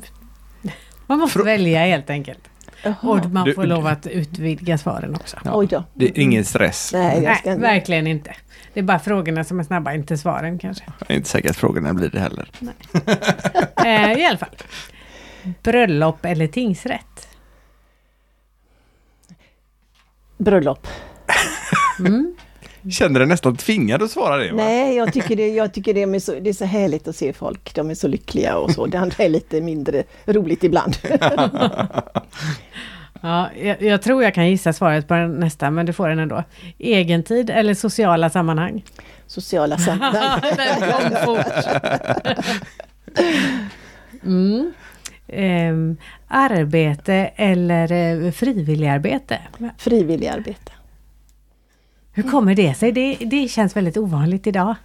man 1.07 1.19
måste 1.19 1.39
Frå- 1.39 1.45
välja 1.45 1.79
helt 1.85 2.09
enkelt. 2.09 2.39
Jaha. 2.83 2.95
Och 3.01 3.25
man 3.25 3.45
Du- 3.45 3.53
får 3.53 3.63
lov 3.65 3.87
att 3.87 4.07
utvidga 4.07 4.77
svaren 4.77 5.15
också. 5.15 5.37
Ja. 5.45 5.51
Oj 5.55 5.67
då. 5.67 5.83
Det 5.93 6.05
är 6.05 6.19
ingen 6.19 6.45
stress. 6.45 6.89
Nej, 6.93 7.15
jag 7.15 7.23
Nej, 7.23 7.35
ska 7.35 7.49
inte. 7.51 7.61
verkligen 7.61 8.07
inte. 8.07 8.35
Det 8.73 8.79
är 8.79 8.83
bara 8.83 8.99
frågorna 8.99 9.43
som 9.43 9.59
är 9.59 9.63
snabba, 9.63 9.93
inte 9.93 10.17
svaren 10.17 10.59
kanske. 10.59 10.83
Jag 10.99 11.11
är 11.11 11.15
inte 11.15 11.29
säker 11.29 11.49
att 11.49 11.55
frågorna 11.55 11.93
blir 11.93 12.09
det 12.09 12.19
heller. 12.19 12.49
Eh, 13.85 14.13
I 14.13 14.25
alla 14.25 14.37
fall. 14.37 14.49
Bröllop 15.63 16.25
eller 16.25 16.47
tingsrätt? 16.47 17.27
Bröllop. 20.37 20.87
Mm. 21.99 22.35
Känner 22.89 23.19
dig 23.19 23.27
nästan 23.27 23.55
tvingad 23.55 24.03
att 24.03 24.11
svara 24.11 24.37
det 24.37 24.51
va? 24.51 24.63
Nej, 24.63 24.95
jag 24.95 25.13
tycker, 25.13 25.35
det, 25.35 25.47
jag 25.47 25.73
tycker 25.73 25.93
det, 25.93 26.01
är 26.01 26.19
så, 26.19 26.39
det 26.41 26.49
är 26.49 26.53
så 26.53 26.65
härligt 26.65 27.07
att 27.07 27.15
se 27.15 27.33
folk. 27.33 27.75
De 27.75 27.89
är 27.89 27.95
så 27.95 28.07
lyckliga 28.07 28.57
och 28.57 28.71
så. 28.71 28.85
Det 28.85 28.99
andra 28.99 29.23
är 29.23 29.29
lite 29.29 29.61
mindre 29.61 30.03
roligt 30.25 30.63
ibland. 30.63 30.97
Ja, 33.25 33.49
jag, 33.61 33.81
jag 33.81 34.01
tror 34.01 34.23
jag 34.23 34.33
kan 34.33 34.49
gissa 34.49 34.73
svaret 34.73 35.07
på 35.07 35.13
den 35.13 35.39
nästa, 35.39 35.71
men 35.71 35.85
du 35.85 35.93
får 35.93 36.09
den 36.09 36.19
ändå. 36.19 36.43
Egentid 36.79 37.49
eller 37.49 37.73
sociala 37.73 38.29
sammanhang? 38.29 38.83
Sociala 39.27 39.77
sammanhang. 39.77 40.41
den 40.41 40.91
kom 40.91 41.25
fort. 41.25 41.65
Mm. 44.23 44.73
Ehm, 45.27 45.97
arbete 46.27 47.13
eller 47.35 47.91
eh, 47.91 48.31
frivilligarbete? 48.31 49.39
Frivilligarbete. 49.77 50.72
Hur 52.13 52.23
kommer 52.23 52.55
det 52.55 52.73
sig? 52.73 52.91
Det, 52.91 53.15
det 53.15 53.47
känns 53.47 53.75
väldigt 53.75 53.97
ovanligt 53.97 54.47
idag. 54.47 54.75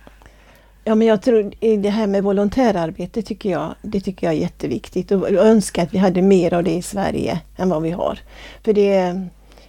Ja, 0.85 0.95
men 0.95 1.07
jag 1.07 1.23
tror 1.23 1.53
det 1.77 1.91
här 1.91 2.07
med 2.07 2.23
volontärarbete 2.23 3.23
tycker 3.23 3.51
jag, 3.51 3.75
det 3.83 4.01
tycker 4.01 4.27
jag 4.27 4.35
är 4.35 4.41
jätteviktigt 4.41 5.11
och 5.11 5.31
jag 5.31 5.47
önskar 5.47 5.83
att 5.83 5.95
vi 5.95 5.99
hade 5.99 6.23
mer 6.23 6.55
av 6.55 6.65
det 6.65 6.75
i 6.75 6.83
Sverige 6.83 7.41
än 7.57 7.69
vad 7.69 7.83
vi 7.83 7.91
har. 7.91 8.19
För 8.65 8.73
det, 8.73 9.21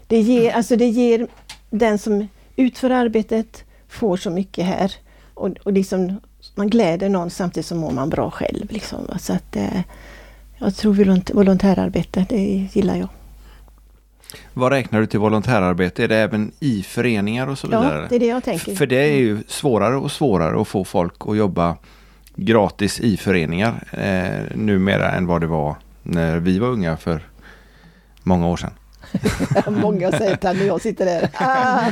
det, 0.07 0.21
ger, 0.21 0.51
alltså 0.51 0.75
det 0.75 0.87
ger 0.87 1.27
den 1.69 1.99
som 1.99 2.27
utför 2.55 2.89
arbetet 2.89 3.63
får 3.87 4.17
så 4.17 4.29
mycket 4.29 4.65
här 4.65 4.93
och, 5.33 5.49
och 5.63 5.73
liksom, 5.73 6.21
man 6.55 6.69
gläder 6.69 7.09
någon 7.09 7.29
samtidigt 7.29 7.67
som 7.67 7.77
mår 7.77 7.91
man 7.91 8.09
bra 8.09 8.31
själv. 8.31 8.71
Liksom. 8.71 8.99
Så 9.19 9.33
att, 9.33 9.55
eh, 9.55 9.81
jag 10.57 10.75
tror 10.75 11.33
volontärarbete, 11.33 12.25
det 12.29 12.67
gillar 12.73 12.95
jag. 12.95 13.09
Vad 14.53 14.71
räknar 14.71 14.99
du 14.99 15.07
till 15.07 15.19
volontärarbete? 15.19 16.03
Är 16.03 16.07
det 16.07 16.17
även 16.17 16.51
i 16.59 16.83
föreningar 16.83 17.47
och 17.47 17.57
så 17.57 17.67
vidare? 17.67 18.01
Ja, 18.01 18.07
det 18.09 18.15
är 18.15 18.19
det 18.19 18.25
jag 18.25 18.43
tänker. 18.43 18.75
För 18.75 18.85
det 18.85 18.95
är 18.95 19.17
ju 19.17 19.43
svårare 19.47 19.95
och 19.95 20.11
svårare 20.11 20.61
att 20.61 20.67
få 20.67 20.83
folk 20.83 21.13
att 21.19 21.37
jobba 21.37 21.77
gratis 22.35 22.99
i 22.99 23.17
föreningar 23.17 23.83
eh, 23.91 24.57
numera 24.57 25.11
än 25.11 25.27
vad 25.27 25.41
det 25.41 25.47
var 25.47 25.75
när 26.03 26.37
vi 26.39 26.59
var 26.59 26.67
unga 26.67 26.97
för 26.97 27.27
många 28.23 28.47
år 28.47 28.57
sedan. 28.57 28.71
Många 29.81 30.11
säger 30.11 30.37
det 30.41 30.53
när 30.53 30.65
jag 30.65 30.81
sitter 30.81 31.05
där. 31.05 31.29
Ah. 31.33 31.91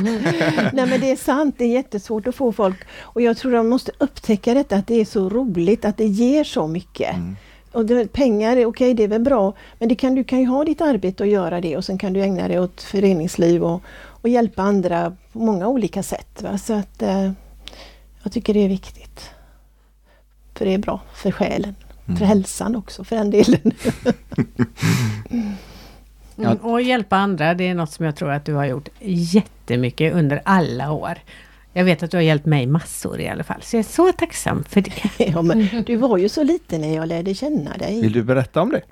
Nej 0.72 0.86
men 0.86 1.00
det 1.00 1.10
är 1.10 1.16
sant, 1.16 1.54
det 1.58 1.64
är 1.64 1.68
jättesvårt 1.68 2.26
att 2.26 2.34
få 2.34 2.52
folk. 2.52 2.76
Och 3.00 3.22
jag 3.22 3.36
tror 3.36 3.52
de 3.52 3.68
måste 3.68 3.92
upptäcka 3.98 4.54
detta, 4.54 4.76
att 4.76 4.86
det 4.86 5.00
är 5.00 5.04
så 5.04 5.28
roligt, 5.28 5.84
att 5.84 5.96
det 5.96 6.06
ger 6.06 6.44
så 6.44 6.66
mycket. 6.66 7.14
Mm. 7.14 7.36
Och 7.72 7.86
det, 7.86 8.12
pengar, 8.12 8.56
är 8.56 8.66
okej 8.66 8.94
det 8.94 9.04
är 9.04 9.08
väl 9.08 9.20
bra, 9.22 9.52
men 9.78 9.88
det 9.88 9.94
kan, 9.94 10.14
du 10.14 10.24
kan 10.24 10.40
ju 10.40 10.46
ha 10.46 10.64
ditt 10.64 10.80
arbete 10.80 11.22
och 11.22 11.28
göra 11.28 11.60
det 11.60 11.76
och 11.76 11.84
sen 11.84 11.98
kan 11.98 12.12
du 12.12 12.22
ägna 12.22 12.48
dig 12.48 12.60
åt 12.60 12.82
föreningsliv 12.82 13.64
och, 13.64 13.82
och 14.20 14.28
hjälpa 14.28 14.62
andra 14.62 15.16
på 15.32 15.38
många 15.38 15.68
olika 15.68 16.02
sätt. 16.02 16.42
Va? 16.42 16.58
Så 16.58 16.72
att 16.72 17.02
eh, 17.02 17.30
jag 18.22 18.32
tycker 18.32 18.54
det 18.54 18.64
är 18.64 18.68
viktigt. 18.68 19.30
För 20.54 20.64
det 20.64 20.74
är 20.74 20.78
bra 20.78 21.00
för 21.14 21.30
själen, 21.30 21.74
för 22.04 22.12
Mm. 22.12 22.28
hälsan 22.28 22.76
också 22.76 23.04
för 23.04 23.16
den 23.16 23.30
delen. 23.30 23.72
Mm, 26.38 26.56
och 26.56 26.82
hjälpa 26.82 27.16
andra, 27.16 27.54
det 27.54 27.68
är 27.68 27.74
något 27.74 27.90
som 27.90 28.04
jag 28.04 28.16
tror 28.16 28.30
att 28.30 28.44
du 28.44 28.54
har 28.54 28.64
gjort 28.64 28.88
jättemycket 29.00 30.14
under 30.14 30.40
alla 30.44 30.92
år. 30.92 31.18
Jag 31.78 31.84
vet 31.84 32.02
att 32.02 32.10
du 32.10 32.16
har 32.16 32.22
hjälpt 32.22 32.46
mig 32.46 32.66
massor 32.66 33.20
i 33.20 33.28
alla 33.28 33.44
fall, 33.44 33.62
så 33.62 33.76
jag 33.76 33.78
är 33.78 33.88
så 33.88 34.12
tacksam 34.12 34.64
för 34.64 34.80
det. 34.80 34.92
ja, 35.24 35.42
men 35.42 35.68
du 35.86 35.96
var 35.96 36.18
ju 36.18 36.28
så 36.28 36.42
liten 36.42 36.80
när 36.80 36.94
jag 36.94 37.08
lärde 37.08 37.34
känna 37.34 37.76
dig. 37.76 38.00
Vill 38.00 38.12
du 38.12 38.22
berätta 38.22 38.60
om 38.60 38.70
det? 38.70 38.82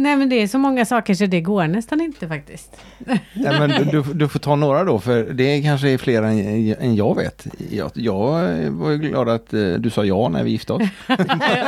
Nej 0.00 0.16
men 0.16 0.28
det 0.28 0.42
är 0.42 0.46
så 0.46 0.58
många 0.58 0.84
saker 0.84 1.14
så 1.14 1.26
det 1.26 1.40
går 1.40 1.66
nästan 1.66 2.00
inte 2.00 2.28
faktiskt. 2.28 2.76
Ja, 3.32 3.58
men 3.58 3.70
du, 3.70 3.84
du, 3.84 4.02
du 4.14 4.28
får 4.28 4.38
ta 4.38 4.56
några 4.56 4.84
då, 4.84 4.98
för 4.98 5.24
det 5.24 5.62
kanske 5.62 5.88
är 5.90 5.98
fler 5.98 6.22
än, 6.22 6.38
än 6.80 6.96
jag 6.96 7.16
vet. 7.16 7.46
Jag, 7.70 7.90
jag 7.94 8.20
var 8.70 8.90
ju 8.90 8.98
glad 8.98 9.28
att 9.28 9.52
eh, 9.54 9.60
du 9.60 9.90
sa 9.90 10.04
ja 10.04 10.28
när 10.28 10.42
vi 10.44 10.50
gifte 10.50 10.72
oss. 10.72 10.82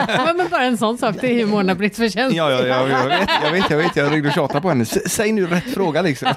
Ja, 0.08 0.32
men 0.36 0.48
bara 0.50 0.64
en 0.64 0.78
sån 0.78 0.98
sak, 0.98 1.16
det 1.20 1.26
är 1.26 1.34
ju 1.38 1.46
Mona-Britts 1.46 1.96
förtjänst. 1.96 2.36
Ja, 2.36 2.50
ja, 2.50 2.66
ja, 2.66 2.88
jag 2.88 3.06
vet, 3.08 3.28
jag 3.44 3.52
vet, 3.52 3.70
jag 3.70 3.78
vet, 3.78 3.96
jag 3.96 4.12
ringde 4.12 4.28
och 4.28 4.34
tjatade 4.34 4.60
på 4.60 4.68
henne. 4.68 4.82
S- 4.82 5.10
Säg 5.12 5.32
nu 5.32 5.46
rätt 5.46 5.64
fråga 5.74 6.02
liksom. 6.02 6.28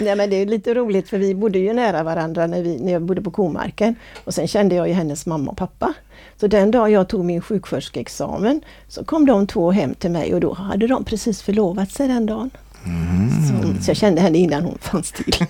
Nej 0.00 0.16
men 0.16 0.30
det 0.30 0.36
är 0.36 0.46
lite 0.46 0.74
roligt 0.74 1.08
för 1.08 1.18
vi 1.18 1.34
bodde 1.34 1.58
ju 1.58 1.72
nära 1.72 2.02
varandra 2.02 2.46
när, 2.46 2.62
vi, 2.62 2.78
när 2.78 2.92
jag 2.92 3.02
bodde 3.02 3.22
på 3.22 3.30
Komarken. 3.30 3.94
Och 4.24 4.34
sen 4.34 4.48
kände 4.48 4.74
jag 4.74 4.88
ju 4.88 4.94
hennes 4.94 5.26
mamma 5.26 5.50
och 5.50 5.56
pappa. 5.56 5.94
Så 6.36 6.46
den 6.46 6.70
dag 6.70 6.90
jag 6.90 7.08
tog 7.08 7.24
min 7.24 7.40
sjuksköterskeexamen 7.40 8.60
så 8.88 9.04
kom 9.04 9.26
de 9.26 9.46
två 9.46 9.72
hem 9.72 9.94
till 9.94 10.10
mig 10.10 10.34
och 10.34 10.40
då 10.40 10.54
hade 10.54 10.86
de 10.86 11.04
precis 11.04 11.42
förlovat 11.42 11.90
sig 11.90 12.08
den 12.08 12.26
dagen. 12.26 12.50
Mm. 12.86 13.30
Så, 13.30 13.84
så, 13.84 13.90
jag 13.90 13.96
kände 13.96 14.20
henne 14.20 14.38
innan 14.38 14.62
hon 14.62 14.78
fanns 14.80 15.12
till. 15.12 15.34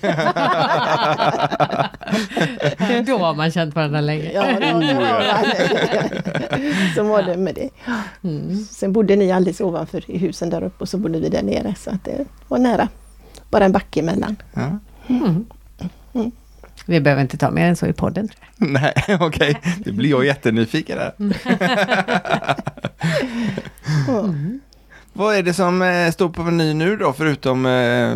Då 3.05 3.17
har 3.17 3.35
man 3.35 3.51
känt 3.51 3.75
varandra 3.75 4.01
länge. 4.01 4.31
Ja, 4.33 4.43
då, 4.43 4.79
då, 4.79 4.87
så 6.95 7.03
var 7.03 7.23
det 7.23 7.37
med 7.37 7.55
det. 7.55 7.69
Mm. 8.23 8.65
Sen 8.65 8.93
bodde 8.93 9.15
ni 9.15 9.31
alldeles 9.31 9.61
ovanför 9.61 10.11
i 10.11 10.17
husen 10.17 10.49
där 10.49 10.63
uppe 10.63 10.75
och 10.79 10.89
så 10.89 10.97
bodde 10.97 11.19
vi 11.19 11.29
där 11.29 11.43
nere 11.43 11.75
så 11.77 11.89
att 11.89 12.03
det 12.03 12.25
var 12.47 12.57
nära. 12.57 12.87
Bara 13.49 13.65
en 13.65 13.71
backe 13.71 13.99
emellan. 13.99 14.35
Ja. 14.53 14.79
Mm. 15.07 15.45
Vi 16.85 17.01
behöver 17.01 17.21
inte 17.21 17.37
ta 17.37 17.51
mer 17.51 17.67
än 17.67 17.75
så 17.75 17.85
i 17.87 17.93
podden. 17.93 18.27
Tror 18.27 18.39
jag. 18.57 18.69
Nej, 18.69 18.93
okej. 19.07 19.25
Okay. 19.25 19.55
Det 19.83 19.91
blir 19.91 20.09
jag 20.09 20.25
jättenyfiken 20.25 20.97
där. 20.97 21.13
Mm. 21.17 21.33
Vad 25.17 25.35
är 25.35 25.43
det 25.43 25.53
som 25.53 25.81
eh, 25.81 26.11
står 26.11 26.29
på 26.29 26.43
menyn 26.43 26.77
nu 26.77 26.97
då 26.97 27.13
förutom 27.13 27.65
eh, 27.65 28.15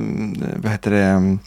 vad 0.55 0.71
heter 0.71 0.91
det? 0.91 1.37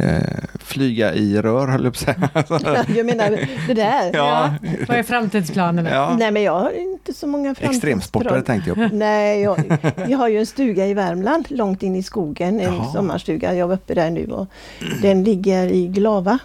Eh, 0.00 0.20
flyga 0.60 1.14
i 1.14 1.42
rör 1.42 1.66
höll 1.66 1.84
jag 1.84 1.94
på 1.94 2.54
att 2.54 2.62
säga. 2.62 2.84
jag 2.96 3.06
menar 3.06 3.30
det 3.66 3.74
där. 3.74 4.10
Ja. 4.12 4.54
ja. 4.62 4.68
Vad 4.88 4.96
är 4.96 5.02
framtidsplanerna? 5.02 5.90
Ja. 5.90 6.16
Nej 6.18 6.30
men 6.30 6.42
jag 6.42 6.60
har 6.60 6.70
inte 6.70 7.12
så 7.12 7.26
många 7.26 7.54
framtidsplaner. 7.54 7.76
Extremsportare 7.76 8.42
tänkte 8.42 8.70
jag 8.70 8.76
på. 8.76 8.96
Nej, 8.96 9.40
jag, 9.40 9.78
jag 10.08 10.18
har 10.18 10.28
ju 10.28 10.38
en 10.38 10.46
stuga 10.46 10.86
i 10.86 10.94
Värmland 10.94 11.46
långt 11.50 11.82
in 11.82 11.96
i 11.96 12.02
skogen. 12.02 12.60
En 12.60 12.74
Jaha. 12.74 12.92
sommarstuga. 12.92 13.54
Jag 13.54 13.68
var 13.68 13.74
uppe 13.74 13.94
där 13.94 14.10
nu 14.10 14.26
och 14.26 14.46
den 15.02 15.24
ligger 15.24 15.66
i 15.66 15.86
Glava 15.86 16.38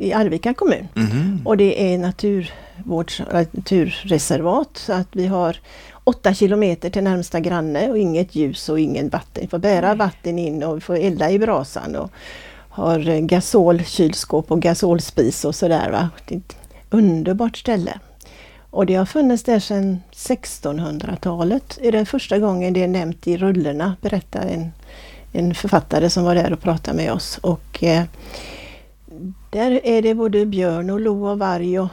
i 0.00 0.12
Arvika 0.12 0.54
kommun. 0.54 0.88
Mm. 0.96 1.42
Och 1.44 1.56
det 1.56 1.92
är 1.92 1.98
naturvårds, 1.98 3.22
naturreservat 3.52 4.70
så 4.74 4.92
att 4.92 5.08
vi 5.12 5.26
har 5.26 5.56
åtta 6.04 6.34
kilometer 6.34 6.90
till 6.90 7.04
närmsta 7.04 7.40
granne 7.40 7.90
och 7.90 7.98
inget 7.98 8.34
ljus 8.34 8.68
och 8.68 8.80
ingen 8.80 9.08
vatten. 9.08 9.42
Vi 9.42 9.48
får 9.48 9.58
bära 9.58 9.94
vatten 9.94 10.38
in 10.38 10.62
och 10.62 10.76
vi 10.76 10.80
får 10.80 10.96
elda 10.96 11.30
i 11.30 11.38
brasan 11.38 11.96
och 11.96 12.10
har 12.68 13.08
eh, 13.08 13.18
gasolkylskåp 13.18 14.50
och 14.50 14.62
gasolspis 14.62 15.44
och 15.44 15.54
sådär. 15.54 15.90
Va? 15.90 16.08
Det 16.26 16.34
är 16.34 16.38
ett 16.38 16.56
underbart 16.90 17.56
ställe. 17.56 17.98
Och 18.70 18.86
det 18.86 18.94
har 18.94 19.06
funnits 19.06 19.42
där 19.42 19.58
sedan 19.58 20.00
1600-talet. 20.12 21.78
Det 21.82 21.88
är 21.88 21.92
den 21.92 22.06
första 22.06 22.38
gången 22.38 22.72
det 22.72 22.82
är 22.82 22.88
nämnt 22.88 23.26
i 23.26 23.36
rullorna, 23.36 23.96
berättar 24.00 24.46
en, 24.46 24.72
en 25.32 25.54
författare 25.54 26.10
som 26.10 26.24
var 26.24 26.34
där 26.34 26.52
och 26.52 26.60
pratade 26.60 26.96
med 26.96 27.12
oss. 27.12 27.38
Och 27.38 27.84
eh, 27.84 28.04
där 29.50 29.80
är 29.84 30.02
det 30.02 30.14
både 30.14 30.46
björn 30.46 30.90
och 30.90 31.00
lo 31.00 31.26
och 31.26 31.38
varg 31.38 31.80
och 31.80 31.88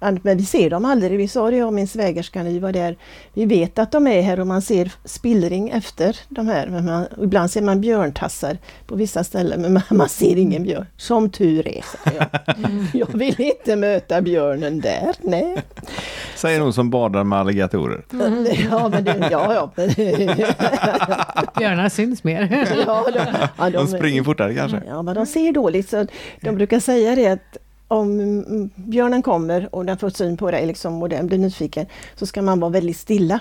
men 0.00 0.36
vi 0.36 0.44
ser 0.44 0.70
dem 0.70 0.84
aldrig. 0.84 1.18
Vi 1.18 1.28
sa 1.28 1.50
det 1.50 1.56
jag 1.56 1.66
och 1.66 1.72
min 1.72 1.88
svägerska 1.88 2.42
när 2.42 2.50
vi 2.50 2.58
var 2.58 2.72
där. 2.72 2.96
Vi 3.32 3.44
vet 3.46 3.78
att 3.78 3.92
de 3.92 4.06
är 4.06 4.22
här 4.22 4.40
och 4.40 4.46
man 4.46 4.62
ser 4.62 4.92
spillring 5.04 5.68
efter 5.68 6.16
de 6.28 6.48
här. 6.48 6.66
Men 6.66 6.84
man, 6.84 7.06
ibland 7.22 7.50
ser 7.50 7.62
man 7.62 7.80
björntassar 7.80 8.58
på 8.86 8.94
vissa 8.94 9.24
ställen 9.24 9.62
men 9.62 9.72
man, 9.72 9.82
man 9.90 10.08
ser 10.08 10.36
ingen 10.36 10.62
björn. 10.62 10.86
Som 10.96 11.30
tur 11.30 11.68
är, 11.68 11.84
jag. 12.04 12.26
jag 12.94 13.18
vill 13.18 13.40
inte 13.40 13.76
möta 13.76 14.22
björnen 14.22 14.80
där, 14.80 15.14
nej. 15.22 15.56
Säger 16.36 16.60
hon 16.60 16.72
som 16.72 16.90
badar 16.90 17.24
med 17.24 17.38
alligatorer. 17.38 18.04
Mm. 18.12 18.46
Ja, 18.70 18.88
men 18.88 19.04
det, 19.04 19.28
ja, 19.30 19.54
ja. 19.54 19.70
Björnar 21.58 21.88
syns 21.88 22.24
mer. 22.24 22.66
Ja, 22.86 23.10
de, 23.12 23.20
ja, 23.58 23.70
de, 23.70 23.72
de 23.72 23.86
springer 23.86 24.22
fortare 24.22 24.54
kanske? 24.54 24.82
Ja, 24.88 25.02
men 25.02 25.14
de 25.14 25.26
ser 25.26 25.52
dåligt. 25.52 25.88
Så 25.88 26.06
de 26.40 26.56
brukar 26.56 26.80
säga 26.80 27.14
det 27.14 27.26
att 27.26 27.56
om 27.88 28.70
björnen 28.74 29.22
kommer 29.22 29.74
och 29.74 29.84
den 29.84 29.98
får 29.98 30.10
syn 30.10 30.36
på 30.36 30.50
dig 30.50 30.66
liksom, 30.66 31.02
och 31.02 31.08
den 31.08 31.26
blir 31.26 31.38
nyfiken 31.38 31.86
så 32.16 32.26
ska 32.26 32.42
man 32.42 32.60
vara 32.60 32.70
väldigt 32.70 32.96
stilla. 32.96 33.40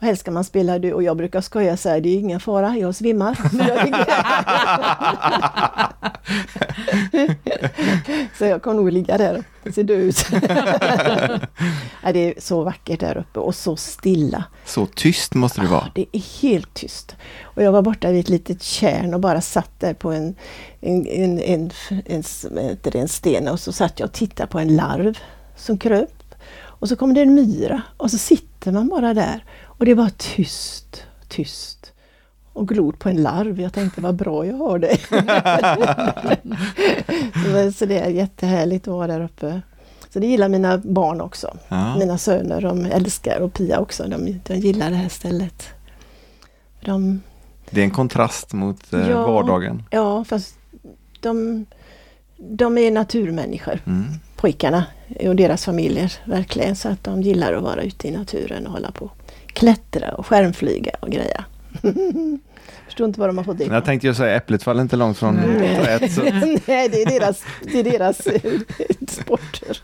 Och 0.00 0.06
helst 0.06 0.20
ska 0.20 0.30
man 0.30 0.44
spela 0.44 0.78
du 0.78 0.92
och 0.92 1.02
jag 1.02 1.16
brukar 1.16 1.40
skoja 1.40 1.76
så 1.76 1.88
här, 1.88 2.00
det 2.00 2.08
är 2.08 2.18
ingen 2.18 2.40
fara, 2.40 2.76
jag 2.76 2.94
svimmar. 2.94 3.38
så 8.38 8.44
jag 8.44 8.62
kommer 8.62 8.76
nog 8.76 8.92
ligga 8.92 9.18
där 9.18 9.44
och 9.66 9.74
se 9.74 9.82
död 9.82 9.98
ut. 9.98 10.26
ja, 12.02 12.12
det 12.12 12.18
är 12.18 12.34
så 12.38 12.64
vackert 12.64 13.00
där 13.00 13.16
uppe 13.16 13.40
och 13.40 13.54
så 13.54 13.76
stilla. 13.76 14.44
Så 14.64 14.86
tyst 14.86 15.34
måste 15.34 15.60
det 15.60 15.66
vara. 15.66 15.82
Ja, 15.84 15.90
det 15.94 16.06
är 16.12 16.40
helt 16.42 16.74
tyst. 16.74 17.16
Och 17.42 17.62
jag 17.62 17.72
var 17.72 17.82
borta 17.82 18.10
vid 18.10 18.20
ett 18.20 18.28
litet 18.28 18.62
kärn 18.62 19.14
och 19.14 19.20
bara 19.20 19.40
satt 19.40 19.80
där 19.80 19.94
på 19.94 20.12
en, 20.12 20.34
en, 20.80 21.06
en, 21.06 21.38
en, 21.40 21.70
en, 22.06 22.22
en, 22.58 22.78
en 22.94 23.08
sten 23.08 23.48
och 23.48 23.60
så 23.60 23.72
satt 23.72 24.00
jag 24.00 24.06
och 24.06 24.12
tittade 24.12 24.46
på 24.46 24.58
en 24.58 24.76
larv 24.76 25.18
som 25.56 25.78
kröp. 25.78 26.34
Och 26.80 26.88
så 26.88 26.96
kom 26.96 27.14
det 27.14 27.22
en 27.22 27.34
myra 27.34 27.82
och 27.96 28.10
så 28.10 28.18
sitter 28.18 28.72
man 28.72 28.88
bara 28.88 29.14
där 29.14 29.44
och 29.80 29.86
det 29.86 29.94
var 29.94 30.10
tyst, 30.16 31.04
tyst. 31.28 31.92
Och 32.52 32.68
glor 32.68 32.92
på 32.92 33.08
en 33.08 33.22
larv. 33.22 33.60
Jag 33.60 33.72
tänkte 33.72 34.00
vad 34.00 34.14
bra 34.14 34.46
jag 34.46 34.56
har 34.56 34.78
det. 34.78 34.96
så 37.74 37.86
det 37.86 37.98
är 37.98 38.08
jättehärligt 38.08 38.88
att 38.88 38.94
vara 38.94 39.06
där 39.06 39.24
uppe. 39.24 39.60
Så 40.10 40.18
det 40.18 40.26
gillar 40.26 40.48
mina 40.48 40.78
barn 40.78 41.20
också. 41.20 41.56
Ja. 41.68 41.98
Mina 41.98 42.18
söner, 42.18 42.60
de 42.60 42.86
älskar 42.86 43.40
och 43.40 43.54
Pia 43.54 43.78
också. 43.78 44.04
De, 44.08 44.40
de 44.44 44.54
gillar 44.54 44.90
det 44.90 44.96
här 44.96 45.08
stället. 45.08 45.68
De, 46.84 47.22
det 47.70 47.80
är 47.80 47.84
en 47.84 47.90
kontrast 47.90 48.52
mot 48.52 48.92
eh, 48.92 49.10
ja, 49.10 49.26
vardagen. 49.26 49.82
Ja, 49.90 50.24
fast 50.24 50.58
de, 51.20 51.66
de 52.36 52.78
är 52.78 52.90
naturmänniskor. 52.90 53.80
Mm. 53.86 54.04
Pojkarna 54.36 54.84
och 55.20 55.36
deras 55.36 55.64
familjer, 55.64 56.12
verkligen. 56.24 56.76
Så 56.76 56.88
att 56.88 57.04
de 57.04 57.22
gillar 57.22 57.52
att 57.52 57.62
vara 57.62 57.82
ute 57.82 58.08
i 58.08 58.10
naturen 58.10 58.66
och 58.66 58.72
hålla 58.72 58.90
på 58.90 59.10
klättra 59.52 60.14
och 60.14 60.26
skärmflyga 60.26 60.92
och 61.00 61.10
greja. 61.10 61.44
Förstår 62.86 63.06
inte 63.06 63.20
vad 63.20 63.28
de 63.28 63.38
har 63.38 63.44
fått 63.44 63.58
det 63.58 63.64
Jag 63.64 63.84
tänkte 63.84 64.06
ju 64.06 64.14
säga 64.14 64.36
äpplet 64.36 64.62
faller 64.62 64.82
inte 64.82 64.96
långt 64.96 65.18
från 65.18 65.36
träet. 65.36 66.16
Nej, 66.66 66.88
det 66.88 67.02
är 67.02 67.20
deras, 67.20 67.44
det 67.72 67.80
är 67.80 67.84
deras 67.84 68.26
eh, 68.26 68.52
sporter. 69.08 69.78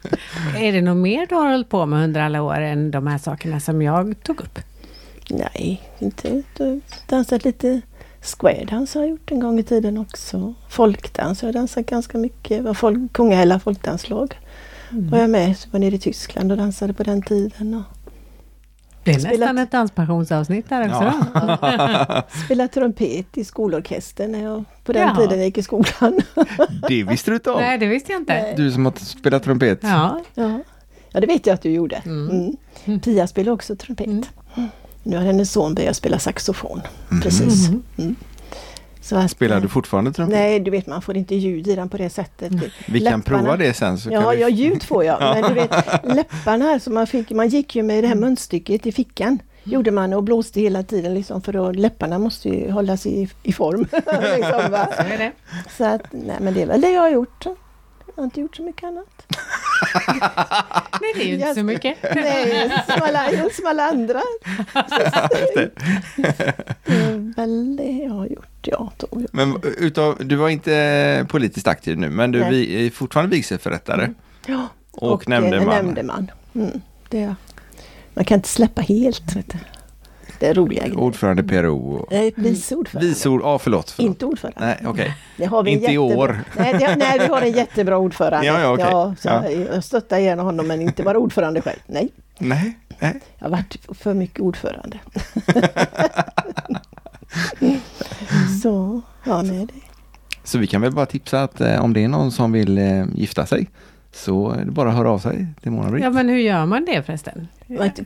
Är 0.57 0.73
det 0.73 0.81
något 0.81 0.97
mer 0.97 1.27
du 1.27 1.35
har 1.35 1.51
hållit 1.51 1.69
på 1.69 1.87
med 1.87 2.05
under 2.05 2.21
alla 2.21 2.43
år 2.43 2.61
än 2.61 2.91
de 2.91 3.07
här 3.07 3.19
sakerna 3.19 3.61
som 3.61 3.83
jag 3.83 4.23
tog 4.23 4.41
upp? 4.41 4.59
Nej, 5.31 5.83
inte. 5.99 6.43
Du 6.57 6.81
dansat 7.07 7.45
lite 7.45 7.81
square 8.23 8.65
dance 8.65 8.99
har 8.99 9.05
jag 9.05 9.11
gjort 9.11 9.31
en 9.31 9.41
gång 9.41 9.59
i 9.59 9.63
tiden 9.63 9.99
också. 9.99 10.55
Folkdans 10.69 11.43
har 11.43 11.49
jag 11.49 11.55
dansat 11.55 11.87
ganska 11.87 12.19
mycket. 12.19 12.63
Var 12.63 12.75
folk, 12.75 13.13
Kungahälla 13.13 13.61
folkdanslag 13.61 14.39
mm. 14.91 15.11
var 15.11 15.19
jag 15.19 15.31
med. 15.31 15.57
Så 15.59 15.71
var 15.71 15.81
nere 15.81 15.95
i 15.95 15.99
Tyskland 15.99 16.53
och 16.53 16.59
dansade 16.59 16.93
på 16.93 17.03
den 17.03 17.23
tiden. 17.23 17.75
Och 17.75 17.96
det 19.07 19.15
är 19.15 19.19
spelat... 19.19 19.39
nästan 19.41 19.59
ett 19.59 19.71
danspensionsavsnitt 19.71 20.69
där 20.69 20.89
också. 20.89 21.13
Ja. 21.35 22.23
Spelade 22.45 22.69
trumpet 22.69 23.39
i 23.39 23.45
skolorkestern 23.45 24.33
när 24.33 24.43
jag, 24.43 24.65
på 24.85 24.93
den 24.93 25.09
ja. 25.09 25.17
tiden 25.17 25.39
jag 25.39 25.47
gick 25.47 25.59
i 25.59 25.63
skolan. 25.63 26.21
det 26.89 27.03
visste 27.03 27.31
du 27.31 27.35
inte 27.35 27.51
om? 27.51 27.61
Nej, 27.61 27.79
det 27.79 27.87
visste 27.87 28.13
jag 28.13 28.21
inte. 28.21 28.55
Du 28.57 28.71
som 28.71 28.85
har 28.85 28.93
spelat 28.93 29.43
trumpet? 29.43 29.79
Ja. 29.83 30.21
ja. 30.35 30.61
Ja, 31.13 31.21
det 31.21 31.27
vet 31.27 31.47
jag 31.47 31.55
att 31.55 31.63
du 31.63 31.71
gjorde. 31.71 31.97
Mm. 31.97 32.57
Mm. 32.85 33.01
Pia 33.01 33.27
spelar 33.27 33.53
också 33.53 33.77
trumpet. 33.77 34.07
Mm. 34.07 34.69
Nu 35.03 35.17
har 35.17 35.25
hennes 35.25 35.53
son 35.53 35.75
börjat 35.75 35.97
spela 35.97 36.19
saxofon. 36.19 36.81
Mm. 37.11 37.23
Precis. 37.23 37.71
Mm. 39.13 39.25
Att, 39.25 39.31
Spelar 39.31 39.61
du 39.61 39.69
fortfarande 39.69 40.13
trumpet? 40.13 40.39
Nej, 40.39 40.61
du 40.61 40.71
vet 40.71 40.87
man 40.87 41.03
får 41.03 41.17
inte 41.17 41.35
ljud 41.35 41.69
i 41.69 41.75
den 41.75 41.89
på 41.89 41.97
det 41.97 42.11
sättet. 42.11 42.53
Mm. 42.53 42.65
Vi 42.87 43.01
läpparna, 43.01 43.11
kan 43.11 43.23
prova 43.23 43.57
det 43.57 43.75
sen. 43.75 43.99
Så 43.99 44.11
ja, 44.13 44.31
vi... 44.31 44.41
ja, 44.41 44.49
ljud 44.49 44.83
får 44.83 45.05
jag. 45.05 45.21
Men 45.41 45.43
du 45.43 45.55
vet 45.55 45.71
läpparna, 46.05 46.81
så 46.81 46.91
man, 46.91 47.07
fick, 47.07 47.31
man 47.31 47.49
gick 47.49 47.77
ju 47.77 47.83
med 47.83 48.05
det 48.05 48.09
här 48.09 48.15
munstycket 48.15 48.87
i 48.87 48.93
fickan. 48.93 49.39
Gjorde 49.65 49.91
man 49.91 50.13
och 50.13 50.23
blåste 50.23 50.61
hela 50.61 50.83
tiden 50.83 51.15
liksom 51.15 51.43
för 51.43 51.69
att 51.71 51.77
läpparna 51.77 52.19
måste 52.19 52.49
ju 52.49 52.71
hållas 52.71 53.07
i, 53.07 53.29
i 53.43 53.53
form. 53.53 53.81
liksom, 54.37 54.71
va? 54.71 54.89
Så 54.97 55.03
är 55.03 55.19
det. 55.19 55.33
Så 55.77 55.85
att, 55.85 56.03
nej 56.11 56.37
men 56.41 56.55
det 56.55 56.63
är 56.63 56.67
väl 56.67 56.81
det 56.81 56.91
jag 56.91 57.01
har 57.01 57.11
gjort. 57.11 57.45
Jag 57.45 57.55
har 58.17 58.25
inte 58.25 58.41
gjort 58.41 58.57
så 58.57 58.63
mycket 58.63 58.85
annat. 58.85 59.27
Nej, 61.01 61.13
det 61.15 61.23
är 61.23 61.27
ju 61.27 61.35
inte 61.35 61.55
så 61.55 61.63
mycket. 61.63 61.97
Nej, 62.15 62.73
som 62.87 63.03
alla, 63.03 63.29
som 63.53 63.67
alla 63.67 63.83
andra. 63.83 64.23
det 66.87 66.93
är 66.93 67.35
väl 67.37 67.77
det 67.77 68.05
jag 68.05 68.11
har 68.11 68.27
gjort, 68.27 68.59
ja. 68.63 68.93
Men 69.33 69.61
utav, 69.79 70.17
du 70.21 70.37
var 70.37 70.49
inte 70.49 71.27
politiskt 71.29 71.67
aktiv 71.67 71.99
nu, 71.99 72.11
men 72.11 72.33
du 72.33 72.41
är 72.41 72.91
fortfarande 72.91 73.37
vigselförrättare. 73.37 74.05
Mm. 74.05 74.15
Ja, 74.47 74.69
och, 74.91 75.13
och 75.13 75.29
nämndeman. 75.29 75.69
nämndeman. 75.69 76.31
Mm, 76.55 76.81
det, 77.09 77.35
man 78.15 78.25
kan 78.25 78.35
inte 78.35 78.49
släppa 78.49 78.83
helt. 78.83 79.37
Vet 79.37 79.53
du 79.53 79.59
det 80.41 80.47
är 80.47 80.55
roliga 80.55 80.83
grejer. 80.83 81.01
Ordförande 81.01 81.43
PRO? 81.43 82.07
Nej, 82.11 82.33
vice 82.37 82.75
ordförande. 82.75 83.09
Vice 83.09 83.29
ord, 83.29 83.41
ah, 83.45 83.59
förlåt, 83.59 83.91
förlåt. 83.91 84.11
Inte 84.11 84.27
ordförande. 84.27 84.61
Nej. 84.61 84.89
Okay. 84.89 85.11
Inte 85.73 85.93
i 85.93 85.99
år. 85.99 86.45
Nej, 86.57 86.73
det, 86.73 86.97
nej, 86.97 87.19
vi 87.19 87.27
har 87.27 87.43
en 87.43 87.53
jättebra 87.53 87.99
ordförande. 87.99 88.47
Ja, 88.47 88.61
ja, 88.61 88.73
okay. 88.73 88.91
ja, 88.91 89.15
så 89.19 89.29
ja. 89.29 89.51
Jag 89.51 89.85
stöttar 89.85 90.19
gärna 90.19 90.43
honom, 90.43 90.67
men 90.67 90.81
inte 90.81 91.03
vara 91.03 91.19
ordförande 91.19 91.63
själv. 91.63 91.79
Nej. 91.87 92.09
Nej. 92.39 92.79
nej. 92.99 93.21
Jag 93.39 93.45
har 93.45 93.51
varit 93.51 93.79
för 93.89 94.15
mycket 94.15 94.41
ordförande. 94.41 94.99
så, 98.63 99.03
ja, 99.25 99.43
nej. 99.43 99.67
Det. 99.67 99.73
Så 100.45 100.59
vi 100.59 100.67
kan 100.67 100.81
väl 100.81 100.93
bara 100.93 101.07
tipsa 101.07 101.43
att 101.43 101.61
eh, 101.61 101.85
om 101.85 101.93
det 101.93 102.05
är 102.05 102.09
någon 102.09 102.33
som 102.33 102.53
vill 102.53 102.79
eh, 102.79 103.05
gifta 103.15 103.47
sig 103.47 103.69
så 104.17 104.51
är 104.51 104.65
det 104.65 104.71
bara 104.71 104.89
att 104.89 104.95
höra 104.97 105.11
av 105.11 105.19
sig 105.19 105.47
till 105.63 105.71
Mona-Britt. 105.73 106.05
Ja, 106.05 106.11
men 106.11 106.29
hur 106.29 106.39
gör 106.39 106.67
man 106.67 106.85
det 106.85 107.03
förresten? 107.03 107.49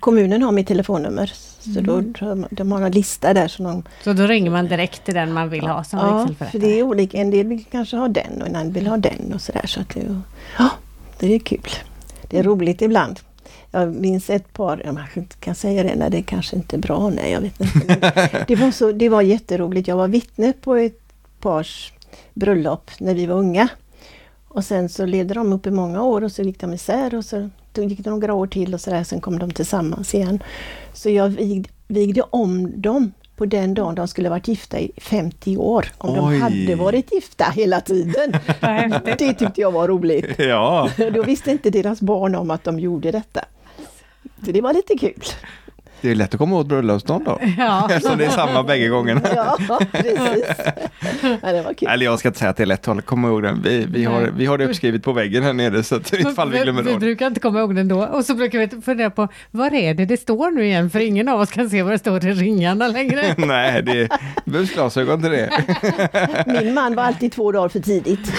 Kommunen 0.01 0.43
har 0.43 0.53
mitt 0.53 0.67
telefonnummer. 0.69 1.33
Så 1.61 1.71
Mm. 1.71 1.85
då, 1.85 2.01
de, 2.27 2.47
de 2.51 2.73
har 2.73 2.83
en 2.83 2.93
lista 2.93 3.35
där 3.35 3.49
som 3.49 3.65
de... 3.65 3.83
Så 4.05 4.13
då 4.13 4.27
ringer 4.27 4.51
man 4.51 4.69
direkt 4.69 5.05
till 5.05 5.15
den 5.15 5.33
man 5.33 5.49
vill 5.49 5.67
ha 5.67 5.85
som 5.85 5.99
Ja, 5.99 6.47
för 6.51 6.59
det 6.59 6.79
är 6.79 6.83
olika. 6.83 7.19
En 7.19 7.31
del 7.31 7.47
vill 7.47 7.65
kanske 7.71 7.97
ha 7.97 8.09
den 8.09 8.43
och 8.43 8.49
en 8.49 8.57
annan 8.57 8.73
vill 8.73 8.87
ha 8.87 8.97
den 8.97 9.33
och 9.35 9.41
sådär. 9.41 9.67
Så 9.67 9.81
att 9.81 9.89
det, 9.95 10.21
ja, 10.59 10.69
det 11.19 11.35
är 11.35 11.39
kul. 11.39 11.61
Det 12.31 12.39
är 12.39 12.43
roligt 12.43 12.83
ibland. 12.83 13.21
Jag 13.71 13.95
minns 13.95 14.31
ett 14.31 14.53
par, 14.53 14.83
jag 14.85 14.97
kanske 14.97 15.21
inte 15.21 15.37
kan 15.37 15.55
säga 15.55 15.83
det 15.83 15.95
när 15.97 16.11
det 16.11 16.23
kanske 16.23 16.57
inte 16.57 16.77
är 16.77 16.81
bra, 16.81 17.11
nej 17.11 17.33
jag 17.33 17.41
vet 17.41 17.61
inte. 17.61 18.13
Det, 18.49 18.57
var 18.57 18.71
så, 18.71 18.93
det 18.93 19.09
var 19.09 19.23
jätteroligt. 19.23 19.89
Jag 19.89 19.97
var 19.97 20.09
vittne 20.09 20.53
på 20.53 20.75
ett 20.77 21.01
pars 21.41 21.93
bröllop 22.35 22.91
när 22.99 23.15
vi 23.15 23.27
var 23.27 23.37
unga. 23.37 23.69
Och 24.53 24.65
sen 24.65 24.89
så 24.89 25.07
levde 25.07 25.35
de 25.35 25.53
upp 25.53 25.67
i 25.67 25.71
många 25.71 26.03
år 26.03 26.25
och 26.25 26.33
så 26.33 26.43
gick 26.43 26.61
de 26.61 26.75
isär 26.75 27.15
och 27.15 27.25
så 27.25 27.49
gick 27.75 28.05
det 28.05 28.11
några 28.11 28.35
år 28.35 28.47
till 28.47 28.75
och 28.75 28.81
sådär, 28.81 29.05
sen 29.05 29.21
kom 29.21 29.39
de 29.39 29.51
tillsammans 29.51 30.15
igen. 30.15 30.43
Så 30.93 31.11
jag 31.11 31.29
vigde, 31.29 31.71
vigde 31.89 32.23
om 32.31 32.81
dem 32.81 33.13
på 33.37 33.47
den 33.47 33.75
dagen 33.75 33.95
de 33.95 34.09
skulle 34.09 34.29
varit 34.29 34.49
gifta 34.49 34.81
i 34.81 34.91
50 34.97 35.57
år. 35.57 35.87
Om 35.99 36.11
Oj. 36.11 36.35
de 36.35 36.41
hade 36.41 36.75
varit 36.75 37.13
gifta 37.13 37.45
hela 37.45 37.81
tiden. 37.81 38.33
Det 39.05 39.17
tyckte 39.17 39.61
jag 39.61 39.73
var 39.73 39.89
roligt. 39.89 40.27
Ja, 40.39 40.91
Då 41.15 41.23
visste 41.23 41.51
inte 41.51 41.71
deras 41.71 42.01
barn 42.01 42.35
om 42.35 42.51
att 42.51 42.65
de 42.65 42.81
gjorde 42.81 43.11
detta. 43.11 43.45
Så 44.45 44.53
det 44.53 44.61
var 44.61 44.73
lite 44.73 44.99
kul. 44.99 45.23
Det 46.03 46.11
är 46.11 46.15
lätt 46.15 46.35
att 46.35 46.39
komma 46.39 46.57
åt 46.57 46.67
bröllopsdagen 46.67 47.25
då. 47.25 47.41
Ja. 47.59 47.89
Eftersom 47.91 48.19
det 48.19 48.25
är 48.25 48.31
samma 48.31 48.63
bägge 48.63 48.89
gångerna. 48.89 49.21
Ja, 49.37 49.59
precis. 49.93 50.45
Ja, 51.43 51.53
det 51.53 51.63
var 51.63 51.75
kul. 51.75 51.89
Eller 51.89 52.05
jag 52.05 52.19
ska 52.19 52.29
inte 52.29 52.39
säga 52.39 52.51
att 52.51 52.57
det 52.57 52.63
är 52.63 52.67
lätt 52.67 52.89
att 52.89 53.07
komma 53.07 53.29
ihåg 53.29 53.43
den. 53.43 53.63
Vi, 53.63 53.87
vi, 53.91 54.05
har, 54.05 54.31
vi 54.37 54.47
har 54.47 54.59
det 54.59 54.65
uppskrivet 54.65 55.03
på 55.03 55.13
väggen 55.13 55.43
här 55.43 55.53
nere 55.53 55.83
så 55.83 55.97
att 55.97 56.13
ifall 56.13 56.51
vi 56.51 56.59
glömmer 56.59 56.83
vi 56.83 56.93
det. 56.93 56.99
brukar 56.99 57.27
inte 57.27 57.41
komma 57.41 57.59
ihåg 57.59 57.75
den 57.75 57.89
då. 57.89 58.03
Och 58.05 58.25
så 58.25 58.35
brukar 58.35 58.59
vi 58.59 58.83
fundera 58.83 59.11
på, 59.11 59.29
vad 59.51 59.75
är 59.75 59.95
det 59.95 60.05
det 60.05 60.17
står 60.17 60.51
nu 60.51 60.65
igen? 60.65 60.91
För 60.91 61.01
ingen 61.01 61.29
av 61.29 61.41
oss 61.41 61.51
kan 61.51 61.71
se 61.71 61.83
vad 61.83 61.93
det 61.93 61.99
står 61.99 62.27
i 62.27 62.33
ringarna 62.33 62.89
längre. 62.89 63.35
Nej, 63.39 63.83
det 63.83 64.09
behövs 64.45 64.71
glasögon 64.75 65.23
till 65.23 65.31
det. 65.31 65.51
Min 66.47 66.75
man 66.75 66.95
var 66.95 67.03
alltid 67.03 67.33
två 67.33 67.53
dagar 67.53 67.69
för 67.69 67.81
tidigt. 67.81 68.33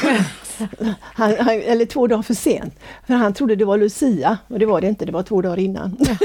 Han, 1.01 1.33
han, 1.39 1.49
eller 1.61 1.85
två 1.85 2.07
dagar 2.07 2.21
för 2.23 2.33
sent. 2.33 2.79
För 3.07 3.13
han 3.13 3.33
trodde 3.33 3.55
det 3.55 3.65
var 3.65 3.77
Lucia 3.77 4.37
och 4.47 4.59
det 4.59 4.65
var 4.65 4.81
det 4.81 4.87
inte, 4.87 5.05
det 5.05 5.11
var 5.11 5.23
två 5.23 5.41
dagar 5.41 5.59
innan. 5.59 5.97
Ja, 5.99 6.15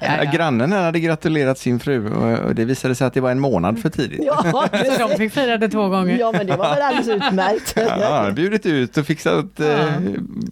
ja. 0.24 0.30
Grannen 0.32 0.72
hade 0.72 1.00
gratulerat 1.00 1.58
sin 1.58 1.80
fru 1.80 2.10
och 2.46 2.54
det 2.54 2.64
visade 2.64 2.94
sig 2.94 3.06
att 3.06 3.14
det 3.14 3.20
var 3.20 3.30
en 3.30 3.40
månad 3.40 3.78
för 3.78 3.88
tidigt. 3.88 4.20
Ja, 4.22 4.42
Så 4.98 5.08
de 5.08 5.16
fick 5.16 5.32
fira 5.32 5.56
det 5.58 5.68
två 5.68 5.88
gånger. 5.88 6.18
ja 6.18 6.32
men 6.32 6.46
det 6.46 6.56
var 6.56 6.74
väl 6.74 6.82
alldeles 6.82 7.08
utmärkt. 7.08 7.72
Ja, 7.76 7.88
han 8.00 8.12
hade 8.24 8.32
bjudit 8.32 8.66
ut 8.66 8.96
och 8.96 9.06
fixat 9.06 9.60
eh, 9.60 9.66
Ja. 9.66 9.86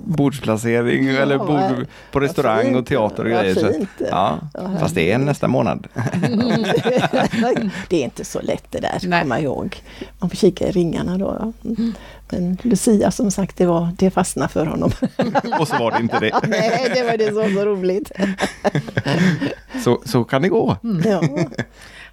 bordsplacering 0.05 1.09
eller 1.09 1.37
vad- 1.37 1.47
bord 1.77 1.87
på 2.13 2.21
restaurang 2.21 2.65
fint. 2.65 2.77
och 2.77 2.87
teater 2.87 3.25
och 3.25 3.31
grejer. 3.31 3.55
Så, 3.55 3.73
fint. 3.73 3.89
ja, 4.11 4.39
Ja, 4.55 4.71
fast 4.81 4.95
det 4.95 5.13
är 5.13 5.19
nästa 5.19 5.49
månad. 5.49 5.87
det 7.89 7.97
är 7.97 8.05
inte 8.05 8.25
så 8.25 8.41
lätt 8.41 8.65
det 8.71 8.81
där, 8.81 8.99
Nej. 9.07 9.23
komma 9.23 9.41
ihåg. 9.41 9.83
Man 10.19 10.31
får 10.31 10.37
kika 10.37 10.69
i 10.69 10.71
ringarna 10.71 11.19
då. 11.19 11.37
Ja. 11.41 11.53
Mm. 11.71 11.80
Men 12.31 12.59
Lucia 12.63 13.11
som 13.11 13.31
sagt, 13.31 13.57
det, 13.57 13.67
var, 13.67 13.89
det 13.99 14.11
fastnade 14.11 14.49
för 14.49 14.67
honom. 14.67 14.93
Och 15.61 15.69
så 15.69 15.79
var 15.79 15.91
det 15.91 15.99
inte 15.99 16.19
det. 16.19 16.41
Nej, 16.49 16.91
det 16.95 17.03
var 17.03 17.17
det 17.17 17.27
som 17.27 17.35
var 17.35 17.49
så 17.49 17.65
roligt. 17.65 18.13
Så, 19.85 20.03
så 20.05 20.25
kan 20.25 20.43
det 20.43 20.49
gå. 20.49 20.77
Ja. 21.05 21.23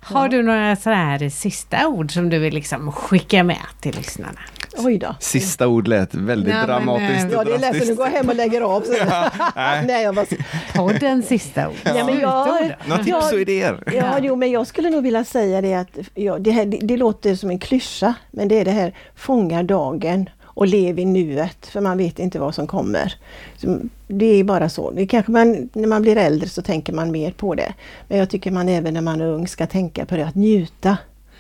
Har 0.08 0.28
du 0.30 0.44
några 0.44 0.76
sådär 0.76 1.30
sista 1.30 1.88
ord 1.88 2.12
som 2.14 2.30
du 2.30 2.40
vill 2.40 2.54
liksom 2.54 2.92
skicka 2.92 3.44
med 3.44 3.58
till 3.82 3.96
lyssnarna? 3.96 4.40
Oj 4.78 4.98
då. 4.98 5.16
Sista 5.20 5.68
ord 5.68 5.88
lät 5.88 6.16
väldigt 6.16 6.54
Nej, 6.54 6.68
men, 6.68 6.68
dramatiskt. 6.68 7.26
eh, 7.26 7.32
Ja, 7.32 7.44
det 7.44 7.54
är 7.54 7.60
lätt 7.60 7.82
att 7.82 7.88
du 7.88 7.96
går 7.96 8.06
hem 8.06 8.30
och 8.30 8.36
lägger 8.36 8.62
av. 8.62 8.82
Så. 8.82 8.92
nej. 9.56 9.86
Nej, 9.88 10.04
jag 10.04 10.16
bara, 10.16 11.22
sista 11.22 11.68
ord. 11.68 11.76
Ja, 11.84 12.06
men 12.06 12.20
jag-. 12.20 12.72
Några 12.88 13.04
tips 13.04 13.32
och 13.34 13.40
idéer? 13.40 13.84
ja, 13.94 14.20
jo, 14.22 14.36
men 14.36 14.52
jag 14.52 14.68
skulle 14.68 14.90
nog 14.90 15.04
vilja 15.04 15.24
säga 15.24 15.62
det 15.62 15.74
att 15.74 15.98
ja, 16.14 16.40
det, 16.40 16.52
här, 16.52 16.66
det, 16.66 16.78
det 16.82 16.98
låter 16.98 17.36
som 17.36 17.50
en 17.50 17.60
klyscha, 17.60 18.14
men 18.32 18.48
det 18.48 18.60
är 18.60 18.66
det 18.66 18.72
här 18.72 18.94
fånga 19.16 19.64
dagen 19.64 20.30
och 20.58 20.68
lev 20.68 21.00
i 21.00 21.06
nuet, 21.06 21.66
för 21.66 21.82
man 21.82 21.98
vet 21.98 22.20
inte 22.20 22.40
vad 22.40 22.56
som 22.56 22.68
kommer. 22.68 23.16
Så 23.58 23.80
det 24.08 24.26
är 24.26 24.44
bara 24.44 24.70
så. 24.70 24.92
Det 24.92 25.08
kanske 25.08 25.32
man, 25.32 25.70
när 25.74 25.88
man 25.88 26.02
blir 26.02 26.18
äldre 26.18 26.50
så 26.50 26.62
tänker 26.62 26.94
man 26.94 27.12
mer 27.12 27.32
på 27.32 27.56
det. 27.56 27.74
Men 28.08 28.18
jag 28.18 28.30
tycker 28.30 28.52
man 28.52 28.70
även 28.70 28.94
när 28.94 29.02
man 29.02 29.22
är 29.22 29.26
ung 29.26 29.48
ska 29.48 29.68
tänka 29.68 30.06
på 30.06 30.16
det, 30.16 30.28
att 30.28 30.36
njuta 30.36 30.98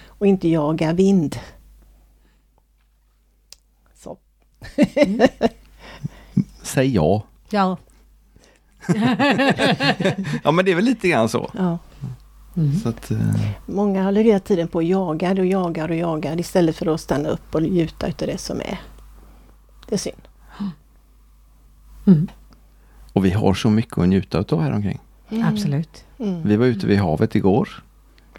och 0.07 0.27
inte 0.27 0.47
jaga 0.47 0.93
vind. 0.93 1.39
Så. 3.95 4.17
Säg 6.63 6.95
ja. 6.95 7.23
Ja. 7.49 7.77
Ja 10.43 10.51
men 10.51 10.65
det 10.65 10.71
är 10.71 10.75
väl 10.75 10.85
lite 10.85 11.07
grann 11.07 11.29
så. 11.29 11.51
Ja. 11.57 11.77
så 12.83 12.89
att, 12.89 13.11
eh, 13.11 13.17
Många 13.65 14.03
håller 14.03 14.23
hela 14.23 14.39
tiden 14.39 14.67
på 14.67 14.77
och 14.77 14.83
jagar 14.83 15.39
och 15.39 15.45
jagar 15.45 15.89
och 15.89 15.97
jagar 15.97 16.39
istället 16.39 16.75
för 16.75 16.93
att 16.93 17.01
stanna 17.01 17.29
upp 17.29 17.55
och 17.55 17.63
njuta 17.63 18.07
utav 18.07 18.27
det 18.27 18.37
som 18.37 18.59
är. 18.61 18.79
Det 19.89 19.95
är 19.95 19.99
synd. 19.99 20.21
Mm. 22.07 22.27
och 23.13 23.25
vi 23.25 23.31
har 23.31 23.53
så 23.53 23.69
mycket 23.69 23.97
att 23.97 24.07
njuta 24.07 24.55
av 24.55 24.61
här 24.61 24.71
omkring. 24.71 24.99
Absolut. 25.43 26.05
Mm. 26.19 26.47
Vi 26.47 26.55
var 26.55 26.65
ute 26.65 26.87
vid 26.87 26.97
havet 26.99 27.35
igår. 27.35 27.83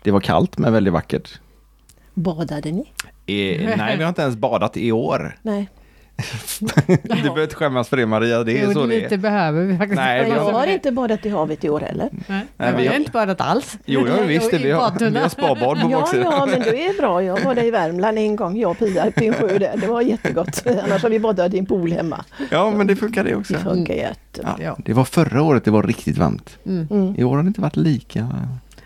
Det 0.03 0.11
var 0.11 0.20
kallt 0.20 0.59
men 0.59 0.72
väldigt 0.72 0.92
vackert. 0.92 1.40
Badade 2.14 2.72
ni? 2.72 2.92
Eh, 3.26 3.76
nej, 3.76 3.96
vi 3.96 4.03
har 4.03 4.09
inte 4.09 4.22
ens 4.22 4.36
badat 4.36 4.76
i 4.76 4.92
år. 4.92 5.38
Nej. 5.42 5.68
Du 7.02 7.08
behöver 7.08 7.42
inte 7.42 7.54
skämmas 7.54 7.88
för 7.88 7.96
det 7.96 8.06
Maria, 8.06 8.44
det 8.44 8.58
är 8.58 8.64
Jo, 8.64 8.72
så 8.72 8.86
det 8.86 9.00
lite 9.00 9.14
är. 9.14 9.18
behöver 9.18 9.64
vi 9.64 9.76
faktiskt. 9.78 9.96
Nej, 9.96 10.24
vi 10.24 10.30
Jag 10.30 10.40
har- 10.44 10.52
har 10.52 10.66
inte 10.66 10.92
badat 10.92 11.26
i 11.26 11.28
havet 11.28 11.64
i 11.64 11.68
år 11.70 11.80
heller. 11.80 12.08
Nej, 12.26 12.46
Nej, 12.56 12.74
vi 12.76 12.86
har 12.86 12.94
inte 12.94 13.10
badat 13.10 13.40
alls. 13.40 13.78
Jo, 13.84 14.06
ja, 14.08 14.22
visst, 14.26 14.50
det, 14.50 14.58
vi 14.58 14.70
har, 14.70 15.10
vi 15.10 15.18
har 15.18 15.28
spabad 15.28 15.80
på 15.80 15.88
Ja, 15.90 16.00
baksidan. 16.00 16.32
ja, 16.32 16.46
men 16.46 16.60
det 16.60 16.86
är 16.86 16.96
bra. 17.00 17.22
Jag 17.22 17.40
var 17.44 17.54
där 17.54 17.64
i 17.64 17.70
Värmland 17.70 18.18
en 18.18 18.36
gång, 18.36 18.56
jag 18.58 18.70
och 18.70 18.78
Pia, 18.78 19.06
uppe 19.08 19.24
i 19.24 19.26
en 19.28 19.34
sjö 19.34 19.58
där. 19.58 19.76
Det 19.76 19.86
var 19.86 20.00
jättegott. 20.00 20.62
Annars 20.84 21.02
har 21.02 21.10
vi 21.10 21.18
badat 21.20 21.54
i 21.54 21.58
en 21.58 21.66
pool 21.66 21.92
hemma. 21.92 22.24
Ja, 22.50 22.70
men 22.70 22.86
det 22.86 22.96
funkar 22.96 23.24
det 23.24 23.34
också. 23.34 23.52
Det 23.52 23.58
funkar 23.60 23.94
jättebra. 23.94 24.56
Ja, 24.62 24.76
det 24.84 24.92
var 24.92 25.04
förra 25.04 25.42
året 25.42 25.64
det 25.64 25.70
var 25.70 25.82
riktigt 25.82 26.18
varmt. 26.18 26.58
Mm. 26.66 27.14
I 27.18 27.24
år 27.24 27.36
har 27.36 27.42
det 27.42 27.48
inte 27.48 27.60
varit 27.60 27.76
lika. 27.76 28.28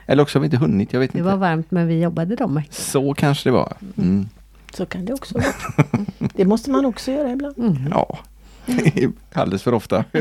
Eller 0.06 0.22
också 0.22 0.38
har 0.38 0.40
vi 0.40 0.44
inte 0.46 0.56
hunnit, 0.56 0.92
jag 0.92 1.00
vet 1.00 1.12
Det 1.12 1.18
inte. 1.18 1.30
var 1.30 1.36
varmt 1.36 1.70
men 1.70 1.86
vi 1.88 2.00
jobbade 2.02 2.36
de 2.36 2.54
veckorna. 2.54 2.72
Så 2.72 3.14
kanske 3.14 3.48
det 3.48 3.52
var. 3.52 3.72
Mm. 3.98 4.28
Så 4.74 4.86
kan 4.86 5.04
det 5.04 5.12
också 5.12 5.34
vara. 5.38 5.52
Det 6.34 6.44
måste 6.44 6.70
man 6.70 6.84
också 6.84 7.12
göra 7.12 7.30
ibland. 7.32 7.58
Mm. 7.58 7.76
Ja, 7.90 8.18
alldeles 9.32 9.62
för 9.62 9.74
ofta. 9.74 10.04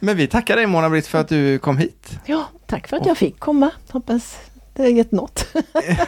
Men 0.00 0.16
vi 0.16 0.26
tackar 0.26 0.56
dig 0.56 0.66
Mona-Britt 0.66 1.06
för 1.06 1.18
att 1.18 1.28
du 1.28 1.58
kom 1.58 1.78
hit. 1.78 2.18
Ja, 2.26 2.44
tack 2.66 2.88
för 2.88 2.96
att 2.96 3.06
jag 3.06 3.18
fick 3.18 3.38
komma. 3.38 3.70
Hoppas 3.90 4.38
det 4.74 4.82
har 4.82 4.88
gett 4.90 5.12
något. 5.12 5.46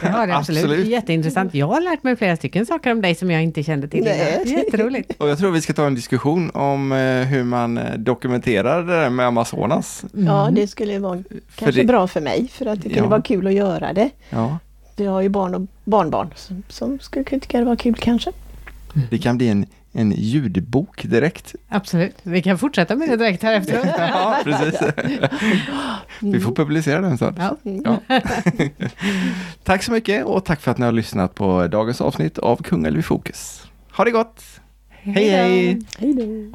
Det 0.01 0.07
har 0.07 0.27
det 0.27 0.35
absolut. 0.35 0.63
Absolut. 0.63 0.87
Jätteintressant. 0.87 1.53
Jag 1.53 1.67
har 1.67 1.81
lärt 1.81 2.03
mig 2.03 2.15
flera 2.15 2.35
stycken 2.35 2.65
saker 2.65 2.91
om 2.91 3.01
dig 3.01 3.15
som 3.15 3.31
jag 3.31 3.43
inte 3.43 3.63
kände 3.63 3.87
till 3.87 4.03
Nej. 4.03 4.41
innan. 4.45 4.57
Jätteroligt. 4.57 5.11
Och 5.21 5.29
jag 5.29 5.37
tror 5.37 5.51
vi 5.51 5.61
ska 5.61 5.73
ta 5.73 5.85
en 5.85 5.95
diskussion 5.95 6.49
om 6.53 6.91
eh, 6.91 6.97
hur 7.27 7.43
man 7.43 7.77
eh, 7.77 7.93
dokumenterar 7.97 8.83
det 8.83 8.93
där 8.93 9.09
med 9.09 9.25
Amazonas. 9.27 10.05
Ja, 10.13 10.49
det 10.51 10.67
skulle 10.67 10.99
vara 10.99 11.23
kanske 11.55 11.81
det- 11.81 11.87
bra 11.87 12.07
för 12.07 12.21
mig 12.21 12.47
för 12.53 12.65
att 12.65 12.75
det 12.81 12.89
kunde 12.89 12.99
Ja. 12.99 13.07
vara 13.07 13.21
kul 13.21 13.47
att 13.47 13.53
göra 13.53 13.93
det. 13.93 14.09
Ja, 14.29 14.57
Vi 14.95 15.05
har 15.05 15.21
ju 15.21 15.29
barn 15.29 15.55
och 15.55 15.61
barnbarn 15.83 16.29
som, 16.35 16.63
som 16.67 16.99
skulle 16.99 17.23
kunna 17.25 17.39
tycka 17.39 17.59
det 17.59 17.65
var 17.65 17.75
kul 17.75 17.95
kanske. 17.95 18.31
det 19.09 19.17
kan 19.17 19.37
bli 19.37 19.49
en, 19.49 19.65
en 19.91 20.11
ljudbok 20.11 21.03
direkt. 21.03 21.55
Absolut. 21.69 22.15
Vi 22.23 22.41
kan 22.41 22.57
fortsätta 22.57 22.95
med 22.95 23.09
det 23.09 23.15
direkt 23.17 23.43
här 23.43 23.53
efteråt. 23.53 23.85
Ja, 23.97 24.39
precis. 24.43 24.81
Vi 26.19 26.39
får 26.39 26.51
publicera 26.55 27.01
den 27.01 27.17
sen. 27.17 27.35
Ja. 27.37 27.57
Ja. 27.63 27.99
tack 29.63 29.83
så 29.83 29.91
mycket 29.91 30.25
och 30.25 30.45
tack 30.45 30.61
för 30.61 30.71
att 30.71 30.77
ni 30.77 30.85
har 30.85 30.91
lyssnat 30.91 31.35
på 31.35 31.67
dagens 31.67 32.01
avsnitt 32.01 32.37
av 32.37 32.55
Kungälv 32.63 32.99
i 32.99 33.03
fokus. 33.03 33.63
Ha 33.91 34.03
det 34.03 34.11
gott! 34.11 34.43
Hej 34.89 35.29
hej! 35.29 35.81
Hej 35.97 36.13
då! 36.13 36.51